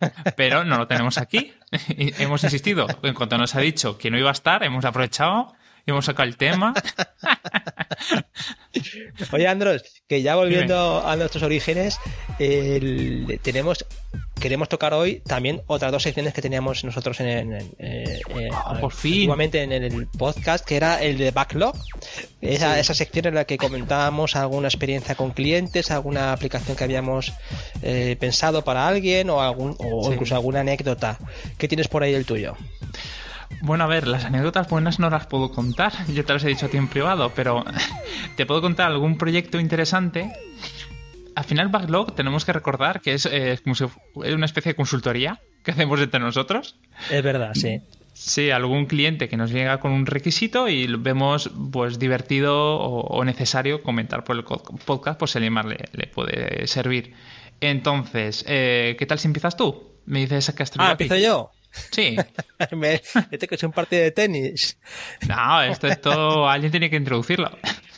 Pero 0.36 0.64
no 0.64 0.78
lo 0.78 0.88
tenemos 0.88 1.18
aquí. 1.18 1.52
hemos 1.90 2.42
insistido. 2.44 2.86
En 3.02 3.12
cuanto 3.12 3.36
nos 3.36 3.54
ha 3.54 3.60
dicho 3.60 3.98
que 3.98 4.10
no 4.10 4.18
iba 4.18 4.30
a 4.30 4.32
estar, 4.32 4.62
hemos 4.62 4.86
aprovechado 4.86 5.52
y 5.86 5.90
hemos 5.90 6.04
sacado 6.04 6.28
el 6.28 6.36
tema. 6.36 6.74
Oye, 9.32 9.46
Andros, 9.46 9.82
que 10.08 10.22
ya 10.22 10.36
volviendo 10.36 11.06
a 11.06 11.16
nuestros 11.16 11.42
orígenes, 11.42 11.98
tenemos 13.42 13.84
queremos 14.42 14.68
tocar 14.68 14.92
hoy 14.92 15.20
también 15.20 15.62
otras 15.68 15.92
dos 15.92 16.02
secciones 16.02 16.34
que 16.34 16.42
teníamos 16.42 16.82
nosotros 16.82 17.20
en, 17.20 17.52
eh, 17.78 18.20
ah, 18.52 18.76
por 18.80 18.92
fin. 18.92 19.30
en 19.40 19.72
el 19.72 20.08
podcast 20.08 20.64
que 20.64 20.76
era 20.76 21.00
el 21.00 21.16
de 21.16 21.30
backlog. 21.30 21.76
Esa, 22.40 22.80
esa 22.80 22.92
sección 22.92 23.26
en 23.26 23.36
la 23.36 23.44
que 23.44 23.56
comentábamos 23.56 24.34
alguna 24.34 24.66
experiencia 24.66 25.14
con 25.14 25.30
clientes 25.30 25.92
alguna 25.92 26.32
aplicación 26.32 26.76
que 26.76 26.82
habíamos 26.82 27.32
eh, 27.82 28.16
pensado 28.18 28.64
para 28.64 28.88
alguien 28.88 29.30
o 29.30 29.40
algún 29.40 29.76
o 29.78 30.12
incluso 30.12 30.34
alguna 30.34 30.60
anécdota. 30.60 31.18
¿qué 31.56 31.68
tienes 31.68 31.86
por 31.86 32.02
ahí 32.02 32.14
el 32.14 32.26
tuyo? 32.26 32.56
Bueno, 33.60 33.84
a 33.84 33.86
ver, 33.86 34.08
las 34.08 34.24
anécdotas 34.24 34.68
buenas 34.68 34.98
no 34.98 35.10
las 35.10 35.26
puedo 35.26 35.50
contar. 35.50 35.92
Yo 36.12 36.24
te 36.24 36.32
las 36.32 36.44
he 36.44 36.48
dicho 36.48 36.66
a 36.66 36.68
ti 36.68 36.76
en 36.76 36.88
privado, 36.88 37.32
pero 37.34 37.64
te 38.36 38.46
puedo 38.46 38.60
contar 38.60 38.90
algún 38.90 39.18
proyecto 39.18 39.60
interesante. 39.60 40.32
Al 41.34 41.44
final, 41.44 41.68
Backlog 41.68 42.14
tenemos 42.14 42.44
que 42.44 42.52
recordar 42.52 43.00
que 43.00 43.14
es 43.14 43.26
eh, 43.26 43.58
como 43.62 43.74
si 43.74 43.84
una 44.14 44.46
especie 44.46 44.72
de 44.72 44.76
consultoría 44.76 45.40
que 45.62 45.70
hacemos 45.70 46.00
entre 46.00 46.20
nosotros. 46.20 46.76
Es 47.10 47.22
verdad, 47.22 47.52
sí. 47.54 47.80
Sí, 48.14 48.50
algún 48.50 48.86
cliente 48.86 49.28
que 49.28 49.36
nos 49.36 49.50
llega 49.50 49.80
con 49.80 49.92
un 49.92 50.04
requisito 50.04 50.68
y 50.68 50.86
vemos 50.86 51.50
pues 51.72 51.98
divertido 51.98 52.78
o, 52.78 53.24
necesario 53.24 53.82
comentar 53.82 54.22
por 54.22 54.36
el 54.36 54.44
podcast, 54.44 55.18
pues 55.18 55.30
si 55.30 55.38
alguien 55.38 55.54
más 55.54 55.64
le, 55.64 56.06
puede 56.08 56.66
servir. 56.66 57.14
Entonces, 57.60 58.44
eh, 58.46 58.96
¿qué 58.98 59.06
tal 59.06 59.18
si 59.18 59.28
empiezas 59.28 59.56
tú? 59.56 59.92
Me 60.04 60.20
dices 60.20 60.52
que 60.54 60.62
has 60.62 60.72
Ah, 60.76 60.92
empiezo 60.92 61.16
yo. 61.16 61.50
Sí. 61.90 62.16
este 63.30 63.48
que 63.48 63.54
es 63.54 63.62
un 63.62 63.72
partido 63.72 64.02
de 64.02 64.10
tenis. 64.10 64.78
No, 65.28 65.62
esto, 65.62 65.86
esto 65.86 66.48
alguien 66.48 66.70
tiene 66.70 66.90
que 66.90 66.96
introducirlo. 66.96 67.50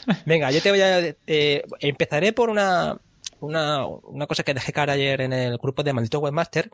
Venga, 0.26 0.50
yo 0.50 0.60
te 0.62 0.70
voy 0.70 0.80
a. 0.80 1.00
Eh, 1.26 1.62
empezaré 1.80 2.32
por 2.32 2.50
una, 2.50 2.98
una, 3.40 3.86
una 3.86 4.26
cosa 4.26 4.42
que 4.42 4.54
dejé 4.54 4.72
caer 4.72 4.90
ayer 4.90 5.20
en 5.22 5.32
el 5.32 5.58
grupo 5.58 5.82
de 5.82 5.92
Maldito 5.92 6.20
Webmaster, 6.20 6.70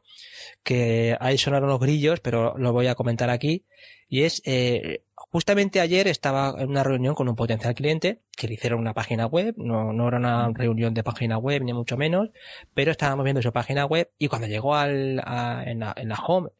que 0.62 1.16
ahí 1.20 1.38
sonaron 1.38 1.68
los 1.68 1.80
grillos, 1.80 2.20
pero 2.20 2.56
lo 2.58 2.72
voy 2.72 2.88
a 2.88 2.94
comentar 2.94 3.30
aquí. 3.30 3.64
Y 4.08 4.24
es, 4.24 4.42
eh, 4.44 5.04
justamente 5.14 5.80
ayer 5.80 6.08
estaba 6.08 6.54
en 6.58 6.70
una 6.70 6.82
reunión 6.82 7.14
con 7.14 7.28
un 7.28 7.36
potencial 7.36 7.74
cliente 7.74 8.20
que 8.36 8.48
le 8.48 8.54
hicieron 8.54 8.80
una 8.80 8.94
página 8.94 9.26
web, 9.26 9.54
no, 9.56 9.92
no 9.92 10.08
era 10.08 10.18
una 10.18 10.50
reunión 10.52 10.92
de 10.92 11.04
página 11.04 11.38
web 11.38 11.62
ni 11.62 11.72
mucho 11.72 11.96
menos, 11.96 12.30
pero 12.74 12.90
estábamos 12.90 13.22
viendo 13.22 13.40
su 13.40 13.52
página 13.52 13.86
web 13.86 14.10
y 14.18 14.26
cuando 14.26 14.48
llegó 14.48 14.74
al, 14.74 15.22
en, 15.64 15.80
la, 15.80 15.94
en 15.96 16.08
la 16.08 16.16
home 16.26 16.50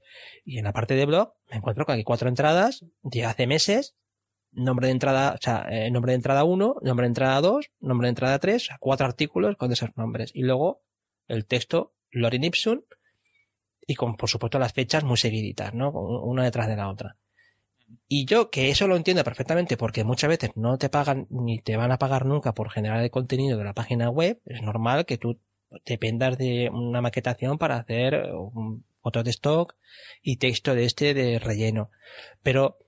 y 0.44 0.58
en 0.58 0.64
la 0.64 0.72
parte 0.72 0.94
de 0.94 1.06
blog 1.06 1.34
me 1.50 1.56
encuentro 1.56 1.86
con 1.86 1.94
aquí 1.94 2.04
cuatro 2.04 2.28
entradas 2.28 2.84
de 3.02 3.24
hace 3.24 3.46
meses, 3.46 3.94
nombre 4.52 4.88
de 4.88 4.92
entrada, 4.92 5.34
o 5.34 5.38
sea, 5.40 5.66
eh, 5.70 5.90
nombre 5.90 6.12
de 6.12 6.16
entrada 6.16 6.44
1, 6.44 6.76
nombre 6.82 7.04
de 7.04 7.08
entrada 7.08 7.40
2, 7.40 7.70
nombre 7.80 8.06
de 8.06 8.10
entrada 8.10 8.38
3, 8.38 8.56
o 8.56 8.66
sea, 8.66 8.78
cuatro 8.80 9.06
artículos 9.06 9.56
con 9.56 9.72
esos 9.72 9.90
nombres. 9.96 10.30
Y 10.34 10.42
luego 10.42 10.82
el 11.28 11.46
texto 11.46 11.94
Lorin 12.10 12.44
Ipsum 12.44 12.80
y 13.86 13.94
con, 13.94 14.16
por 14.16 14.28
supuesto, 14.28 14.58
las 14.58 14.72
fechas 14.72 15.04
muy 15.04 15.16
seguiditas, 15.16 15.74
¿no? 15.74 15.90
Una 15.90 16.44
detrás 16.44 16.68
de 16.68 16.76
la 16.76 16.88
otra. 16.88 17.16
Y 18.06 18.24
yo, 18.24 18.50
que 18.50 18.70
eso 18.70 18.86
lo 18.86 18.96
entiendo 18.96 19.24
perfectamente 19.24 19.76
porque 19.76 20.04
muchas 20.04 20.30
veces 20.30 20.50
no 20.54 20.78
te 20.78 20.88
pagan 20.88 21.26
ni 21.30 21.58
te 21.58 21.76
van 21.76 21.90
a 21.92 21.98
pagar 21.98 22.24
nunca 22.24 22.54
por 22.54 22.70
generar 22.70 23.02
el 23.02 23.10
contenido 23.10 23.58
de 23.58 23.64
la 23.64 23.74
página 23.74 24.10
web, 24.10 24.40
es 24.44 24.62
normal 24.62 25.06
que 25.06 25.18
tú 25.18 25.40
dependas 25.84 26.38
de 26.38 26.70
una 26.72 27.00
maquetación 27.00 27.58
para 27.58 27.76
hacer 27.76 28.32
un 28.32 28.84
fotos 29.02 29.24
de 29.24 29.30
stock 29.30 29.74
y 30.22 30.36
texto 30.36 30.74
de 30.74 30.84
este 30.84 31.14
de 31.14 31.38
relleno. 31.38 31.90
Pero 32.42 32.78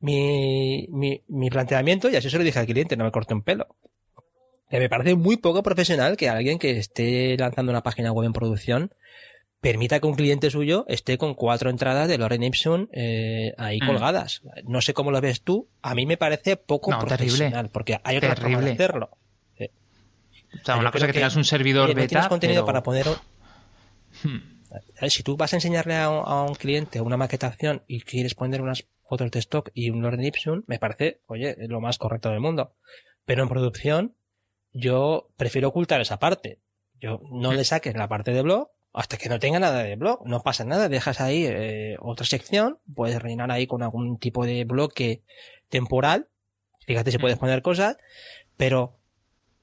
mi, 0.00 0.86
mi, 0.90 1.22
mi 1.28 1.50
planteamiento, 1.50 2.08
y 2.08 2.16
así 2.16 2.30
se 2.30 2.38
lo 2.38 2.44
dije 2.44 2.58
al 2.58 2.66
cliente, 2.66 2.96
no 2.96 3.04
me 3.04 3.10
corte 3.10 3.34
un 3.34 3.42
pelo. 3.42 3.76
Que 4.70 4.78
me 4.78 4.88
parece 4.88 5.14
muy 5.14 5.38
poco 5.38 5.62
profesional 5.62 6.16
que 6.16 6.28
alguien 6.28 6.58
que 6.58 6.78
esté 6.78 7.36
lanzando 7.38 7.72
una 7.72 7.82
página 7.82 8.12
web 8.12 8.26
en 8.26 8.32
producción 8.34 8.94
permita 9.60 9.98
que 9.98 10.06
un 10.06 10.14
cliente 10.14 10.50
suyo 10.50 10.84
esté 10.88 11.18
con 11.18 11.34
cuatro 11.34 11.70
entradas 11.70 12.06
de 12.08 12.18
Loren 12.18 12.42
Ipsum 12.42 12.86
eh, 12.92 13.54
ahí 13.56 13.78
mm. 13.82 13.86
colgadas. 13.86 14.42
No 14.64 14.80
sé 14.80 14.94
cómo 14.94 15.10
lo 15.10 15.20
ves 15.20 15.42
tú. 15.42 15.68
A 15.82 15.94
mí 15.94 16.06
me 16.06 16.16
parece 16.16 16.56
poco 16.56 16.96
profesional, 16.98 17.70
porque 17.70 17.98
hay 18.04 18.18
otra 18.18 18.36
forma 18.36 18.60
de 18.60 18.72
hacerlo. 18.72 19.10
O 20.62 20.64
sea, 20.64 20.76
una 20.76 20.90
cosa 20.90 21.06
que, 21.06 21.12
tengas 21.12 21.36
un 21.36 21.44
servidor 21.44 21.94
beta. 21.94 22.08
tienes 22.08 22.28
contenido 22.28 22.64
para 22.64 22.82
poner. 22.82 23.06
Hmm. 24.22 24.57
Si 25.08 25.22
tú 25.22 25.36
vas 25.36 25.52
a 25.52 25.56
enseñarle 25.56 25.96
a 25.96 26.10
un, 26.42 26.54
cliente 26.54 27.00
una 27.00 27.16
maquetación 27.16 27.82
y 27.86 28.02
quieres 28.02 28.34
poner 28.34 28.60
unas 28.60 28.86
fotos 29.08 29.30
de 29.30 29.38
stock 29.38 29.70
y 29.74 29.90
un 29.90 30.02
Lorem 30.02 30.20
Ipsum, 30.20 30.62
me 30.66 30.78
parece, 30.78 31.20
oye, 31.26 31.56
lo 31.68 31.80
más 31.80 31.98
correcto 31.98 32.30
del 32.30 32.40
mundo. 32.40 32.74
Pero 33.24 33.42
en 33.42 33.48
producción, 33.48 34.14
yo 34.72 35.30
prefiero 35.36 35.68
ocultar 35.68 36.00
esa 36.00 36.18
parte. 36.18 36.60
Yo 37.00 37.20
no 37.30 37.52
le 37.52 37.64
saques 37.64 37.94
la 37.94 38.08
parte 38.08 38.32
de 38.32 38.42
blog 38.42 38.70
hasta 38.92 39.16
que 39.16 39.28
no 39.28 39.38
tenga 39.38 39.58
nada 39.58 39.82
de 39.82 39.96
blog. 39.96 40.26
No 40.26 40.42
pasa 40.42 40.64
nada, 40.64 40.88
dejas 40.88 41.20
ahí 41.20 41.44
eh, 41.46 41.96
otra 42.00 42.26
sección, 42.26 42.78
puedes 42.94 43.20
rellenar 43.20 43.50
ahí 43.50 43.66
con 43.66 43.82
algún 43.82 44.18
tipo 44.18 44.44
de 44.44 44.64
bloque 44.64 45.22
temporal. 45.68 46.28
Fíjate 46.86 47.10
si 47.10 47.18
puedes 47.18 47.38
poner 47.38 47.62
cosas, 47.62 47.96
pero 48.56 48.98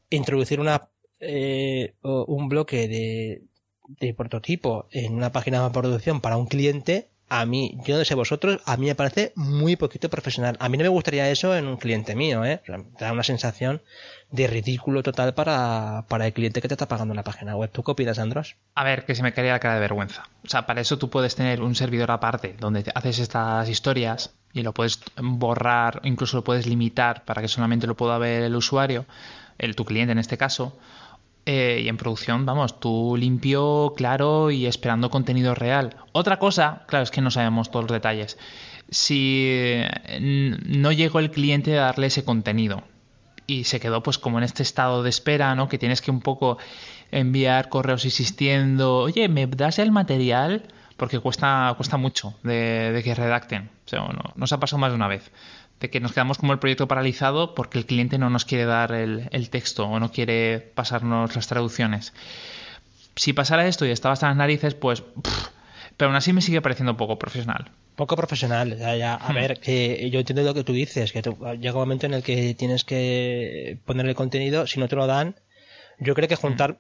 introducir 0.10 0.60
una 0.60 0.89
eh, 1.20 1.95
un 2.01 2.49
bloque 2.49 2.88
de, 2.88 3.43
de 3.88 4.13
prototipo 4.13 4.88
en 4.91 5.13
una 5.15 5.31
página 5.31 5.63
de 5.63 5.69
producción 5.71 6.21
para 6.21 6.38
un 6.38 6.47
cliente 6.47 7.09
a 7.27 7.45
mí, 7.45 7.77
yo 7.86 7.97
no 7.97 8.05
sé 8.05 8.13
vosotros, 8.13 8.61
a 8.65 8.77
mí 8.77 8.86
me 8.86 8.95
parece 8.95 9.33
muy 9.36 9.75
poquito 9.75 10.09
profesional. 10.09 10.57
A 10.59 10.69
mí 10.69 10.77
no 10.77 10.83
me 10.83 10.89
gustaría 10.89 11.29
eso 11.31 11.55
en 11.55 11.67
un 11.67 11.77
cliente 11.77 12.15
mío, 12.15 12.45
¿eh? 12.45 12.61
da 12.99 13.11
una 13.11 13.23
sensación 13.23 13.81
de 14.29 14.45
ridículo 14.47 15.01
total 15.01 15.33
para, 15.33 16.05
para 16.07 16.27
el 16.27 16.33
cliente 16.33 16.61
que 16.61 16.67
te 16.67 16.75
está 16.75 16.88
pagando 16.88 17.15
la 17.15 17.23
página 17.23 17.55
web. 17.55 17.71
¿Tú 17.71 17.83
qué 17.83 17.91
opinas, 17.91 18.19
Andros? 18.19 18.57
A 18.75 18.83
ver, 18.83 19.05
que 19.05 19.15
se 19.15 19.23
me 19.23 19.33
caería 19.33 19.53
la 19.53 19.59
cara 19.59 19.75
de 19.75 19.79
vergüenza. 19.79 20.29
O 20.45 20.49
sea, 20.49 20.67
para 20.67 20.81
eso 20.81 20.99
tú 20.99 21.09
puedes 21.09 21.36
tener 21.36 21.61
un 21.61 21.73
servidor 21.73 22.11
aparte 22.11 22.55
donde 22.59 22.91
haces 22.93 23.17
estas 23.17 23.69
historias 23.69 24.36
y 24.53 24.61
lo 24.61 24.73
puedes 24.73 24.99
borrar, 25.17 26.01
incluso 26.03 26.38
lo 26.38 26.43
puedes 26.43 26.67
limitar 26.67 27.25
para 27.25 27.41
que 27.41 27.47
solamente 27.47 27.88
lo 27.88 27.95
pueda 27.95 28.19
ver 28.19 28.43
el 28.43 28.55
usuario, 28.55 29.05
el 29.57 29.75
tu 29.75 29.83
cliente 29.83 30.11
en 30.11 30.19
este 30.19 30.38
caso. 30.38 30.77
Eh, 31.46 31.82
y 31.84 31.89
en 31.89 31.98
producción, 31.98 32.46
vamos, 32.46 32.80
tú 32.80 33.16
limpio, 33.18 33.93
claro 33.96 34.50
y 34.50 34.66
esperando 34.66 35.12
contenido 35.12 35.54
real. 35.54 35.96
Otra 36.12 36.39
cosa, 36.39 36.84
claro, 36.88 37.04
es 37.04 37.12
que 37.12 37.22
no 37.22 37.30
sabemos 37.30 37.70
todos 37.70 37.84
los 37.84 37.91
detalles. 37.91 38.38
Si 38.89 39.82
no 40.20 40.91
llegó 40.91 41.20
el 41.20 41.32
cliente 41.32 41.78
a 41.78 41.84
darle 41.84 42.08
ese 42.08 42.24
contenido 42.24 42.84
y 43.48 43.66
se 43.66 43.80
quedó 43.80 44.02
pues 44.02 44.18
como 44.18 44.38
en 44.38 44.43
este 44.43 44.64
estado 44.64 45.04
de 45.04 45.10
espera, 45.10 45.56
¿no? 45.56 45.70
Que 45.70 45.78
tienes 45.78 46.02
que 46.02 46.12
un 46.12 46.22
poco 46.22 46.58
enviar 47.12 47.70
correos 47.70 48.06
insistiendo, 48.06 48.98
oye, 48.98 49.28
¿me 49.30 49.48
das 49.48 49.80
el 49.80 49.91
material? 49.91 50.64
Porque 50.98 51.20
cuesta, 51.20 51.74
cuesta 51.78 51.98
mucho 51.98 52.36
de, 52.43 53.02
que 53.04 53.14
redacten. 53.14 53.70
O 53.86 53.89
sea, 53.89 54.00
no, 54.00 54.34
nos 54.36 54.52
ha 54.52 54.60
pasado 54.60 54.80
más 54.80 54.91
de 54.91 54.96
una 54.96 55.08
vez 55.08 55.32
de 55.80 55.89
que 55.89 55.99
nos 55.99 56.13
quedamos 56.13 56.38
como 56.38 56.53
el 56.53 56.59
proyecto 56.59 56.88
paralizado 56.88 57.53
porque 57.53 57.78
el 57.78 57.86
cliente 57.86 58.17
no 58.17 58.30
nos 58.30 58.45
quiere 58.45 58.65
dar 58.65 58.93
el, 58.93 59.49
texto 59.49 59.86
o 59.86 59.99
no 59.99 60.11
quiere 60.11 60.59
pasarnos 60.59 61.36
las 61.36 61.47
traducciones. 61.47 62.13
Si 63.15 63.34
pasara 63.34 63.67
esto 63.67 63.86
y 63.86 63.91
estaba 63.91 64.13
hasta 64.13 64.28
las 64.28 64.38
narices, 64.38 64.73
pues... 64.73 65.03
pero 65.97 66.09
aún 66.09 66.15
así 66.15 66.34
me 66.34 66.41
sigue 66.41 66.61
pareciendo 66.61 66.97
poco 66.97 67.17
profesional. 67.17 67.71
Poco 67.95 68.15
profesional. 68.15 68.78
Ya, 68.78 69.15
a 69.15 69.32
hmm. 69.32 69.36
ver, 69.36 69.59
que 69.59 70.09
yo 70.09 70.19
entiendo 70.19 70.43
lo 70.43 70.53
que 70.53 70.63
tú 70.63 70.73
dices, 70.73 71.11
que 71.11 71.21
llega 71.21 71.73
un 71.73 71.80
momento 71.80 72.05
en 72.05 72.13
el 72.13 72.23
que 72.23 72.53
tienes 72.53 72.84
que 72.84 73.78
poner 73.86 74.05
el 74.05 74.15
contenido, 74.15 74.67
si 74.67 74.80
no 74.80 74.88
te 74.88 74.95
lo 74.95 75.07
dan, 75.07 75.36
yo 75.99 76.13
creo 76.13 76.28
que 76.28 76.36
juntar 76.36 76.73
hmm. 76.73 76.78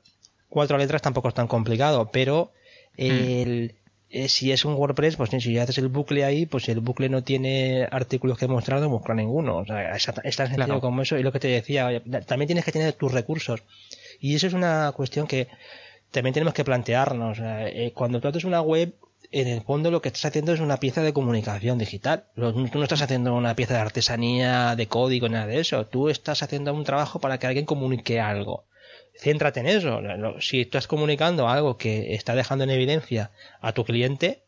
cuatro 0.49 0.77
letras 0.77 1.01
tampoco 1.01 1.29
es 1.29 1.33
tan 1.33 1.47
complicado, 1.47 2.09
pero 2.11 2.51
hmm. 2.97 3.67
Eh, 4.09 4.29
si 4.29 4.51
es 4.51 4.65
un 4.65 4.75
WordPress, 4.75 5.15
pues 5.15 5.29
si 5.31 5.53
ya 5.53 5.63
haces 5.63 5.77
el 5.79 5.87
bucle 5.87 6.23
ahí, 6.23 6.45
pues 6.45 6.69
el 6.69 6.79
bucle 6.79 7.09
no 7.09 7.23
tiene 7.23 7.87
artículos 7.91 8.37
que 8.37 8.47
mostrar, 8.47 8.79
no 8.79 8.89
muestra 8.89 9.15
ninguno. 9.15 9.57
O 9.57 9.65
sea, 9.65 9.95
es, 9.95 10.05
tan 10.05 10.47
sencillo 10.47 10.79
como 10.79 11.01
eso. 11.01 11.17
Y 11.17 11.23
lo 11.23 11.31
que 11.31 11.39
te 11.39 11.47
decía, 11.47 12.01
también 12.25 12.47
tienes 12.47 12.65
que 12.65 12.71
tener 12.71 12.93
tus 12.93 13.11
recursos. 13.11 13.63
Y 14.19 14.35
eso 14.35 14.47
es 14.47 14.53
una 14.53 14.91
cuestión 14.95 15.27
que 15.27 15.47
también 16.11 16.33
tenemos 16.33 16.53
que 16.53 16.63
plantearnos. 16.63 17.39
Eh, 17.41 17.91
cuando 17.93 18.21
tú 18.21 18.27
haces 18.27 18.45
una 18.45 18.61
web, 18.61 18.93
en 19.31 19.47
el 19.47 19.61
fondo 19.61 19.91
lo 19.91 20.01
que 20.01 20.09
estás 20.09 20.25
haciendo 20.25 20.53
es 20.53 20.59
una 20.59 20.77
pieza 20.77 21.01
de 21.01 21.11
comunicación 21.11 21.77
digital. 21.77 22.25
Tú 22.35 22.69
no 22.73 22.83
estás 22.83 23.01
haciendo 23.01 23.33
una 23.33 23.55
pieza 23.55 23.73
de 23.73 23.79
artesanía, 23.81 24.75
de 24.75 24.87
código, 24.87 25.27
nada 25.27 25.47
de 25.47 25.59
eso. 25.59 25.87
Tú 25.87 26.09
estás 26.09 26.43
haciendo 26.43 26.73
un 26.73 26.83
trabajo 26.83 27.19
para 27.19 27.37
que 27.39 27.47
alguien 27.47 27.65
comunique 27.65 28.21
algo 28.21 28.65
céntrate 29.17 29.59
en 29.59 29.67
eso. 29.67 30.01
Si 30.39 30.61
estás 30.61 30.87
comunicando 30.87 31.47
algo 31.47 31.77
que 31.77 32.13
está 32.13 32.35
dejando 32.35 32.63
en 32.63 32.69
evidencia 32.69 33.31
a 33.61 33.73
tu 33.73 33.83
cliente, 33.83 34.43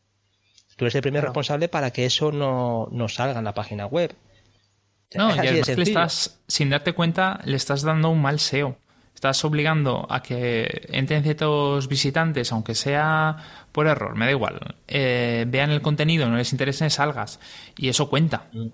tú 0.76 0.84
eres 0.84 0.94
el 0.94 1.02
primer 1.02 1.24
responsable 1.24 1.68
para 1.68 1.90
que 1.90 2.04
eso 2.04 2.32
no, 2.32 3.08
salga 3.08 3.38
en 3.38 3.44
la 3.44 3.54
página 3.54 3.86
web. 3.86 4.14
No, 5.14 5.34
y 5.34 5.38
además 5.38 5.68
le 5.68 5.82
estás, 5.82 6.40
sin 6.46 6.70
darte 6.70 6.92
cuenta, 6.92 7.40
le 7.44 7.56
estás 7.56 7.82
dando 7.82 8.10
un 8.10 8.20
mal 8.20 8.38
SEO. 8.40 8.76
Estás 9.14 9.44
obligando 9.44 10.06
a 10.08 10.22
que 10.22 10.86
entren 10.92 11.24
ciertos 11.24 11.88
visitantes, 11.88 12.52
aunque 12.52 12.76
sea 12.76 13.64
por 13.72 13.88
error, 13.88 14.14
me 14.14 14.26
da 14.26 14.30
igual. 14.30 14.76
Eh, 14.86 15.44
vean 15.48 15.70
el 15.70 15.82
contenido, 15.82 16.28
no 16.28 16.36
les 16.36 16.52
interese, 16.52 16.88
salgas. 16.88 17.40
Y 17.76 17.88
eso 17.88 18.08
cuenta. 18.08 18.46
Mm. 18.52 18.68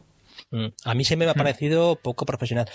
Mm. 0.50 0.66
A 0.84 0.94
mí 0.94 1.04
se 1.04 1.16
me 1.16 1.26
ha 1.26 1.34
parecido 1.34 1.96
poco 1.96 2.26
profesional. 2.26 2.68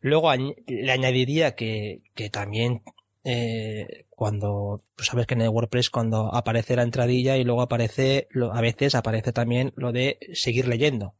Luego 0.00 0.32
le 0.34 0.92
añadiría 0.92 1.54
que, 1.54 2.02
que 2.14 2.30
también 2.30 2.82
eh, 3.24 4.06
cuando 4.08 4.84
pues 4.94 5.08
sabes 5.08 5.26
que 5.26 5.34
en 5.34 5.42
el 5.42 5.48
WordPress 5.48 5.90
cuando 5.90 6.32
aparece 6.34 6.76
la 6.76 6.82
entradilla 6.82 7.36
y 7.36 7.44
luego 7.44 7.62
aparece 7.62 8.28
a 8.52 8.60
veces 8.60 8.94
aparece 8.94 9.32
también 9.32 9.72
lo 9.76 9.92
de 9.92 10.18
seguir 10.32 10.68
leyendo. 10.68 11.14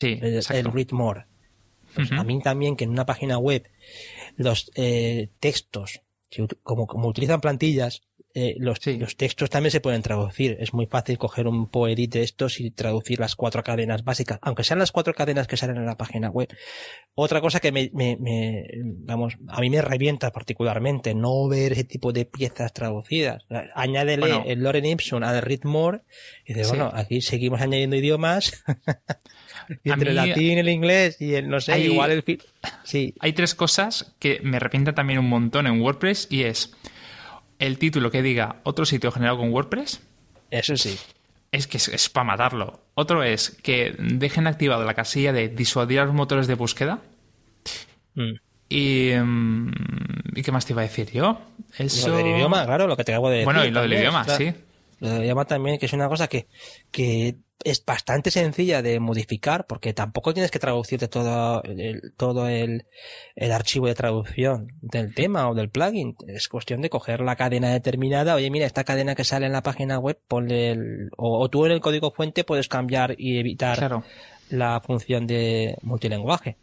Sí 0.00 0.18
el, 0.22 0.72
read 0.72 0.90
more. 0.92 1.26
Pues 1.94 2.10
a 2.10 2.24
mí 2.24 2.40
también 2.40 2.76
que 2.76 2.84
en 2.84 2.90
una 2.90 3.06
página 3.06 3.38
web 3.38 3.68
los 4.36 4.70
eh, 4.74 5.30
textos 5.38 6.00
como, 6.62 6.86
como 6.86 7.08
utilizan 7.08 7.40
plantillas 7.40 8.02
eh, 8.36 8.56
los, 8.58 8.80
textos 8.80 9.48
también 9.48 9.70
se 9.70 9.80
pueden 9.80 10.02
traducir. 10.02 10.56
Es 10.58 10.74
muy 10.74 10.86
fácil 10.86 11.18
coger 11.18 11.46
un 11.46 11.68
poedit 11.68 12.14
de 12.14 12.24
estos 12.24 12.58
y 12.58 12.72
traducir 12.72 13.20
las 13.20 13.36
cuatro 13.36 13.62
cadenas 13.62 14.02
básicas, 14.02 14.40
aunque 14.42 14.64
sean 14.64 14.80
las 14.80 14.90
cuatro 14.90 15.14
cadenas 15.14 15.46
que 15.46 15.56
salen 15.56 15.76
en 15.76 15.86
la 15.86 15.96
página 15.96 16.30
web. 16.30 16.48
Otra 17.14 17.40
cosa 17.40 17.60
que 17.60 17.70
me, 17.70 17.90
me, 17.94 18.16
me 18.18 18.64
vamos, 18.82 19.36
a 19.46 19.60
mí 19.60 19.70
me 19.70 19.80
revienta 19.80 20.32
particularmente 20.32 21.14
no 21.14 21.46
ver 21.46 21.72
ese 21.72 21.84
tipo 21.84 22.12
de 22.12 22.24
piezas 22.24 22.72
traducidas. 22.72 23.44
Añádele 23.72 24.42
el 24.46 24.64
Loren 24.64 24.84
Ipsum 24.84 25.22
al 25.22 25.40
Read 25.40 25.62
More 25.62 26.00
y 26.44 26.54
de, 26.54 26.66
bueno, 26.66 26.90
aquí 26.92 27.20
seguimos 27.20 27.60
añadiendo 27.60 27.94
idiomas. 27.94 28.64
entre 29.84 30.10
el 30.10 30.16
latín, 30.16 30.58
el 30.58 30.68
inglés 30.68 31.20
y 31.20 31.34
el, 31.34 31.48
no 31.48 31.60
sé, 31.60 31.78
igual 31.78 32.10
el... 32.10 32.24
Sí. 32.82 33.14
Hay 33.20 33.32
tres 33.32 33.54
cosas 33.54 34.16
que 34.18 34.40
me 34.42 34.56
arrepientan 34.56 34.96
también 34.96 35.20
un 35.20 35.28
montón 35.28 35.68
en 35.68 35.80
WordPress 35.80 36.26
y 36.30 36.42
es 36.42 36.74
el 37.58 37.78
título 37.78 38.10
que 38.10 38.22
diga 38.22 38.60
otro 38.64 38.84
sitio 38.84 39.12
generado 39.12 39.38
con 39.38 39.52
WordPress. 39.52 40.00
Eso 40.50 40.76
sí. 40.76 40.98
Es 41.52 41.66
que 41.66 41.76
es, 41.76 42.08
para 42.08 42.24
matarlo. 42.24 42.80
Otro 42.94 43.22
es 43.22 43.50
que 43.62 43.94
dejen 43.98 44.46
activado 44.46 44.84
la 44.84 44.94
casilla 44.94 45.32
de 45.32 45.48
disuadir 45.48 46.00
a 46.00 46.04
los 46.04 46.14
motores 46.14 46.46
de 46.46 46.54
búsqueda. 46.54 47.00
Mm. 48.14 48.32
Y, 48.68 49.10
mm, 49.14 49.70
y, 50.34 50.42
qué 50.42 50.50
más 50.50 50.66
te 50.66 50.72
iba 50.72 50.82
a 50.82 50.86
decir 50.86 51.12
yo? 51.12 51.40
Eso... 51.78 52.08
Lo 52.08 52.16
del 52.16 52.26
idioma, 52.28 52.64
claro, 52.64 52.86
lo 52.86 52.96
que 52.96 53.04
te 53.04 53.12
acabo 53.12 53.28
de 53.28 53.36
decir. 53.36 53.44
Bueno, 53.44 53.64
y 53.64 53.70
lo 53.70 53.82
del 53.82 53.92
idioma, 53.92 54.24
sí. 54.24 54.52
Lo 55.00 55.10
del 55.10 55.22
idioma 55.24 55.44
también, 55.44 55.78
que 55.78 55.86
es 55.86 55.92
una 55.92 56.08
cosa 56.08 56.28
que, 56.28 56.48
que 56.90 57.36
es 57.62 57.84
bastante 57.84 58.30
sencilla 58.30 58.82
de 58.82 59.00
modificar 59.00 59.66
porque 59.66 59.94
tampoco 59.94 60.34
tienes 60.34 60.50
que 60.50 60.58
traducirte 60.58 61.08
todo 61.08 61.62
el, 61.62 62.12
todo 62.16 62.48
el, 62.48 62.86
el, 63.36 63.52
archivo 63.52 63.86
de 63.86 63.94
traducción 63.94 64.72
del 64.82 65.14
tema 65.14 65.48
o 65.48 65.54
del 65.54 65.70
plugin. 65.70 66.16
Es 66.26 66.48
cuestión 66.48 66.80
de 66.80 66.90
coger 66.90 67.20
la 67.20 67.36
cadena 67.36 67.70
determinada. 67.70 68.34
Oye, 68.34 68.50
mira, 68.50 68.66
esta 68.66 68.84
cadena 68.84 69.14
que 69.14 69.24
sale 69.24 69.46
en 69.46 69.52
la 69.52 69.62
página 69.62 69.98
web, 69.98 70.18
ponle 70.26 70.72
el, 70.72 71.10
o, 71.16 71.48
tú 71.48 71.64
en 71.66 71.72
el 71.72 71.80
código 71.80 72.10
fuente 72.10 72.44
puedes 72.44 72.68
cambiar 72.68 73.14
y 73.18 73.38
evitar 73.38 74.02
la 74.50 74.80
función 74.80 75.26
de 75.26 75.76
multilenguaje. 75.82 76.56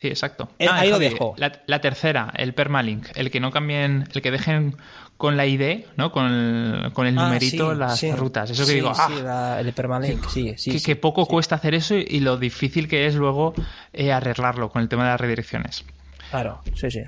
Sí, 0.00 0.08
exacto. 0.08 0.50
Eh, 0.58 0.66
ah, 0.68 0.80
ahí 0.80 0.90
lo 0.90 0.98
dejo. 0.98 1.34
La, 1.38 1.80
tercera, 1.80 2.32
el 2.36 2.52
permalink, 2.52 3.06
el 3.14 3.30
que 3.30 3.40
no 3.40 3.50
cambien, 3.50 4.06
el 4.14 4.20
que 4.20 4.30
dejen 4.30 4.76
con 5.16 5.36
la 5.36 5.46
ID, 5.46 5.84
¿no? 5.96 6.12
Con 6.12 6.26
el, 6.26 6.92
con 6.92 7.06
el 7.06 7.18
ah, 7.18 7.24
numerito 7.24 7.74
las 7.74 8.02
rutas. 8.16 8.50
Eso 8.50 8.66
que 8.66 8.74
digo, 8.74 8.92
ah, 8.94 9.58
el 9.60 9.72
permalink, 9.72 10.28
sí, 10.28 10.54
sí. 10.56 10.82
Que, 10.82 10.96
poco 10.96 11.26
cuesta 11.26 11.54
hacer 11.54 11.74
eso 11.74 11.94
y, 11.94 12.20
lo 12.20 12.36
difícil 12.36 12.88
que 12.88 13.06
es 13.06 13.14
luego 13.14 13.54
eh, 13.92 14.12
arreglarlo 14.12 14.70
con 14.70 14.82
el 14.82 14.88
tema 14.88 15.04
de 15.04 15.10
las 15.10 15.20
redirecciones. 15.20 15.84
Claro, 16.30 16.60
sí, 16.74 16.90
sí. 16.90 17.00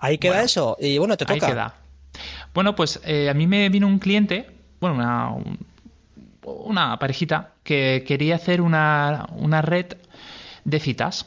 Ahí 0.00 0.18
queda 0.18 0.42
eso 0.42 0.76
y 0.80 0.98
bueno, 0.98 1.16
te 1.16 1.24
toca. 1.24 1.46
Ahí 1.46 1.52
queda. 1.52 1.74
Bueno, 2.52 2.74
pues 2.74 3.00
eh, 3.04 3.28
a 3.30 3.34
mí 3.34 3.46
me 3.46 3.68
vino 3.68 3.86
un 3.86 3.98
cliente, 3.98 4.50
bueno, 4.80 4.96
una, 4.96 5.30
una 6.42 6.98
parejita 6.98 7.52
que 7.62 8.04
quería 8.06 8.36
hacer 8.36 8.60
una, 8.60 9.26
una 9.36 9.62
red 9.62 9.96
de 10.64 10.80
citas 10.80 11.26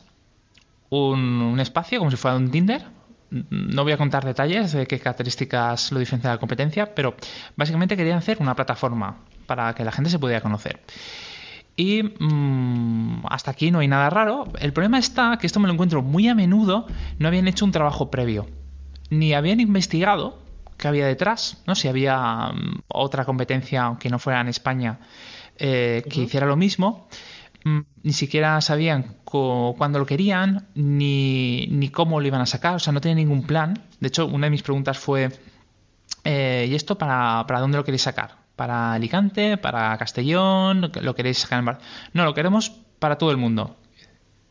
un, 0.89 1.57
espacio 1.59 1.99
como 1.99 2.11
si 2.11 2.17
fuera 2.17 2.37
un 2.37 2.51
Tinder. 2.51 2.85
No 3.29 3.83
voy 3.83 3.91
a 3.91 3.97
contar 3.97 4.25
detalles 4.25 4.71
de 4.71 4.85
qué 4.87 4.99
características 4.99 5.91
lo 5.91 5.99
diferencian 5.99 6.31
de 6.31 6.35
la 6.35 6.39
competencia, 6.39 6.95
pero 6.95 7.15
básicamente 7.55 7.97
querían 7.97 8.17
hacer 8.17 8.37
una 8.39 8.55
plataforma 8.55 9.17
para 9.45 9.73
que 9.73 9.83
la 9.83 9.91
gente 9.91 10.09
se 10.09 10.19
pudiera 10.19 10.41
conocer. 10.41 10.81
Y 11.75 12.03
mm, 12.03 13.25
hasta 13.29 13.51
aquí 13.51 13.69
no 13.69 13.79
hay 13.79 13.87
nada 13.87 14.09
raro. 14.09 14.47
El 14.59 14.73
problema 14.73 14.97
está 14.97 15.37
que 15.39 15.45
esto 15.45 15.59
me 15.59 15.67
lo 15.67 15.73
encuentro 15.73 16.01
muy 16.01 16.27
a 16.27 16.35
menudo. 16.35 16.87
No 17.19 17.27
habían 17.27 17.47
hecho 17.47 17.65
un 17.65 17.71
trabajo 17.71 18.09
previo. 18.09 18.47
Ni 19.09 19.33
habían 19.33 19.59
investigado 19.59 20.39
qué 20.77 20.87
había 20.87 21.05
detrás. 21.05 21.61
¿no? 21.67 21.75
Si 21.75 21.87
había 21.87 22.51
mm, 22.53 22.81
otra 22.87 23.25
competencia, 23.25 23.83
aunque 23.83 24.09
no 24.09 24.17
fuera 24.17 24.41
en 24.41 24.47
España, 24.47 24.99
eh, 25.57 26.03
que 26.09 26.21
hiciera 26.21 26.47
lo 26.47 26.55
mismo. 26.55 27.07
Mm, 27.63 27.79
ni 28.03 28.13
siquiera 28.13 28.61
sabían 28.61 29.17
cuándo 29.23 29.99
lo 29.99 30.05
querían, 30.05 30.67
ni, 30.75 31.67
ni, 31.67 31.89
cómo 31.89 32.21
lo 32.21 32.27
iban 32.27 32.41
a 32.41 32.45
sacar, 32.45 32.75
o 32.75 32.79
sea, 32.79 32.93
no 32.93 33.01
tenían 33.01 33.17
ningún 33.17 33.43
plan. 33.45 33.73
De 33.99 34.07
hecho, 34.07 34.25
una 34.25 34.47
de 34.47 34.51
mis 34.51 34.63
preguntas 34.63 34.97
fue, 34.97 35.29
eh, 36.23 36.67
¿y 36.69 36.75
esto 36.75 36.97
para, 36.97 37.45
para 37.47 37.59
dónde 37.59 37.77
lo 37.77 37.83
queréis 37.83 38.03
sacar? 38.03 38.37
¿Para 38.55 38.93
Alicante? 38.93 39.57
¿Para 39.57 39.97
Castellón? 39.97 40.91
¿Lo 41.01 41.15
queréis 41.15 41.39
sacar 41.39 41.59
en 41.59 41.65
Bar 41.65 41.79
No, 42.13 42.25
lo 42.25 42.33
queremos 42.33 42.71
para 42.99 43.17
todo 43.17 43.31
el 43.31 43.37
mundo. 43.37 43.77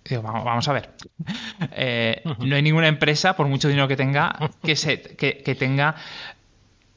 Digo, 0.05 0.23
vamos, 0.23 0.69
a 0.69 0.73
ver. 0.73 0.91
Eh, 1.73 2.23
no 2.41 2.55
hay 2.55 2.63
ninguna 2.63 2.87
empresa, 2.87 3.35
por 3.35 3.49
mucho 3.49 3.69
dinero 3.69 3.89
que 3.89 3.97
tenga, 3.97 4.51
que, 4.63 4.77
se, 4.77 5.01
que, 5.01 5.39
que 5.39 5.55
tenga 5.55 5.97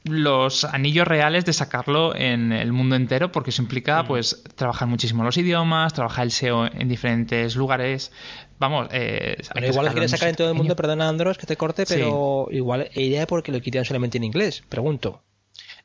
los 0.04 0.64
anillos 0.64 1.06
reales 1.06 1.44
de 1.44 1.52
sacarlo 1.52 2.14
en 2.14 2.52
el 2.52 2.72
mundo 2.72 2.96
entero, 2.96 3.32
porque 3.32 3.50
eso 3.50 3.62
implica 3.62 4.04
pues 4.04 4.42
trabajar 4.54 4.88
muchísimo 4.88 5.24
los 5.24 5.36
idiomas, 5.36 5.92
trabajar 5.92 6.24
el 6.24 6.30
SEO 6.30 6.66
en 6.66 6.88
diferentes 6.88 7.56
lugares. 7.56 8.12
Vamos, 8.58 8.88
eh, 8.92 9.36
igual 9.56 9.86
lo 9.86 9.92
quieres 9.92 10.10
sacar 10.10 10.28
en 10.28 10.36
todo 10.36 10.48
el 10.48 10.54
mundo, 10.54 10.76
perdona 10.76 11.08
Andros 11.08 11.38
que 11.38 11.46
te 11.46 11.56
corte, 11.56 11.84
pero 11.86 12.48
igual 12.50 12.90
idea 12.94 13.26
porque 13.26 13.52
lo 13.52 13.60
querían 13.60 13.84
solamente 13.84 14.18
en 14.18 14.24
inglés, 14.24 14.62
pregunto. 14.68 15.22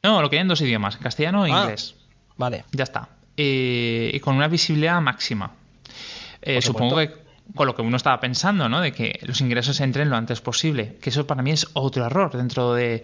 No, 0.04 0.22
lo 0.22 0.30
querían 0.30 0.46
en 0.46 0.50
dos 0.50 0.62
idiomas, 0.62 0.98
castellano 0.98 1.46
e 1.46 1.52
ah, 1.52 1.62
inglés. 1.62 1.96
Vale. 2.38 2.66
Ya 2.72 2.84
está. 2.84 3.10
Eh, 3.38 4.12
y 4.14 4.20
con 4.20 4.36
una 4.36 4.48
visibilidad 4.48 5.02
máxima. 5.02 5.52
Eh, 6.42 6.62
supongo 6.62 6.98
que 6.98 7.25
con 7.54 7.68
lo 7.68 7.76
que 7.76 7.82
uno 7.82 7.98
estaba 7.98 8.20
pensando, 8.20 8.68
¿no? 8.70 8.82
De 8.82 8.92
que 8.92 9.20
los 9.24 9.42
ingresos 9.42 9.80
entren 9.80 10.10
lo 10.10 10.16
antes 10.16 10.42
posible. 10.42 10.98
Que 11.02 11.10
eso 11.10 11.28
para 11.28 11.44
mí 11.44 11.52
es 11.52 11.68
otro 11.74 12.06
error 12.06 12.36
dentro 12.36 12.74
de, 12.74 13.04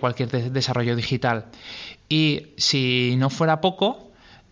cualquier 0.00 0.30
desarrollo 0.52 0.96
digital. 0.96 1.46
Y 2.08 2.48
si 2.56 3.14
no 3.18 3.30
fuera 3.30 3.60
poco, 3.60 4.10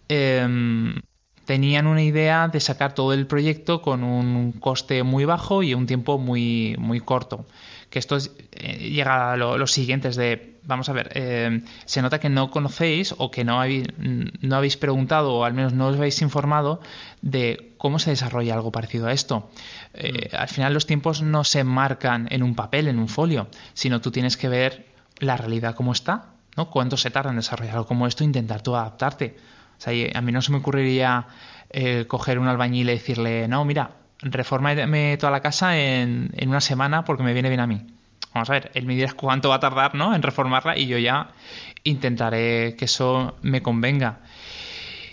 em, 0.08 1.00
tenían 1.44 1.86
una 1.86 2.02
idea 2.02 2.48
de 2.48 2.60
sacar 2.60 2.94
todo 2.94 3.12
el 3.12 3.26
proyecto 3.26 3.82
con 3.82 4.04
un 4.04 4.52
coste 4.52 5.02
muy 5.02 5.24
bajo 5.24 5.62
y 5.62 5.74
un 5.74 5.86
tiempo 5.86 6.18
muy, 6.18 6.76
muy 6.78 7.00
corto 7.00 7.46
que 7.92 7.98
esto 7.98 8.16
eh, 8.52 8.88
llega 8.90 9.32
a 9.32 9.36
lo, 9.36 9.66
siguientes 9.66 10.16
de, 10.16 10.51
vamos 10.64 10.88
a 10.88 10.92
ver, 10.92 11.10
eh, 11.14 11.62
se 11.84 12.02
nota 12.02 12.20
que 12.20 12.28
no 12.28 12.50
conocéis 12.50 13.14
o 13.18 13.30
que 13.30 13.44
no 13.44 13.60
habéis, 13.60 13.88
no 13.98 14.56
habéis 14.56 14.76
preguntado 14.76 15.34
o 15.34 15.44
al 15.44 15.54
menos 15.54 15.72
no 15.72 15.88
os 15.88 15.96
habéis 15.96 16.22
informado 16.22 16.80
de 17.20 17.74
cómo 17.78 17.98
se 17.98 18.10
desarrolla 18.10 18.54
algo 18.54 18.70
parecido 18.70 19.06
a 19.06 19.12
esto. 19.12 19.50
Eh, 19.94 20.30
mm. 20.32 20.36
al 20.36 20.48
final 20.48 20.74
los 20.74 20.86
tiempos 20.86 21.22
no 21.22 21.44
se 21.44 21.64
marcan 21.64 22.28
en 22.30 22.42
un 22.42 22.54
papel, 22.54 22.88
en 22.88 22.98
un 22.98 23.08
folio, 23.08 23.48
sino 23.74 24.00
tú 24.00 24.10
tienes 24.10 24.36
que 24.36 24.48
ver 24.48 24.86
la 25.18 25.36
realidad 25.36 25.74
como 25.74 25.92
está, 25.92 26.26
¿no? 26.56 26.70
Cuánto 26.70 26.96
se 26.96 27.10
tarda 27.10 27.30
en 27.30 27.36
desarrollar 27.36 27.74
algo 27.74 27.86
como 27.86 28.06
esto 28.06 28.24
e 28.24 28.26
intentar 28.26 28.62
tú 28.62 28.76
adaptarte. 28.76 29.36
O 29.78 29.80
sea, 29.80 29.92
a 30.14 30.20
mí 30.20 30.32
no 30.32 30.42
se 30.42 30.52
me 30.52 30.58
ocurriría 30.58 31.26
coger 32.06 32.38
un 32.38 32.46
albañil 32.48 32.90
y 32.90 32.92
decirle, 32.92 33.48
no, 33.48 33.64
mira, 33.64 33.92
reformame 34.20 35.16
toda 35.16 35.32
la 35.32 35.40
casa 35.40 35.78
en, 35.78 36.30
en, 36.34 36.48
una 36.50 36.60
semana 36.60 37.04
porque 37.04 37.22
me 37.22 37.32
viene 37.32 37.48
bien 37.48 37.60
a 37.60 37.66
mí. 37.66 37.86
Vamos 38.34 38.48
a 38.50 38.54
ver, 38.54 38.70
él 38.74 38.86
me 38.86 38.94
dirá 38.94 39.12
cuánto 39.12 39.50
va 39.50 39.56
a 39.56 39.60
tardar 39.60 39.94
¿no? 39.94 40.14
en 40.14 40.22
reformarla 40.22 40.76
y 40.78 40.86
yo 40.86 40.98
ya 40.98 41.32
intentaré 41.84 42.76
que 42.76 42.86
eso 42.86 43.36
me 43.42 43.62
convenga. 43.62 44.20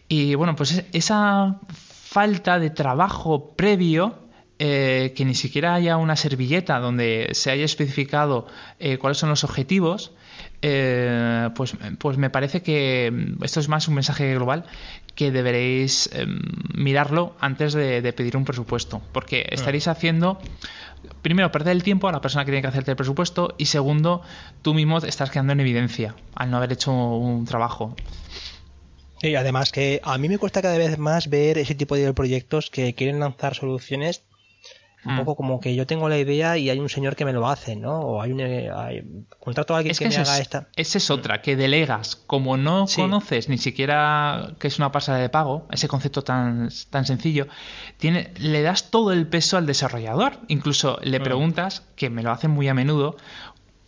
Y 0.07 0.35
bueno, 0.35 0.55
pues 0.55 0.85
esa 0.91 1.59
falta 1.69 2.59
de 2.59 2.69
trabajo 2.69 3.55
previo, 3.55 4.29
eh, 4.57 5.13
que 5.15 5.25
ni 5.25 5.35
siquiera 5.35 5.75
haya 5.75 5.97
una 5.97 6.15
servilleta 6.15 6.79
donde 6.79 7.29
se 7.33 7.51
haya 7.51 7.65
especificado 7.65 8.47
eh, 8.79 8.97
cuáles 8.97 9.17
son 9.17 9.29
los 9.29 9.43
objetivos, 9.43 10.13
eh, 10.61 11.49
pues, 11.55 11.75
pues 11.97 12.17
me 12.17 12.29
parece 12.29 12.61
que 12.61 13.35
esto 13.41 13.59
es 13.59 13.69
más 13.69 13.87
un 13.87 13.95
mensaje 13.95 14.33
global 14.35 14.65
que 15.15 15.31
deberéis 15.31 16.09
em, 16.13 16.39
mirarlo 16.73 17.35
antes 17.39 17.73
de, 17.73 18.13
pedir 18.13 18.37
un 18.37 18.45
presupuesto, 18.45 19.01
porque 19.11 19.47
mm. 19.49 19.53
estaréis 19.53 19.87
haciendo, 19.87 20.39
primero, 21.21 21.51
perder 21.51 21.75
el 21.75 21.83
tiempo 21.83 22.07
a 22.07 22.11
la 22.11 22.21
persona 22.21 22.45
que 22.45 22.51
tiene 22.51 22.61
que 22.61 22.67
hacerte 22.67 22.91
el 22.91 22.97
presupuesto 22.97 23.55
y 23.57 23.65
segundo, 23.65 24.21
tú 24.61 24.73
mismo 24.73 24.97
estás 24.99 25.31
quedando 25.31 25.53
en 25.53 25.59
evidencia 25.59 26.15
al 26.35 26.51
no 26.51 26.57
haber 26.57 26.73
hecho 26.73 26.91
un 26.91 27.45
trabajo. 27.45 27.95
Y 29.21 29.35
además 29.35 29.71
que 29.71 29.99
a 30.03 30.17
mí 30.17 30.29
me 30.29 30.37
cuesta 30.37 30.61
cada 30.61 30.77
vez 30.77 30.97
más 30.97 31.29
ver 31.29 31.57
ese 31.57 31.75
tipo 31.75 31.95
de 31.95 32.13
proyectos 32.13 32.69
que 32.69 32.95
quieren 32.95 33.19
lanzar 33.19 33.53
soluciones 33.55 34.23
un 35.05 35.15
poco 35.17 35.35
como 35.35 35.59
que 35.59 35.75
yo 35.75 35.87
tengo 35.87 36.09
la 36.09 36.17
idea 36.17 36.57
y 36.57 36.69
hay 36.69 36.77
un 36.77 36.89
señor 36.89 37.15
que 37.15 37.23
me 37.23 37.31
lo 37.31 37.47
hace, 37.47 37.75
¿no? 37.75 37.99
O 37.99 38.21
hay 38.21 38.33
un 38.33 38.41
eh, 38.41 39.03
contrato 39.39 39.73
a 39.73 39.77
alguien 39.77 39.95
que, 39.95 40.09
me 40.09 40.15
haga 40.15 40.39
esta. 40.39 40.67
Esa 40.75 40.97
es 40.97 41.09
otra, 41.09 41.41
que 41.41 41.55
delegas. 41.55 42.17
Como 42.17 42.57
no 42.57 42.85
conoces 42.93 43.47
ni 43.47 43.57
siquiera 43.57 44.55
que 44.59 44.67
es 44.67 44.77
una 44.77 44.91
pasada 44.91 45.19
de 45.19 45.29
pago, 45.29 45.67
ese 45.71 45.87
concepto 45.87 46.23
tan, 46.23 46.69
tan 46.89 47.05
sencillo, 47.05 47.47
tiene, 47.97 48.33
le 48.37 48.61
das 48.61 48.91
todo 48.91 49.13
el 49.13 49.27
peso 49.27 49.57
al 49.57 49.65
desarrollador. 49.65 50.39
Incluso 50.47 50.99
le 51.01 51.19
mm. 51.19 51.23
preguntas, 51.23 51.83
que 51.95 52.09
me 52.09 52.21
lo 52.21 52.31
hacen 52.31 52.51
muy 52.51 52.67
a 52.67 52.73
menudo, 52.73 53.15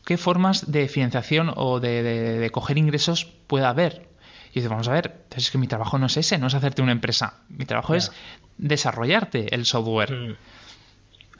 qué 0.05 0.17
formas 0.17 0.71
de 0.71 0.87
financiación 0.87 1.51
o 1.55 1.79
de, 1.79 2.49
coger 2.53 2.77
ingresos 2.77 3.25
puede 3.47 3.65
haber. 3.65 4.07
Y 4.51 4.55
dice, 4.55 4.67
vamos 4.67 4.87
a 4.87 4.93
ver, 4.93 5.25
es 5.35 5.51
que 5.51 5.57
mi 5.57 5.67
trabajo 5.67 5.97
no 5.97 6.07
es 6.07 6.17
ese, 6.17 6.37
no 6.37 6.47
es 6.47 6.53
hacerte 6.53 6.81
una 6.81 6.91
empresa. 6.91 7.35
Mi 7.49 7.65
trabajo 7.65 7.95
es 7.95 8.11
desarrollarte 8.57 9.53
el 9.55 9.65
software. 9.65 10.11
Mm. 10.11 10.35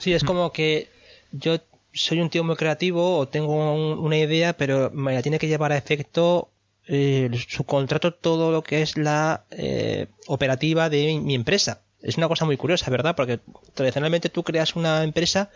Sí, 0.02 0.14
es 0.14 0.24
como 0.24 0.52
que 0.52 0.90
yo 1.32 1.60
soy 1.94 2.22
un 2.22 2.32
tío 2.32 2.44
muy 2.44 2.56
creativo 2.56 3.20
o 3.20 3.28
tengo 3.28 3.74
una 4.00 4.18
idea, 4.18 4.54
pero 4.54 4.90
me 4.90 5.14
la 5.14 5.22
tiene 5.22 5.38
que 5.38 5.48
llevar 5.48 5.72
a 5.72 5.78
efecto 5.78 6.50
eh, 6.88 7.30
su 7.48 7.66
contrato 7.66 8.12
todo 8.12 8.52
lo 8.52 8.64
que 8.64 8.82
es 8.82 8.98
la 8.98 9.44
eh, 9.52 10.08
operativa 10.26 10.90
de 10.90 11.20
mi, 11.20 11.36
empresa. 11.36 11.82
Es 12.02 12.18
una 12.18 12.28
cosa 12.28 12.46
muy 12.46 12.58
curiosa, 12.58 12.90
¿verdad? 12.90 13.16
Porque 13.16 13.42
tradicionalmente 13.76 14.30
tú 14.30 14.42
creas 14.42 14.76
una 14.76 15.04
empresa 15.04 15.52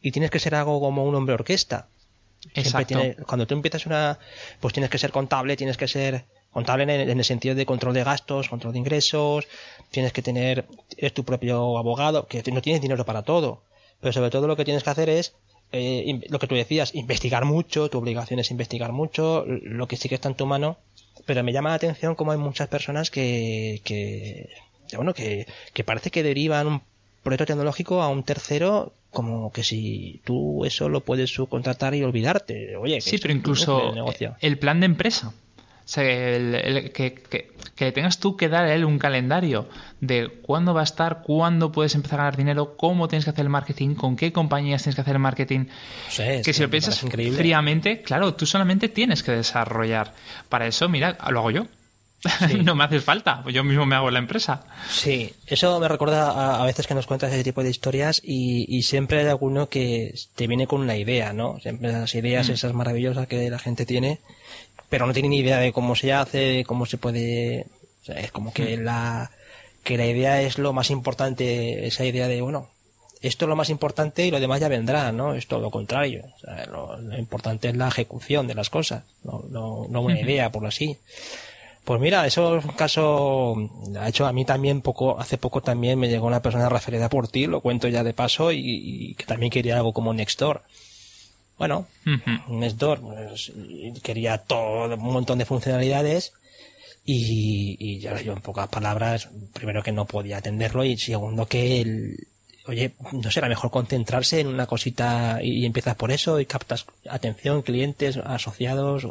y 0.00 0.12
tienes 0.12 0.30
que 0.30 0.38
ser 0.38 0.54
algo 0.54 0.78
como 0.78 1.04
un 1.04 1.16
hombre 1.16 1.34
orquesta. 1.34 1.88
Exacto. 2.54 3.00
cuando 3.26 3.48
tú 3.48 3.54
empiezas 3.54 3.84
una, 3.84 4.16
pues 4.60 4.72
tienes 4.72 4.90
que 4.90 4.98
ser 4.98 5.10
contable, 5.10 5.56
tienes 5.56 5.76
que 5.76 5.88
ser 5.88 6.24
contable 6.52 6.84
en 6.84 6.90
el, 6.90 7.10
en 7.10 7.18
el, 7.18 7.24
sentido 7.24 7.56
de 7.56 7.66
control 7.66 7.94
de 7.94 8.04
gastos, 8.04 8.48
control 8.48 8.74
de 8.74 8.78
ingresos, 8.78 9.48
tienes 9.90 10.12
que 10.12 10.22
tener, 10.22 10.66
eres 10.96 11.12
tu 11.12 11.24
propio 11.24 11.76
abogado, 11.76 12.28
que 12.28 12.44
no 12.52 12.62
tienes 12.62 12.80
dinero 12.80 13.04
para 13.04 13.22
todo 13.22 13.62
pero 14.00 14.12
sobre 14.12 14.30
todo 14.30 14.46
lo 14.46 14.56
que 14.56 14.64
tienes 14.64 14.82
que 14.82 14.90
hacer 14.90 15.08
es 15.08 15.34
eh, 15.72 16.20
lo 16.28 16.38
que 16.38 16.46
tú 16.46 16.54
decías, 16.54 16.94
investigar 16.94 17.44
mucho, 17.44 17.88
tu 17.90 17.98
obligación 17.98 18.40
es 18.40 18.50
investigar 18.50 18.92
mucho, 18.92 19.44
lo 19.46 19.86
que 19.86 19.96
sí 19.96 20.08
que 20.08 20.14
está 20.14 20.28
en 20.28 20.34
tu 20.34 20.46
mano, 20.46 20.78
pero 21.26 21.42
me 21.44 21.52
llama 21.52 21.70
la 21.70 21.76
atención 21.76 22.14
como 22.14 22.32
hay 22.32 22.38
muchas 22.38 22.68
personas 22.68 23.10
que, 23.10 23.80
que 23.84 24.48
bueno, 24.96 25.12
que, 25.12 25.46
que 25.74 25.84
parece 25.84 26.10
que 26.10 26.22
derivan 26.22 26.66
un 26.66 26.82
proyecto 27.22 27.46
tecnológico 27.46 28.00
a 28.00 28.08
un 28.08 28.22
tercero 28.22 28.92
como 29.10 29.52
que 29.52 29.64
si 29.64 30.20
tú 30.24 30.64
eso 30.64 30.88
lo 30.88 31.00
puedes 31.00 31.30
subcontratar 31.30 31.94
y 31.94 32.02
olvidarte. 32.02 32.76
Oye, 32.76 33.00
sí, 33.00 33.18
pero 33.18 33.34
incluso 33.34 33.94
el 34.40 34.58
plan 34.58 34.80
de 34.80 34.86
empresa 34.86 35.34
sea, 35.90 36.04
el, 36.04 36.92
que, 36.92 37.14
que, 37.74 37.92
tengas 37.92 38.18
tú 38.18 38.36
que 38.36 38.50
dar 38.50 38.66
a 38.66 38.74
él 38.74 38.84
un 38.84 38.98
calendario 38.98 39.68
de 40.00 40.28
cuándo 40.42 40.74
va 40.74 40.82
a 40.82 40.84
estar, 40.84 41.22
cuándo 41.22 41.72
puedes 41.72 41.94
empezar 41.94 42.20
a 42.20 42.24
ganar 42.24 42.36
dinero, 42.36 42.76
cómo 42.76 43.08
tienes 43.08 43.24
que 43.24 43.30
hacer 43.30 43.46
el 43.46 43.48
marketing, 43.48 43.94
con 43.94 44.14
qué 44.14 44.30
compañías 44.30 44.82
tienes 44.82 44.96
que 44.96 45.00
hacer 45.00 45.16
el 45.16 45.22
marketing. 45.22 45.64
que 46.44 46.52
si 46.52 46.60
lo 46.60 46.68
piensas 46.68 47.00
fríamente, 47.00 48.02
claro, 48.02 48.34
tú 48.34 48.44
solamente 48.44 48.90
tienes 48.90 49.22
que 49.22 49.32
desarrollar. 49.32 50.12
Para 50.50 50.66
eso, 50.66 50.90
mira, 50.90 51.16
lo 51.30 51.38
hago 51.38 51.50
yo. 51.52 51.66
no 52.64 52.74
me 52.74 52.84
hace 52.84 53.00
falta, 53.00 53.44
yo 53.52 53.62
mismo 53.62 53.86
me 53.86 53.94
hago 53.94 54.10
la 54.10 54.18
empresa. 54.18 54.64
Sí, 54.90 55.32
eso 55.46 55.78
me 55.78 55.86
recuerda 55.86 56.60
a, 56.60 56.64
veces 56.66 56.86
que 56.86 56.94
nos 56.94 57.06
cuentas 57.06 57.32
ese 57.32 57.44
tipo 57.44 57.62
de 57.62 57.70
historias 57.70 58.20
y, 58.24 58.82
siempre 58.82 59.20
hay 59.20 59.26
alguno 59.26 59.68
que 59.68 60.14
te 60.34 60.46
viene 60.46 60.66
con 60.66 60.80
una 60.80 60.96
idea, 60.96 61.32
¿no? 61.32 61.60
Siempre 61.60 61.92
las 61.92 62.14
ideas 62.14 62.48
mm. 62.48 62.52
esas 62.52 62.72
maravillosas 62.72 63.28
que 63.28 63.48
la 63.48 63.58
gente 63.58 63.86
tiene 63.86 64.18
pero 64.88 65.06
no 65.06 65.12
tiene 65.12 65.28
ni 65.28 65.38
idea 65.38 65.58
de 65.58 65.72
cómo 65.72 65.94
se 65.94 66.12
hace, 66.12 66.38
de 66.38 66.64
cómo 66.64 66.86
se 66.86 66.98
puede... 66.98 67.66
es 68.06 68.32
como 68.32 68.52
que 68.52 68.76
mm. 68.76 68.82
la, 68.82 69.30
que 69.84 69.96
la 69.96 70.06
idea 70.06 70.42
es 70.42 70.58
lo 70.58 70.72
más 70.72 70.90
importante, 70.90 71.86
esa 71.86 72.04
idea 72.04 72.28
de, 72.28 72.40
bueno, 72.40 72.68
esto 73.20 73.44
es 73.44 73.48
lo 73.48 73.56
más 73.56 73.70
importante 73.70 74.26
y 74.26 74.30
lo 74.30 74.40
demás 74.40 74.60
ya 74.60 74.68
vendrá, 74.68 75.12
¿no? 75.12 75.34
Es 75.34 75.46
todo 75.46 75.60
lo 75.60 75.70
contrario. 75.70 76.24
lo, 76.70 77.18
importante 77.18 77.68
es 77.68 77.76
la 77.76 77.88
ejecución 77.88 78.46
de 78.46 78.54
las 78.54 78.70
cosas, 78.70 79.04
no, 79.24 79.44
no, 79.50 79.86
no 79.88 80.02
una 80.02 80.20
idea, 80.20 80.50
por 80.50 80.66
así. 80.66 80.96
Pues 81.84 82.00
mira, 82.00 82.26
eso 82.26 82.58
es 82.58 82.64
un 82.64 82.72
caso, 82.72 83.56
ha 83.98 84.08
hecho 84.08 84.26
a 84.26 84.32
mí 84.32 84.44
también 84.44 84.82
poco, 84.82 85.18
hace 85.18 85.38
poco 85.38 85.62
también 85.62 85.98
me 85.98 86.08
llegó 86.08 86.26
una 86.26 86.42
persona 86.42 86.68
referida 86.68 87.08
por 87.08 87.28
ti, 87.28 87.46
lo 87.46 87.60
cuento 87.62 87.88
ya 87.88 88.04
de 88.04 88.12
paso, 88.12 88.52
y, 88.52 88.60
y 88.62 89.14
que 89.14 89.24
también 89.24 89.50
quería 89.50 89.76
algo 89.76 89.92
como 89.92 90.12
Nextdoor. 90.12 90.62
Bueno, 91.58 91.86
un 92.46 92.60
Nextdoor 92.60 93.00
pues, 93.00 93.52
quería 94.02 94.38
todo 94.38 94.94
un 94.94 95.12
montón 95.12 95.38
de 95.38 95.44
funcionalidades 95.44 96.32
y, 97.04 97.76
y 97.78 97.98
yo, 97.98 98.12
en 98.32 98.40
pocas 98.40 98.68
palabras, 98.68 99.28
primero 99.52 99.82
que 99.82 99.92
no 99.92 100.04
podía 100.04 100.38
atenderlo 100.38 100.84
y 100.84 100.96
segundo 100.96 101.46
que 101.46 101.80
el, 101.80 102.28
oye, 102.66 102.92
no 103.12 103.30
será 103.30 103.48
mejor 103.48 103.70
concentrarse 103.70 104.40
en 104.40 104.46
una 104.46 104.66
cosita 104.66 105.40
y, 105.42 105.66
empiezas 105.66 105.96
por 105.96 106.12
eso 106.12 106.38
y 106.38 106.46
captas 106.46 106.86
atención, 107.10 107.62
clientes, 107.62 108.18
asociados, 108.18 109.06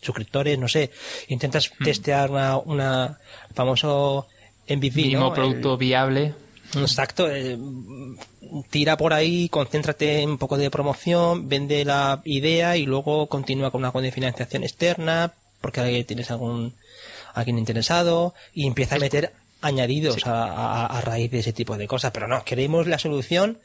suscriptores, 0.00 0.58
no 0.58 0.66
sé, 0.66 0.90
intentas 1.28 1.70
testear 1.84 2.30
una, 2.30 2.56
una 2.58 3.18
famoso 3.54 4.26
MVP, 4.68 4.96
mínimo 4.96 5.32
producto 5.32 5.76
viable 5.76 6.34
Exacto. 6.74 7.30
Eh, 7.30 7.58
tira 8.70 8.96
por 8.96 9.12
ahí, 9.12 9.48
concéntrate 9.48 10.20
en 10.20 10.30
un 10.30 10.38
poco 10.38 10.56
de 10.56 10.70
promoción, 10.70 11.48
vende 11.48 11.84
la 11.84 12.20
idea 12.24 12.76
y 12.76 12.86
luego 12.86 13.28
continúa 13.28 13.70
con 13.70 13.84
una 13.84 13.92
de 13.92 14.12
financiación 14.12 14.62
externa 14.64 15.32
porque 15.60 16.04
tienes 16.04 16.30
algún 16.30 16.74
alguien 17.34 17.58
interesado 17.58 18.34
y 18.54 18.66
empieza 18.66 18.96
a 18.96 18.98
meter 18.98 19.32
añadidos 19.60 20.22
a, 20.24 21.00
raíz 21.02 21.30
de 21.30 21.40
ese 21.40 21.52
tipo 21.52 21.76
de 21.76 21.86
cosas. 21.86 22.12
Pero 22.12 22.28
no, 22.28 22.44
queremos 22.44 22.86
la 22.86 22.98
solución 22.98 23.58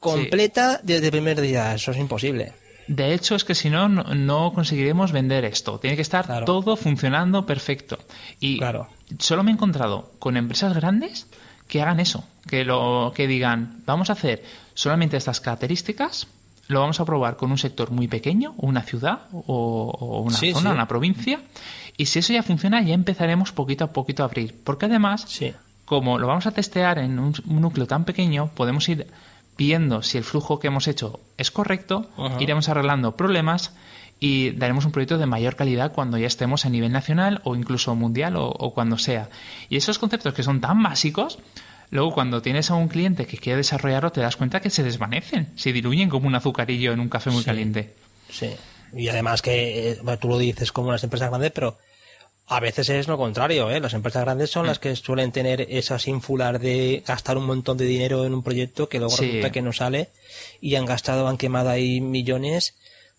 completa 0.00 0.80
desde 0.82 1.06
el 1.06 1.12
primer 1.12 1.40
día. 1.40 1.74
Eso 1.74 1.92
es 1.92 1.98
imposible. 1.98 2.52
De 2.86 3.14
hecho, 3.14 3.34
es 3.34 3.44
que 3.44 3.54
si 3.54 3.70
no, 3.70 3.88
no 3.88 4.52
conseguiremos 4.52 5.12
vender 5.12 5.44
esto. 5.46 5.78
Tiene 5.80 5.96
que 5.96 6.02
estar 6.02 6.44
todo 6.44 6.76
funcionando 6.76 7.46
perfecto. 7.46 7.98
Y 8.40 8.58
claro. 8.58 8.88
solo 9.18 9.42
me 9.42 9.50
he 9.50 9.54
encontrado 9.54 10.12
con 10.18 10.36
empresas 10.36 10.74
grandes 10.74 11.26
que 11.68 11.82
hagan 11.82 12.00
eso, 12.00 12.24
que 12.48 12.64
lo 12.64 13.12
que 13.14 13.26
digan, 13.26 13.82
vamos 13.86 14.10
a 14.10 14.14
hacer 14.14 14.44
solamente 14.74 15.16
estas 15.16 15.40
características, 15.40 16.26
lo 16.68 16.80
vamos 16.80 17.00
a 17.00 17.04
probar 17.04 17.36
con 17.36 17.50
un 17.50 17.58
sector 17.58 17.90
muy 17.90 18.08
pequeño, 18.08 18.54
una 18.56 18.82
ciudad 18.82 19.22
o, 19.32 20.22
una 20.26 20.36
zona, 20.36 20.72
una 20.72 20.88
provincia, 20.88 21.40
y 21.96 22.06
si 22.06 22.18
eso 22.18 22.32
ya 22.32 22.42
funciona, 22.42 22.82
ya 22.82 22.94
empezaremos 22.94 23.52
poquito 23.52 23.84
a 23.84 23.92
poquito 23.92 24.22
a 24.22 24.26
abrir. 24.26 24.54
Porque 24.64 24.86
además, 24.86 25.26
como 25.84 26.18
lo 26.18 26.26
vamos 26.26 26.46
a 26.46 26.52
testear 26.52 26.98
en 26.98 27.18
un, 27.18 27.34
núcleo 27.44 27.86
tan 27.86 28.04
pequeño, 28.04 28.48
podemos 28.54 28.88
ir 28.88 29.06
viendo 29.56 30.02
si 30.02 30.18
el 30.18 30.24
flujo 30.24 30.58
que 30.58 30.66
hemos 30.66 30.88
hecho 30.88 31.20
es 31.36 31.50
correcto, 31.50 32.08
iremos 32.40 32.68
arreglando 32.68 33.16
problemas 33.16 33.72
y 34.24 34.52
daremos 34.52 34.86
un 34.86 34.92
proyecto 34.92 35.18
de 35.18 35.26
mayor 35.26 35.54
calidad 35.54 35.92
cuando 35.92 36.16
ya 36.16 36.26
estemos 36.26 36.64
a 36.64 36.70
nivel 36.70 36.90
nacional 36.90 37.42
o 37.44 37.56
incluso 37.56 37.94
mundial 37.94 38.36
o, 38.36 38.48
o 38.48 38.72
cuando 38.72 38.96
sea. 38.96 39.28
Y 39.68 39.76
esos 39.76 39.98
conceptos 39.98 40.32
que 40.32 40.42
son 40.42 40.62
tan 40.62 40.82
básicos, 40.82 41.38
Luego, 41.90 42.12
cuando 42.12 42.42
tienes 42.42 42.70
a 42.70 42.74
un 42.74 42.88
cliente 42.88 43.26
que 43.26 43.36
quiere 43.36 43.58
desarrollarlo, 43.58 44.10
te 44.10 44.20
das 44.20 44.36
cuenta 44.36 44.60
que 44.60 44.70
se 44.70 44.82
desvanecen, 44.82 45.52
se 45.54 45.72
diluyen 45.72 46.08
como 46.08 46.26
un 46.26 46.34
azucarillo 46.34 46.92
en 46.92 46.98
un 46.98 47.08
café 47.08 47.30
muy 47.30 47.44
caliente. 47.44 47.94
Sí, 48.28 48.50
y 48.96 49.06
además 49.08 49.42
que 49.42 49.90
eh, 49.90 49.98
tú 50.20 50.28
lo 50.28 50.38
dices 50.38 50.72
como 50.72 50.88
unas 50.88 51.04
empresas 51.04 51.28
grandes, 51.28 51.52
pero 51.52 51.78
a 52.48 52.58
veces 52.58 52.88
es 52.88 53.06
lo 53.06 53.16
contrario, 53.16 53.70
¿eh? 53.70 53.78
Las 53.78 53.94
empresas 53.94 54.24
grandes 54.24 54.50
son 54.50 54.66
las 54.66 54.78
mm. 54.78 54.80
que 54.80 54.96
suelen 54.96 55.30
tener 55.30 55.60
esas 55.70 56.08
ínfulas 56.08 56.60
de 56.60 57.04
gastar 57.06 57.38
un 57.38 57.46
montón 57.46 57.76
de 57.76 57.84
dinero 57.84 58.24
en 58.24 58.34
un 58.34 58.42
proyecto 58.42 58.88
que 58.88 58.98
luego 58.98 59.16
resulta 59.16 59.52
que 59.52 59.62
no 59.62 59.72
sale 59.72 60.08
y 60.60 60.74
han 60.74 60.86
gastado, 60.86 61.28
han 61.28 61.36
quemado 61.36 61.70
ahí 61.70 62.00
millones 62.00 62.74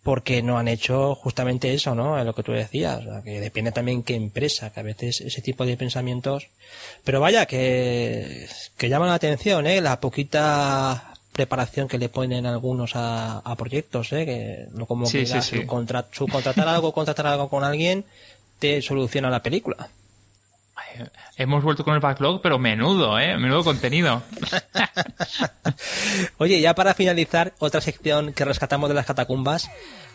porque 0.05 0.43
no 0.43 0.59
han 0.59 0.67
hecho 0.67 1.15
justamente 1.15 1.73
eso, 1.73 1.95
¿no? 1.95 2.23
Lo 2.23 2.35
que 2.35 2.43
tú 2.43 2.51
decías, 2.51 3.01
que 3.23 3.41
depende 3.41 3.71
también 3.71 4.03
qué 4.03 4.13
empresa, 4.13 4.69
que 4.69 4.79
a 4.79 4.83
veces 4.83 5.19
ese 5.19 5.41
tipo 5.41 5.65
de 5.65 5.77
pensamientos, 5.77 6.45
pero 7.03 7.19
vaya 7.19 7.47
que, 7.47 8.47
que 8.77 8.87
llaman 8.87 9.09
la 9.09 9.15
atención, 9.15 9.65
¿eh? 9.65 9.81
La 9.81 9.99
poquita 9.99 11.15
preparación 11.31 11.87
que 11.87 11.97
le 11.97 12.09
ponen 12.09 12.45
algunos 12.45 12.91
a, 12.93 13.55
proyectos, 13.57 14.13
¿eh? 14.13 14.27
Que 14.27 14.67
no 14.73 14.85
como 14.85 15.09
que 15.09 15.25
subcontratar 15.25 16.67
algo, 16.67 16.93
contratar 16.93 17.25
algo 17.25 17.49
con 17.49 17.63
alguien 17.63 18.05
te 18.59 18.83
soluciona 18.83 19.31
la 19.31 19.41
película. 19.41 19.89
Hemos 21.37 21.63
vuelto 21.63 21.83
con 21.83 21.93
el 21.93 21.99
backlog, 21.99 22.41
pero 22.41 22.59
menudo, 22.59 23.19
¿eh? 23.19 23.37
Menudo 23.37 23.63
contenido. 23.63 24.23
Oye, 26.37 26.61
ya 26.61 26.75
para 26.75 26.93
finalizar, 26.93 27.53
otra 27.59 27.81
sección 27.81 28.33
que 28.33 28.45
rescatamos 28.45 28.89
de 28.89 28.95
las 28.95 29.05
catacumbas, 29.05 29.69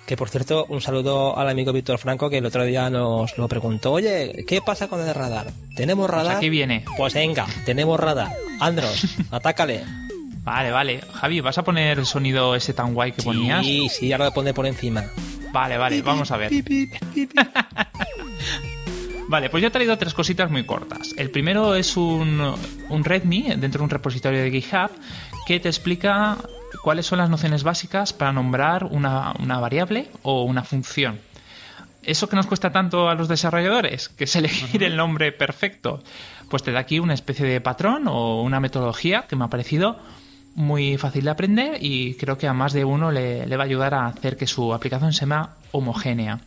que 0.07 0.17
por 0.17 0.29
cierto, 0.29 0.67
un 0.69 0.81
saludo 0.81 1.39
al 1.39 1.49
amigo 1.49 1.73
Víctor 1.73 1.99
Franco 1.99 2.31
que 2.31 2.39
el 2.39 2.47
otro 2.47 2.65
día 2.65 2.91
nos 2.91 3.37
lo 3.39 3.49
preguntó. 3.49 3.93
Oye, 3.93 4.45
¿qué 4.49 4.61
pasa 4.61 4.89
con 4.89 5.01
el 5.01 5.15
radar? 5.15 5.53
¿Tenemos 5.77 6.09
pues 6.09 6.19
radar? 6.19 6.37
aquí 6.37 6.49
viene. 6.49 6.85
Pues 6.97 7.15
venga, 7.15 7.47
tenemos 7.65 7.99
radar. 7.99 8.33
Andros, 8.61 9.05
atácale. 9.31 9.85
Vale, 10.43 10.71
vale. 10.71 11.01
Javi, 11.13 11.41
¿vas 11.41 11.59
a 11.59 11.65
poner 11.65 11.99
el 11.99 12.07
sonido 12.07 12.55
ese 12.55 12.73
tan 12.73 12.95
guay 12.95 13.13
que 13.13 13.23
ponías? 13.23 13.65
Sí, 13.65 13.89
sí, 13.89 14.13
ahora 14.13 14.27
lo 14.27 14.33
pone 14.33 14.55
por 14.55 14.67
encima. 14.67 15.05
Vale, 15.53 15.77
vale, 15.79 16.03
vamos 16.03 16.31
a 16.31 16.37
ver. 16.37 16.51
Vale, 19.31 19.49
pues 19.49 19.63
yo 19.63 19.69
he 19.69 19.71
traído 19.71 19.97
tres 19.97 20.13
cositas 20.13 20.51
muy 20.51 20.65
cortas. 20.65 21.15
El 21.17 21.31
primero 21.31 21.77
es 21.77 21.97
un, 21.97 22.53
un 22.89 23.05
Redmi 23.05 23.43
dentro 23.57 23.79
de 23.79 23.85
un 23.85 23.91
repositorio 23.91 24.43
de 24.43 24.51
GitHub 24.51 24.91
que 25.47 25.61
te 25.61 25.69
explica 25.69 26.37
cuáles 26.83 27.07
son 27.07 27.19
las 27.19 27.31
nociones 27.31 27.63
básicas 27.63 28.13
para 28.13 28.33
nombrar 28.33 28.87
una, 28.87 29.33
variable 29.61 30.09
o 30.23 30.43
una 30.43 30.65
función. 30.65 31.21
Eso 32.03 32.29
que 32.29 32.35
nos 32.35 32.49
cuesta 32.49 32.73
tanto 32.73 33.09
a 33.09 33.15
los 33.15 33.29
desarrolladores, 33.29 34.09
que 34.09 34.25
es 34.25 34.35
elegir 34.35 34.83
el 34.83 34.97
nombre 34.97 35.31
perfecto, 35.31 36.03
pues 36.49 36.65
te 36.65 36.73
da 36.73 36.81
aquí 36.81 36.99
una 36.99 37.15
especie 37.15 37.47
de 37.47 37.61
patrón 37.61 38.09
o 38.09 38.43
una 38.43 38.59
metodología 38.59 39.27
que 39.29 39.37
me 39.37 39.45
ha 39.45 39.49
parecido 39.49 39.97
muy 40.57 40.99
fácil 40.99 41.23
de 41.23 41.31
aprender 41.31 41.79
y 41.81 42.15
creo 42.15 42.37
que 42.37 42.49
a 42.49 42.53
más 42.53 42.73
de 42.73 42.85
uno 42.85 43.13
le, 43.13 43.47
le 43.47 43.57
va 43.57 43.63
a 43.63 43.67
ayudar 43.67 43.95
a 43.95 44.07
hacer 44.07 44.37
que 44.37 44.49
su 44.49 44.75
aplicación 44.75 45.13
sea 45.13 45.51
homogénea. 45.71 46.41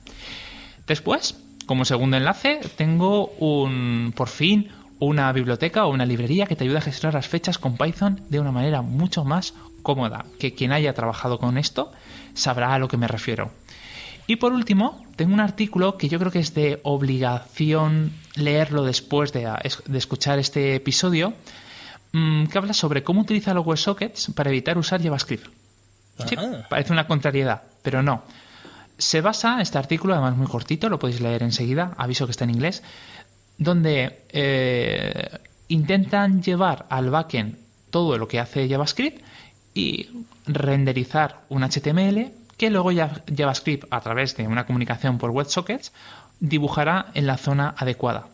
Después, 0.86 1.38
como 1.66 1.86
segundo 1.86 2.18
enlace, 2.18 2.60
tengo 2.76 3.28
un, 3.40 4.14
por 4.16 4.30
fin, 4.30 4.70
una 5.00 5.32
biblioteca 5.32 5.86
o 5.86 5.92
una 5.92 6.06
librería 6.06 6.46
que 6.46 6.56
te 6.56 6.64
ayuda 6.64 6.80
a 6.80 6.82
gestionar 6.82 7.16
las 7.16 7.28
fechas 7.28 7.58
con 7.58 7.78
Python 7.78 8.22
de 8.30 8.40
una 8.40 8.52
manera 8.52 8.82
mucho 8.82 9.24
más 9.24 9.54
cómoda. 9.82 10.26
Que 10.40 10.54
quien 10.54 10.72
haya 10.72 10.94
trabajado 10.94 11.40
con 11.40 11.58
esto 11.58 11.92
sabrá 12.34 12.74
a 12.74 12.80
lo 12.80 12.88
que 12.88 12.98
me 12.98 13.08
refiero. 13.08 13.52
Y 14.26 14.38
por 14.38 14.54
último, 14.54 15.04
tengo 15.16 15.34
un 15.34 15.42
artículo 15.42 15.98
que 15.98 16.08
yo 16.08 16.20
creo 16.20 16.32
que 16.32 16.40
es 16.40 16.54
de 16.54 16.80
obligación 16.84 18.14
leerlo 18.36 18.84
después 18.84 19.34
de, 19.34 19.50
escuchar 19.94 20.40
este 20.40 20.76
episodio, 20.76 21.34
mm, 22.14 22.46
que 22.46 22.58
habla 22.58 22.74
sobre 22.74 23.04
cómo 23.04 23.22
utilizar 23.22 23.56
los 23.56 23.66
WebSockets 23.66 24.32
para 24.34 24.50
evitar 24.50 24.78
usar 24.78 25.04
JavaScript. 25.04 25.48
Sí, 26.28 26.36
parece 26.70 26.94
una 26.94 27.08
contrariedad, 27.08 27.64
pero 27.82 28.02
no. 28.02 28.24
Se 29.04 29.20
basa 29.20 29.60
este 29.60 29.78
artículo, 29.78 30.14
además 30.14 30.38
muy 30.38 30.48
cortito, 30.48 30.88
lo 30.88 30.98
podéis 30.98 31.20
leer 31.20 31.44
enseguida, 31.44 31.94
aviso 31.98 32.26
que 32.26 32.32
está 32.32 32.46
en 32.46 32.52
inglés, 32.52 32.84
donde 33.58 34.24
eh, 34.30 35.40
intentan 35.68 36.42
llevar 36.42 36.86
al 36.90 37.10
backend 37.10 37.58
todo 37.92 38.18
lo 38.18 38.30
que 38.30 38.40
hace 38.40 38.70
JavaScript 38.70 39.22
y 39.74 40.10
renderizar 40.48 41.42
un 41.50 41.64
HTML 41.64 42.32
que 42.56 42.70
luego 42.70 42.92
JavaScript 42.92 43.86
a 43.92 44.00
través 44.00 44.38
de 44.38 44.48
una 44.48 44.66
comunicación 44.66 45.18
por 45.18 45.32
WebSockets 45.32 45.92
dibujará 46.40 47.08
en 47.14 47.28
la 47.28 47.36
zona 47.36 47.76
adecuada. 47.78 48.30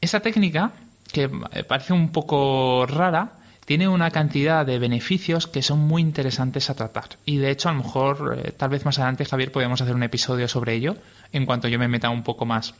Esta 0.00 0.20
técnica, 0.20 0.72
que 1.12 1.28
parece 1.68 1.92
un 1.92 2.12
poco 2.12 2.86
rara, 2.86 3.32
tiene 3.66 3.88
una 3.88 4.12
cantidad 4.12 4.64
de 4.64 4.78
beneficios 4.78 5.48
que 5.48 5.60
son 5.60 5.80
muy 5.80 6.00
interesantes 6.00 6.70
a 6.70 6.74
tratar. 6.74 7.18
Y 7.26 7.36
de 7.38 7.50
hecho, 7.50 7.68
a 7.68 7.72
lo 7.72 7.82
mejor, 7.82 8.38
eh, 8.38 8.52
tal 8.52 8.70
vez 8.70 8.84
más 8.84 8.98
adelante, 8.98 9.24
Javier, 9.24 9.50
podemos 9.52 9.80
hacer 9.80 9.94
un 9.94 10.04
episodio 10.04 10.46
sobre 10.48 10.74
ello, 10.74 10.96
en 11.32 11.44
cuanto 11.44 11.66
yo 11.66 11.78
me 11.78 11.88
meta 11.88 12.08
un 12.08 12.22
poco 12.22 12.46
más. 12.46 12.74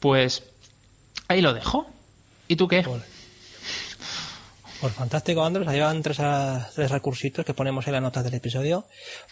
Pues 0.00 0.42
ahí 1.28 1.40
lo 1.40 1.54
dejo. 1.54 1.86
¿Y 2.48 2.56
tú 2.56 2.66
qué? 2.66 2.82
Pues, 2.82 3.02
pues 4.80 4.92
fantástico, 4.94 5.44
Andros. 5.44 5.68
Ahí 5.68 5.78
van 5.78 6.02
tres, 6.02 6.20
tres 6.74 6.90
recursitos 6.90 7.44
que 7.44 7.54
ponemos 7.54 7.86
en 7.86 7.92
las 7.92 8.02
notas 8.02 8.24
del 8.24 8.34
episodio. 8.34 8.84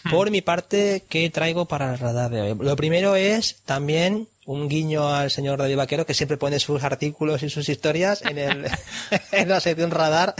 Hmm. 0.05 0.11
Por 0.11 0.31
mi 0.31 0.43
parte, 0.43 1.05
¿qué 1.09 1.29
traigo 1.31 1.67
para 1.67 1.93
el 1.93 1.99
radar 1.99 2.31
de 2.31 2.41
hoy? 2.41 2.59
Lo 2.61 2.77
primero 2.77 3.17
es 3.17 3.63
también 3.65 4.29
un 4.47 4.69
guiño 4.69 5.09
al 5.09 5.31
señor 5.31 5.59
David 5.59 5.77
Vaquero 5.77 6.07
que 6.07 6.15
siempre 6.15 6.37
pone 6.37 6.61
sus 6.61 6.83
artículos 6.85 7.43
y 7.43 7.51
sus 7.51 7.69
historias 7.69 8.23
en, 8.23 8.39
el, 8.39 8.67
en 9.33 9.49
la 9.49 9.61
sección 9.61 9.91
radar. 9.91 10.35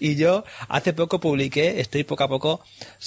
y 0.00 0.14
yo 0.14 0.44
hace 0.68 0.92
poco 0.92 1.20
publiqué, 1.20 1.80
estoy 1.80 2.04
poco 2.04 2.24
a 2.24 2.28
poco 2.28 2.60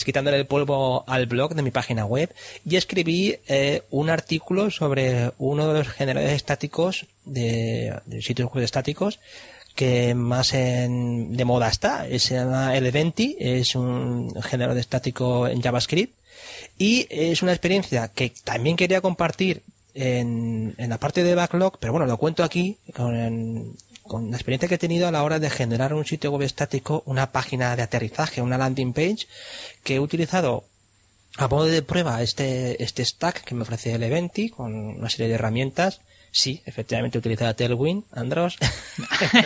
quitándole 0.06 0.38
el 0.38 0.46
polvo 0.46 1.04
al 1.08 1.26
blog 1.26 1.56
de 1.56 1.62
mi 1.62 1.72
página 1.72 2.06
web 2.06 2.34
y 2.66 2.76
escribí 2.76 3.38
eh, 3.48 3.84
un 3.90 4.10
artículo 4.10 4.70
sobre 4.72 5.32
uno 5.38 5.68
de 5.72 5.80
los 5.80 5.88
generadores 5.88 6.36
estáticos 6.36 7.08
de, 7.26 7.94
sitios 8.22 8.52
web 8.54 8.64
estáticos 8.64 9.20
que 9.76 10.16
más 10.16 10.54
en, 10.54 11.38
de 11.38 11.46
moda 11.46 11.70
está. 11.70 12.08
Se 12.18 12.34
llama 12.34 12.76
Eleventi, 12.76 13.38
es 13.40 13.76
un 13.76 14.34
generador 14.42 14.80
estático 14.80 15.48
en 15.48 15.62
JavaScript 15.62 16.18
y 16.80 17.06
es 17.12 17.44
una 17.44 17.54
experiencia 17.54 18.08
que 18.08 18.34
también 18.44 18.76
quería 18.76 19.02
compartir 19.02 19.62
en, 19.98 20.76
la 20.78 21.00
parte 21.00 21.24
de 21.24 21.34
backlog, 21.34 21.80
pero 21.80 21.92
bueno, 21.92 22.06
lo 22.06 22.18
cuento 22.18 22.44
aquí 22.44 22.78
con, 22.96 23.76
con 24.04 24.30
la 24.30 24.38
experiencia 24.38 24.70
que 24.70 24.76
he 24.76 24.80
tenido 24.80 25.08
a 25.08 25.12
la 25.12 25.24
hora 25.24 25.40
de 25.40 25.50
generar 25.50 25.94
un 25.94 26.06
sitio 26.06 26.32
web 26.32 26.44
estático, 26.44 27.02
una 27.06 27.32
página 27.32 27.76
de 27.76 27.82
aterrizaje, 27.82 28.42
una 28.42 28.58
landing 28.58 28.94
page, 28.94 29.28
que 29.84 29.96
he 29.96 30.00
utilizado 30.00 30.66
a 31.38 31.48
modo 31.48 31.66
de 31.66 31.82
prueba 31.82 32.22
este, 32.22 32.82
este 32.84 33.04
stack 33.04 33.44
que 33.44 33.56
me 33.56 33.64
ofrece 33.64 33.94
el 33.94 34.04
Eventi 34.04 34.50
con 34.50 34.74
una 34.74 35.10
serie 35.10 35.30
de 35.30 35.36
herramientas. 35.36 36.02
Sí, 36.32 36.62
efectivamente 36.66 37.18
he 37.18 37.20
utilizado 37.20 37.56
Tailwind, 37.56 38.04
Andros, 38.12 38.58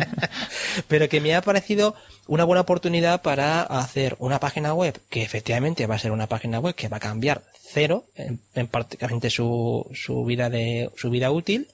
pero 0.88 1.08
que 1.08 1.20
me 1.20 1.34
ha 1.34 1.40
parecido 1.40 1.94
una 2.30 2.44
buena 2.44 2.60
oportunidad 2.60 3.22
para 3.22 3.62
hacer 3.62 4.14
una 4.20 4.38
página 4.38 4.72
web 4.72 4.96
que 5.10 5.22
efectivamente 5.22 5.88
va 5.88 5.96
a 5.96 5.98
ser 5.98 6.12
una 6.12 6.28
página 6.28 6.60
web 6.60 6.76
que 6.76 6.86
va 6.86 6.98
a 6.98 7.00
cambiar 7.00 7.42
cero 7.60 8.04
en, 8.14 8.68
prácticamente 8.68 9.30
su, 9.30 9.84
su 9.94 10.24
vida 10.24 10.48
de 10.48 10.90
su 10.96 11.10
vida 11.10 11.32
útil 11.32 11.66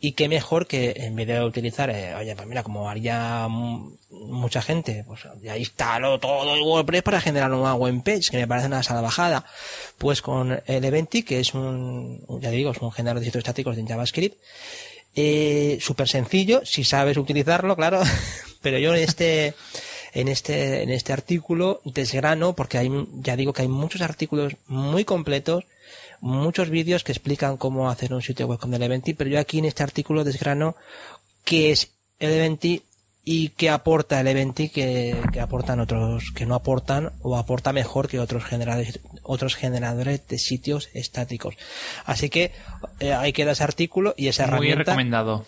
y 0.00 0.12
qué 0.12 0.30
mejor 0.30 0.66
que 0.66 0.94
en 0.96 1.14
vez 1.14 1.28
de 1.28 1.44
utilizar 1.44 1.90
eh, 1.90 2.14
oye 2.14 2.34
pues 2.34 2.48
mira 2.48 2.62
como 2.62 2.88
haría 2.88 3.46
mucha 4.08 4.62
gente 4.62 5.04
pues 5.06 5.20
ya 5.42 5.58
instalo 5.58 6.18
todo 6.18 6.54
el 6.54 6.62
WordPress 6.62 7.02
para 7.02 7.20
generar 7.20 7.52
una 7.52 7.74
web 7.74 8.02
page 8.02 8.30
que 8.30 8.38
me 8.38 8.48
parece 8.48 8.68
una 8.68 8.82
salvajada. 8.82 9.44
Pues 9.98 10.22
con 10.22 10.58
el 10.64 10.84
Eventi 10.86 11.22
que 11.22 11.40
es 11.40 11.52
un 11.52 12.24
ya 12.40 12.48
digo 12.48 12.70
es 12.70 12.78
un 12.78 12.92
generador 12.92 13.20
de 13.20 13.26
sitios 13.26 13.42
estáticos 13.42 13.76
de 13.76 13.84
JavaScript 13.84 14.40
eh, 15.14 15.76
súper 15.82 16.08
sencillo 16.08 16.62
si 16.64 16.82
sabes 16.82 17.18
utilizarlo 17.18 17.76
claro 17.76 18.00
pero 18.62 18.78
yo 18.78 18.94
en 18.94 19.02
este 19.02 19.54
en 20.14 20.28
este, 20.28 20.82
en 20.82 20.90
este 20.90 21.12
artículo 21.12 21.80
desgrano, 21.84 22.54
porque 22.54 22.78
hay, 22.78 22.90
ya 23.14 23.36
digo 23.36 23.52
que 23.52 23.62
hay 23.62 23.68
muchos 23.68 24.02
artículos 24.02 24.56
muy 24.66 25.04
completos, 25.04 25.64
muchos 26.20 26.70
vídeos 26.70 27.02
que 27.02 27.12
explican 27.12 27.56
cómo 27.56 27.90
hacer 27.90 28.12
un 28.12 28.22
sitio 28.22 28.46
web 28.46 28.58
con 28.58 28.74
Eleventy, 28.74 29.14
pero 29.14 29.30
yo 29.30 29.40
aquí 29.40 29.58
en 29.58 29.64
este 29.64 29.82
artículo 29.82 30.24
desgrano 30.24 30.76
qué 31.44 31.72
es 31.72 31.92
Eleventy 32.18 32.82
y 33.24 33.50
qué 33.50 33.70
aporta 33.70 34.20
Eleventy 34.20 34.68
que, 34.68 35.16
que 35.32 35.40
aportan 35.40 35.80
otros, 35.80 36.32
que 36.34 36.44
no 36.44 36.54
aportan 36.54 37.12
o 37.22 37.36
aporta 37.36 37.72
mejor 37.72 38.08
que 38.08 38.18
otros 38.18 38.44
generadores, 38.44 39.00
otros 39.22 39.54
generadores 39.54 40.26
de 40.28 40.38
sitios 40.38 40.90
estáticos. 40.92 41.56
Así 42.04 42.28
que 42.30 42.52
eh, 43.00 43.12
ahí 43.12 43.32
queda 43.32 43.52
ese 43.52 43.64
artículo 43.64 44.14
y 44.16 44.28
esa 44.28 44.44
herramienta. 44.44 44.76
Muy 44.76 44.84
recomendado. 44.84 45.46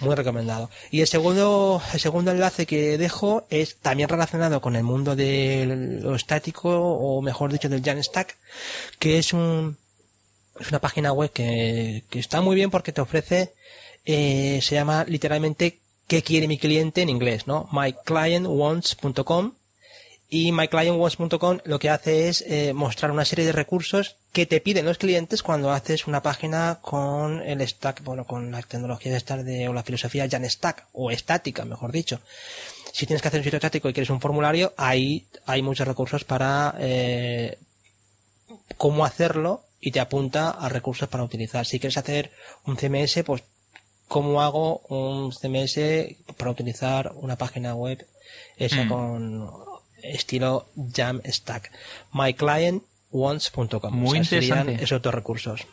Muy 0.00 0.14
recomendado. 0.14 0.70
Y 0.90 1.00
el 1.00 1.06
segundo, 1.06 1.82
el 1.92 2.00
segundo 2.00 2.30
enlace 2.30 2.66
que 2.66 2.96
dejo 2.98 3.46
es 3.50 3.76
también 3.76 4.08
relacionado 4.08 4.60
con 4.60 4.76
el 4.76 4.82
mundo 4.82 5.16
de 5.16 6.00
lo 6.02 6.14
estático, 6.14 6.70
o 6.70 7.20
mejor 7.22 7.52
dicho, 7.52 7.68
del 7.68 7.82
Jamstack, 7.82 8.36
que 8.98 9.18
es 9.18 9.32
un, 9.32 9.76
es 10.60 10.68
una 10.68 10.80
página 10.80 11.12
web 11.12 11.30
que, 11.32 12.04
que 12.08 12.18
está 12.18 12.40
muy 12.40 12.54
bien 12.54 12.70
porque 12.70 12.92
te 12.92 13.00
ofrece, 13.00 13.54
eh, 14.04 14.60
se 14.62 14.74
llama 14.74 15.04
literalmente 15.04 15.80
qué 16.06 16.22
quiere 16.22 16.48
mi 16.48 16.58
cliente 16.58 17.02
en 17.02 17.08
inglés, 17.08 17.46
¿no? 17.46 17.68
myclientwants.com 17.72 19.52
y 20.28 20.52
myclientwants.com 20.52 21.58
lo 21.64 21.78
que 21.78 21.90
hace 21.90 22.28
es 22.28 22.42
eh, 22.46 22.72
mostrar 22.74 23.10
una 23.10 23.24
serie 23.24 23.46
de 23.46 23.52
recursos 23.52 24.16
que 24.34 24.46
te 24.46 24.60
piden 24.60 24.84
los 24.84 24.98
clientes 24.98 25.44
cuando 25.44 25.70
haces 25.70 26.08
una 26.08 26.20
página 26.20 26.80
con 26.82 27.40
el 27.40 27.66
stack, 27.66 28.02
bueno, 28.02 28.26
con 28.26 28.50
la 28.50 28.62
tecnología 28.62 29.12
de 29.12 29.18
estar 29.18 29.44
de, 29.44 29.68
o 29.68 29.72
la 29.72 29.84
filosofía 29.84 30.26
Jan 30.28 30.44
Stack, 30.50 30.88
o 30.92 31.12
estática, 31.12 31.64
mejor 31.64 31.92
dicho. 31.92 32.20
Si 32.92 33.06
tienes 33.06 33.22
que 33.22 33.28
hacer 33.28 33.38
un 33.40 33.44
sitio 33.44 33.58
estático 33.58 33.88
y 33.88 33.92
quieres 33.92 34.10
un 34.10 34.20
formulario, 34.20 34.74
ahí 34.76 35.24
hay 35.46 35.62
muchos 35.62 35.86
recursos 35.86 36.24
para 36.24 36.74
eh, 36.80 37.58
cómo 38.76 39.04
hacerlo 39.04 39.62
y 39.80 39.92
te 39.92 40.00
apunta 40.00 40.50
a 40.50 40.68
recursos 40.68 41.08
para 41.08 41.22
utilizar. 41.22 41.64
Si 41.64 41.78
quieres 41.78 41.96
hacer 41.96 42.32
un 42.66 42.76
CMS, 42.76 43.22
pues 43.24 43.44
cómo 44.08 44.42
hago 44.42 44.78
un 44.88 45.32
CMS 45.32 45.78
para 46.36 46.50
utilizar 46.50 47.12
una 47.14 47.36
página 47.36 47.76
web 47.76 48.04
esa 48.56 48.84
Mm. 48.84 48.88
con 48.88 49.50
estilo 50.02 50.66
Jamstack. 50.92 51.70
myclientwants.com. 53.14 53.94
Muy 53.94 54.08
O 54.20 54.24
sea, 54.24 54.40
serían 54.40 54.58
interesante. 54.58 54.84
esos 54.84 55.02
dos 55.02 55.14
recursos. 55.14 55.66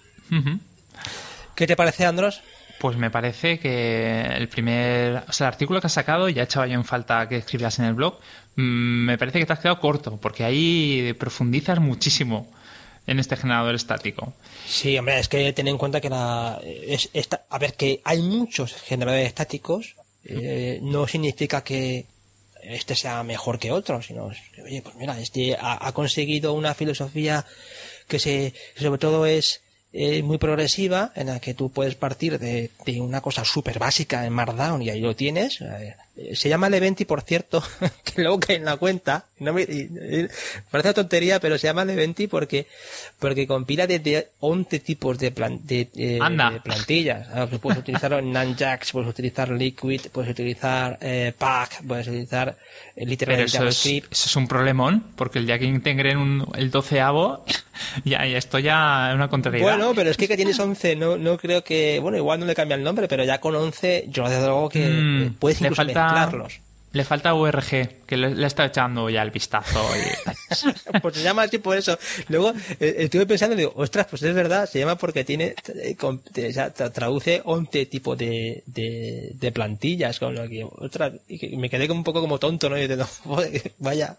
¿Qué 1.56 1.68
te 1.68 1.76
parece, 1.76 2.06
Andros? 2.06 2.42
Pues 2.80 2.98
me 2.98 3.12
parece 3.12 3.60
que 3.60 4.22
el 4.22 4.48
primer, 4.48 5.24
o 5.28 5.32
sea, 5.34 5.48
el 5.48 5.54
artículo 5.54 5.82
que 5.82 5.88
has 5.88 5.94
sacado, 5.94 6.30
ya 6.30 6.44
echaba 6.44 6.66
yo 6.68 6.74
en 6.74 6.86
falta 6.86 7.28
que 7.28 7.38
escribieras 7.38 7.78
en 7.80 7.86
el 7.86 7.94
blog, 7.94 8.18
mm, 8.56 9.06
me 9.06 9.18
parece 9.18 9.40
que 9.40 9.46
te 9.46 9.54
has 9.54 9.60
quedado 9.60 9.80
corto, 9.80 10.18
porque 10.18 10.44
ahí 10.44 11.14
profundizas 11.20 11.80
muchísimo 11.80 12.50
en 13.06 13.20
este 13.20 13.36
generador 13.36 13.76
estático. 13.76 14.34
Sí, 14.66 14.98
hombre, 14.98 15.20
es 15.20 15.28
que 15.28 15.54
ten 15.54 15.68
en 15.68 15.78
cuenta 15.78 16.02
que 16.02 16.10
la, 16.10 16.60
es, 16.64 17.10
esta, 17.14 17.44
a 17.50 17.60
ver, 17.60 17.76
que 17.76 18.02
hay 18.04 18.22
muchos 18.22 18.74
generadores 18.74 19.28
estáticos, 19.28 19.96
eh, 20.24 20.80
no 20.82 21.08
significa 21.08 21.64
que 21.64 22.06
este 22.64 22.96
sea 22.96 23.24
mejor 23.24 23.60
que 23.60 23.72
otro, 23.72 24.02
sino, 24.02 24.32
oye, 24.64 24.82
pues 24.82 24.96
mira, 24.96 25.20
este 25.20 25.58
ha, 25.60 25.92
conseguido 25.94 26.54
una 26.54 26.74
filosofía 26.74 27.46
que 28.08 28.20
se, 28.20 28.54
sobre 28.76 29.00
todo 29.00 29.26
es 29.26 29.62
eh, 29.94 30.24
muy 30.24 30.38
progresiva, 30.38 31.12
en 31.16 31.28
la 31.28 31.40
que 31.40 31.54
tú 31.54 31.70
puedes 31.72 31.96
partir 31.96 32.40
de, 32.40 32.72
de 32.86 33.02
una 33.02 33.22
cosa 33.22 33.44
súper 33.46 33.78
básica 33.80 34.26
en 34.26 34.34
Markdown 34.34 34.82
y 34.82 34.90
ahí 34.90 35.02
lo 35.02 35.16
tienes. 35.16 35.60
Eh, 35.62 35.96
se 36.36 36.50
llama 36.50 36.70
Leventi, 36.70 37.06
por 37.06 37.22
cierto, 37.22 37.64
que 38.04 38.22
luego 38.22 38.40
cae 38.40 38.58
en 38.58 38.66
la 38.66 38.78
cuenta. 38.78 39.26
No 39.40 39.54
me, 39.54 39.66
parece 39.66 40.88
una 40.90 40.94
tontería, 40.94 41.40
pero 41.40 41.58
se 41.58 41.68
llama 41.68 41.84
Leventi 41.86 42.28
porque, 42.28 42.68
porque 43.18 43.48
compila 43.48 43.88
desde 43.88 44.30
11 44.40 44.80
tipos 44.80 45.18
de, 45.18 45.32
plan- 45.32 45.60
de, 45.64 45.90
eh, 45.96 46.20
de 46.20 46.60
plantillas. 46.64 47.28
Ah, 47.34 47.48
Puedes 47.62 47.80
utilizar 47.80 48.22
Nunjax, 48.22 48.92
puedes 48.92 49.10
utilizar 49.10 49.50
Liquid, 49.50 50.02
puedes 50.12 50.32
utilizar 50.32 50.98
eh, 51.02 51.34
Pack, 51.38 51.84
puedes 51.88 52.08
utilizar 52.08 52.58
eh, 52.96 53.06
literal 53.06 53.36
Pero 53.36 53.46
eso 53.46 53.56
es, 53.58 53.60
JavaScript. 53.60 54.12
eso 54.12 54.26
es 54.28 54.36
un 54.36 54.48
problemón, 54.48 55.04
porque 55.16 55.40
el 55.40 55.46
día 55.48 55.58
que 55.60 55.66
integren 55.66 56.18
un- 56.18 56.48
el 56.56 56.70
doceavo, 56.72 57.46
ya, 58.06 58.26
ya 58.26 58.38
esto 58.38 58.60
ya 58.60 59.10
es 59.10 59.16
una 59.16 59.30
contrariedad. 59.30 59.68
Bueno, 59.78 59.94
pero 59.96 60.10
es 60.10 60.18
que 60.18 60.28
que 60.28 60.36
tienes 60.36 60.60
11, 60.60 60.96
no, 60.96 61.18
no 61.18 61.38
creo 61.38 61.64
que, 61.64 62.00
bueno, 62.00 62.18
igual 62.18 62.40
no 62.40 62.46
le 62.46 62.56
cambia 62.56 62.76
el 62.76 62.84
nombre, 62.84 63.08
pero 63.08 63.24
ya 63.24 63.40
con 63.40 63.56
11, 63.56 64.06
yo 64.10 64.24
desde 64.30 64.42
luego 64.46 64.70
que 64.70 64.88
Mm, 64.88 65.34
puedes 65.40 65.62
le 65.62 65.68
incluso 65.68 65.84
falta- 65.84 66.04
mezclarlos. 66.04 66.60
Le 66.94 67.06
falta 67.06 67.34
URG, 67.34 68.04
que 68.06 68.18
le, 68.18 68.36
le 68.36 68.48
está 68.48 68.66
echando 68.66 69.10
ya 69.10 69.22
el 69.22 69.32
vistazo. 69.32 69.80
y- 69.96 71.00
pues 71.02 71.16
se 71.16 71.24
llama 71.24 71.44
así 71.44 71.58
por 71.58 71.78
eso. 71.78 71.98
Luego 72.28 72.52
eh, 72.82 72.96
estuve 73.00 73.26
pensando 73.26 73.54
y 73.56 73.60
digo, 73.60 73.72
ostras, 73.78 74.08
pues 74.10 74.22
es 74.24 74.34
verdad, 74.36 74.68
se 74.70 74.80
llama 74.80 74.98
porque 74.98 75.24
tiene, 75.24 75.56
eh, 75.82 75.96
con- 75.96 76.18
o 76.22 76.52
sea, 76.52 76.72
traduce 76.74 77.42
11 77.46 77.86
tipos 77.86 78.18
de, 78.18 78.64
de, 78.66 79.32
de 79.36 79.52
plantillas, 79.54 80.20
con 80.20 80.36
lo 80.36 80.50
que, 80.50 80.66
ostras, 80.70 81.14
y 81.30 81.40
que 81.40 81.56
me 81.56 81.70
quedé 81.70 81.88
como 81.88 82.02
un 82.02 82.04
poco 82.04 82.20
como 82.20 82.40
tonto, 82.40 82.70
¿no? 82.70 82.78
Y 82.78 82.82
yo 82.82 82.88
digo, 82.90 83.06
joder, 83.24 83.72
vaya. 83.80 84.18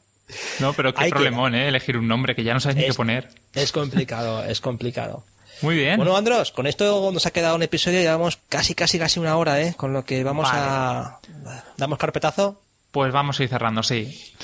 No, 0.61 0.73
pero 0.73 0.95
qué 0.95 1.09
problemón, 1.09 1.55
¿eh? 1.55 1.69
Elegir 1.69 1.97
un 1.97 2.09
nombre 2.09 2.35
que 2.35 2.45
ya 2.45 2.55
no 2.55 2.61
sabes 2.61 2.77
ni 2.77 2.85
qué 2.85 2.95
poner. 2.95 3.29
Es 3.55 3.73
complicado, 3.73 4.45
es 4.45 4.61
complicado. 4.61 5.25
Muy 5.61 5.77
bien. 5.77 5.97
Bueno, 5.97 6.17
Andros, 6.17 6.51
con 6.51 6.67
esto 6.67 7.11
nos 7.13 7.27
ha 7.27 7.31
quedado 7.31 7.55
un 7.55 7.63
episodio, 7.63 8.01
llevamos 8.01 8.39
casi, 8.49 8.75
casi, 8.75 8.99
casi 8.99 9.21
una 9.21 9.37
hora, 9.37 9.61
¿eh? 9.61 9.75
Con 9.77 9.93
lo 9.93 10.05
que 10.05 10.25
vamos 10.25 10.49
a... 10.51 11.21
¿Damos 11.77 11.99
carpetazo? 11.99 12.61
Pues 12.91 13.13
vamos 13.13 13.39
a 13.39 13.45
ir 13.45 13.49
cerrando, 13.49 13.83
sí. 13.83 14.35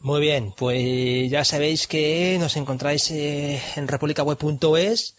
Muy 0.00 0.20
bien, 0.20 0.52
pues 0.56 1.30
ya 1.30 1.44
sabéis 1.44 1.86
que 1.86 2.36
nos 2.40 2.56
encontráis 2.56 3.10
eh, 3.10 3.60
en 3.76 3.86
republicaweb.es 3.86 5.16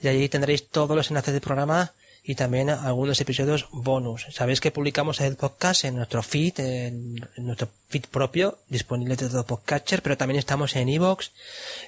y 0.00 0.08
allí 0.08 0.28
tendréis 0.28 0.68
todos 0.68 0.96
los 0.96 1.08
enlaces 1.10 1.32
del 1.32 1.40
programa 1.40 1.92
y 2.26 2.36
también 2.36 2.70
algunos 2.70 3.20
episodios 3.20 3.68
bonus. 3.70 4.26
Sabéis 4.30 4.60
que 4.60 4.70
publicamos 4.70 5.20
el 5.20 5.36
podcast 5.36 5.84
en 5.84 5.96
nuestro 5.96 6.22
feed, 6.22 6.58
en, 6.58 7.28
nuestro 7.36 7.68
feed 7.88 8.06
propio, 8.06 8.58
disponible 8.68 9.14
de 9.14 9.28
todo 9.28 9.44
podcatcher, 9.44 10.02
pero 10.02 10.16
también 10.16 10.38
estamos 10.38 10.74
en 10.74 10.88
iVoox, 10.88 11.30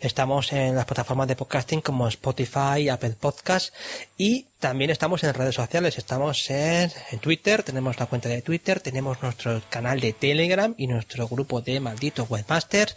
estamos 0.03 0.53
en 0.53 0.75
las 0.75 0.85
plataformas 0.85 1.27
de 1.29 1.37
podcasting 1.37 1.81
como 1.81 2.07
Spotify, 2.09 2.91
Apple 2.91 3.17
Podcast 3.19 3.75
y 4.19 4.45
también 4.61 4.91
estamos 4.91 5.25
en 5.25 5.33
redes 5.33 5.55
sociales, 5.55 5.97
estamos 5.97 6.51
en, 6.51 6.93
en 7.11 7.19
Twitter, 7.19 7.63
tenemos 7.63 7.99
la 7.99 8.05
cuenta 8.05 8.29
de 8.29 8.43
Twitter, 8.43 8.81
tenemos 8.81 9.23
nuestro 9.23 9.63
canal 9.71 10.01
de 10.01 10.13
Telegram 10.13 10.75
y 10.77 10.87
nuestro 10.87 11.29
grupo 11.29 11.63
de 11.63 11.81
malditos 11.81 12.29
webmasters 12.29 12.95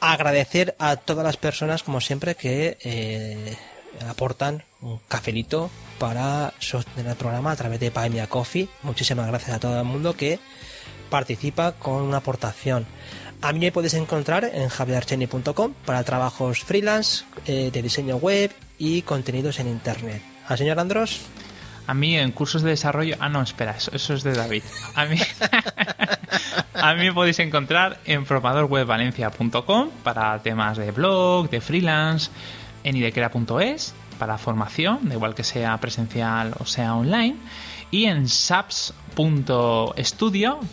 agradecer 0.00 0.74
a 0.78 0.96
todas 0.96 1.24
las 1.24 1.36
personas, 1.36 1.82
como 1.82 2.00
siempre, 2.00 2.34
que 2.34 2.76
eh, 2.82 3.56
aportan 4.06 4.64
un 4.80 4.98
cafelito 5.08 5.70
para 5.98 6.52
sostener 6.58 7.10
el 7.10 7.16
programa 7.16 7.52
a 7.52 7.56
través 7.56 7.80
de 7.80 7.90
Buy 7.90 8.10
Me 8.10 8.20
a 8.20 8.26
Coffee. 8.26 8.68
Muchísimas 8.82 9.26
gracias 9.26 9.56
a 9.56 9.60
todo 9.60 9.78
el 9.78 9.84
mundo 9.84 10.14
que 10.16 10.38
participa 11.10 11.72
con 11.72 12.02
una 12.02 12.18
aportación. 12.18 12.86
A 13.42 13.52
mí 13.52 13.60
me 13.60 13.72
puedes 13.72 13.94
encontrar 13.94 14.44
en 14.44 14.68
javiercheni.com 14.68 15.74
para 15.84 16.02
trabajos 16.02 16.60
freelance, 16.60 17.24
eh, 17.46 17.70
de 17.72 17.82
diseño 17.82 18.16
web 18.16 18.50
y 18.78 19.02
contenidos 19.02 19.58
en 19.60 19.68
internet. 19.68 20.22
¿Al 20.48 20.58
señor 20.58 20.78
Andros? 20.80 21.20
A 21.86 21.94
mí 21.94 22.16
en 22.16 22.32
cursos 22.32 22.62
de 22.62 22.70
desarrollo... 22.70 23.16
Ah, 23.20 23.28
no, 23.28 23.42
espera, 23.42 23.76
eso, 23.92 24.14
es 24.14 24.22
de 24.22 24.32
David. 24.32 24.62
A 24.94 25.04
mí... 25.04 25.18
A 26.74 26.94
mí 26.94 27.06
me 27.06 27.12
podéis 27.12 27.38
encontrar 27.38 27.98
en 28.04 28.24
programadorwebvalencia.com 28.24 29.90
para 30.02 30.38
temas 30.40 30.76
de 30.76 30.90
blog, 30.90 31.48
de 31.48 31.60
freelance, 31.60 32.30
en 32.82 32.96
idecrea.es 32.96 33.94
para 34.18 34.38
formación, 34.38 35.00
da 35.08 35.14
igual 35.14 35.34
que 35.34 35.44
sea 35.44 35.76
presencial 35.78 36.54
o 36.58 36.66
sea 36.66 36.94
online, 36.94 37.36
y 37.90 38.06
en 38.06 38.28
saps.studio 38.28 38.80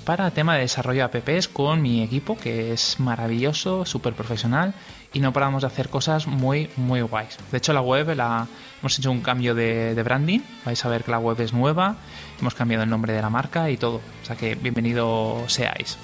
para 0.05 0.31
tema 0.31 0.55
de 0.55 0.61
desarrollo 0.61 1.07
de 1.07 1.19
apps 1.19 1.47
con 1.47 1.81
mi 1.81 2.01
equipo 2.01 2.37
que 2.37 2.73
es 2.73 2.99
maravilloso, 2.99 3.85
súper 3.85 4.13
profesional 4.13 4.73
y 5.13 5.19
no 5.19 5.31
paramos 5.33 5.61
de 5.61 5.67
hacer 5.67 5.89
cosas 5.89 6.25
muy, 6.25 6.69
muy 6.77 7.01
guays. 7.01 7.37
De 7.51 7.57
hecho, 7.57 7.73
la 7.73 7.81
web 7.81 8.15
la, 8.15 8.47
hemos 8.79 8.97
hecho 8.97 9.11
un 9.11 9.21
cambio 9.21 9.53
de, 9.53 9.93
de 9.93 10.03
branding, 10.03 10.39
vais 10.65 10.83
a 10.83 10.89
ver 10.89 11.03
que 11.03 11.11
la 11.11 11.19
web 11.19 11.39
es 11.41 11.53
nueva, 11.53 11.97
hemos 12.39 12.55
cambiado 12.55 12.83
el 12.83 12.89
nombre 12.89 13.13
de 13.13 13.21
la 13.21 13.29
marca 13.29 13.69
y 13.69 13.77
todo, 13.77 13.97
o 13.97 14.25
sea 14.25 14.35
que 14.35 14.55
bienvenido 14.55 15.43
seáis. 15.47 15.97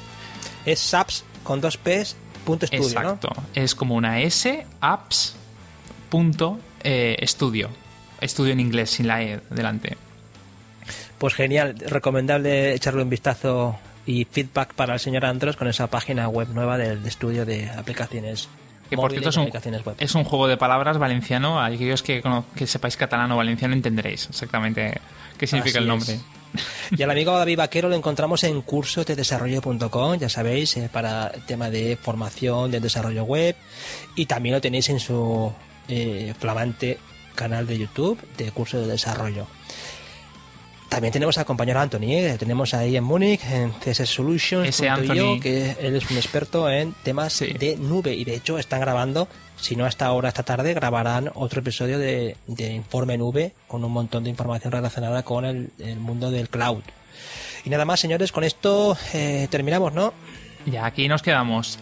Es 0.66 0.80
saps 0.80 1.24
con 1.44 1.62
dos 1.62 1.78
p's 1.78 2.16
punto 2.46 2.66
estudio, 2.66 2.88
Exacto. 2.88 3.30
Es 3.56 3.74
como 3.76 3.96
una 3.96 4.22
S, 4.22 4.66
apps, 4.82 5.36
punto, 6.10 6.60
eh, 6.88 7.18
estudio. 7.20 7.70
Estudio 8.22 8.54
en 8.54 8.62
inglés, 8.62 8.92
sin 8.92 9.08
la 9.08 9.22
E 9.22 9.42
delante. 9.50 9.98
Pues 11.18 11.34
genial, 11.34 11.76
recomendable 11.86 12.74
echarle 12.74 13.04
un 13.04 13.10
vistazo 13.10 13.78
y 14.06 14.24
feedback 14.24 14.74
para 14.74 14.94
el 14.94 15.00
señor 15.02 15.26
Andros 15.26 15.58
con 15.58 15.68
esa 15.68 15.88
página 15.88 16.30
web 16.30 16.48
nueva 16.54 16.78
del 16.78 17.06
estudio 17.06 17.46
de 17.46 17.70
aplicaciones. 17.70 18.48
Que 18.90 18.96
por 18.96 19.12
cierto 19.12 19.30
es 19.30 19.36
un, 19.36 19.52
es 20.00 20.14
juego 20.14 20.48
de 20.48 20.56
palabras 20.56 20.98
valenciano. 20.98 21.62
Aquellos 21.62 22.02
que, 22.04 22.24
que 22.56 22.68
sepáis 22.68 22.96
catalán 22.96 23.30
o 23.34 23.38
valenciano 23.38 23.74
entenderéis 23.74 24.30
exactamente 24.30 25.02
qué 25.38 25.46
significa 25.46 25.80
Así 25.80 25.84
el 25.84 25.88
nombre. 25.90 26.14
es. 26.14 26.22
Y 26.98 27.04
al 27.04 27.12
amigo 27.12 27.38
David 27.38 27.58
Vaquero 27.58 27.90
lo 27.90 27.96
encontramos 27.96 28.46
en 28.46 28.62
cursosdedesarrollo.com, 28.62 30.18
ya 30.18 30.30
sabéis, 30.30 30.78
eh, 30.78 30.90
para 30.90 31.28
el 31.28 31.42
tema 31.42 31.70
de 31.70 31.98
formación 32.02 32.72
de 32.72 32.80
desarrollo 32.80 33.26
web. 33.26 33.58
Y 34.16 34.26
también 34.26 34.56
lo 34.56 34.62
tenéis 34.62 34.88
en 34.88 35.02
su 35.02 35.52
eh, 35.88 36.34
flamante 36.40 36.98
canal 37.36 37.68
de 37.68 37.78
YouTube 37.78 38.20
de 38.38 38.52
curso 38.52 38.80
de 38.82 38.88
desarrollo. 38.88 39.48
También 40.90 41.12
tenemos 41.12 41.38
al 41.38 41.46
compañero 41.46 41.82
Anthony, 41.82 42.04
¿eh? 42.14 42.36
tenemos 42.40 42.74
ahí 42.74 42.96
en 42.96 43.04
Múnich, 43.04 43.42
en 43.52 43.72
CSS 43.74 44.08
Solutions, 44.10 44.78
que 45.42 45.76
él 45.82 45.96
es 45.98 46.10
un 46.10 46.16
experto 46.16 46.70
en 46.70 46.94
temas 47.04 47.34
Sí. 47.34 47.48
de 47.54 47.76
nube 47.76 48.14
y 48.14 48.24
de 48.24 48.36
hecho 48.36 48.58
están 48.58 48.80
grabando, 48.80 49.28
si 49.60 49.76
no 49.76 49.86
hasta 49.86 50.06
ahora, 50.06 50.30
esta 50.30 50.44
tarde, 50.44 50.74
grabarán 50.74 51.30
otro 51.36 51.60
episodio 51.60 52.00
de, 52.00 52.38
de 52.48 52.74
Informe 52.74 53.18
Nube 53.18 53.52
con 53.68 53.84
un 53.84 53.92
montón 53.92 54.24
de 54.24 54.30
información 54.30 54.72
relacionada 54.72 55.24
con 55.24 55.44
el, 55.44 55.72
el 55.80 55.98
mundo 56.00 56.32
del 56.32 56.48
cloud. 56.48 56.82
Y 57.66 57.70
nada 57.70 57.84
más, 57.84 58.00
señores, 58.00 58.32
con 58.32 58.46
esto 58.46 58.98
eh, 59.14 59.48
terminamos, 59.52 59.94
¿no? 59.94 60.14
Ya 60.66 60.86
aquí 60.86 61.10
nos 61.10 61.22
quedamos. 61.22 61.80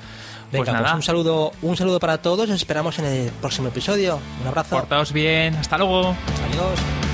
Venga, 0.56 0.72
pues 0.72 0.82
nada, 0.84 0.96
un 0.96 1.04
saludo, 1.04 1.52
un 1.62 1.78
saludo 1.78 2.00
para 2.00 2.18
todos, 2.18 2.50
os 2.50 2.56
esperamos 2.56 2.98
en 3.00 3.06
el 3.06 3.30
próximo 3.32 3.68
episodio. 3.68 4.20
Un 4.42 4.48
abrazo. 4.48 4.76
portaos 4.76 5.12
bien, 5.12 5.56
hasta 5.56 5.78
luego. 5.78 6.16
Adiós. 6.50 7.05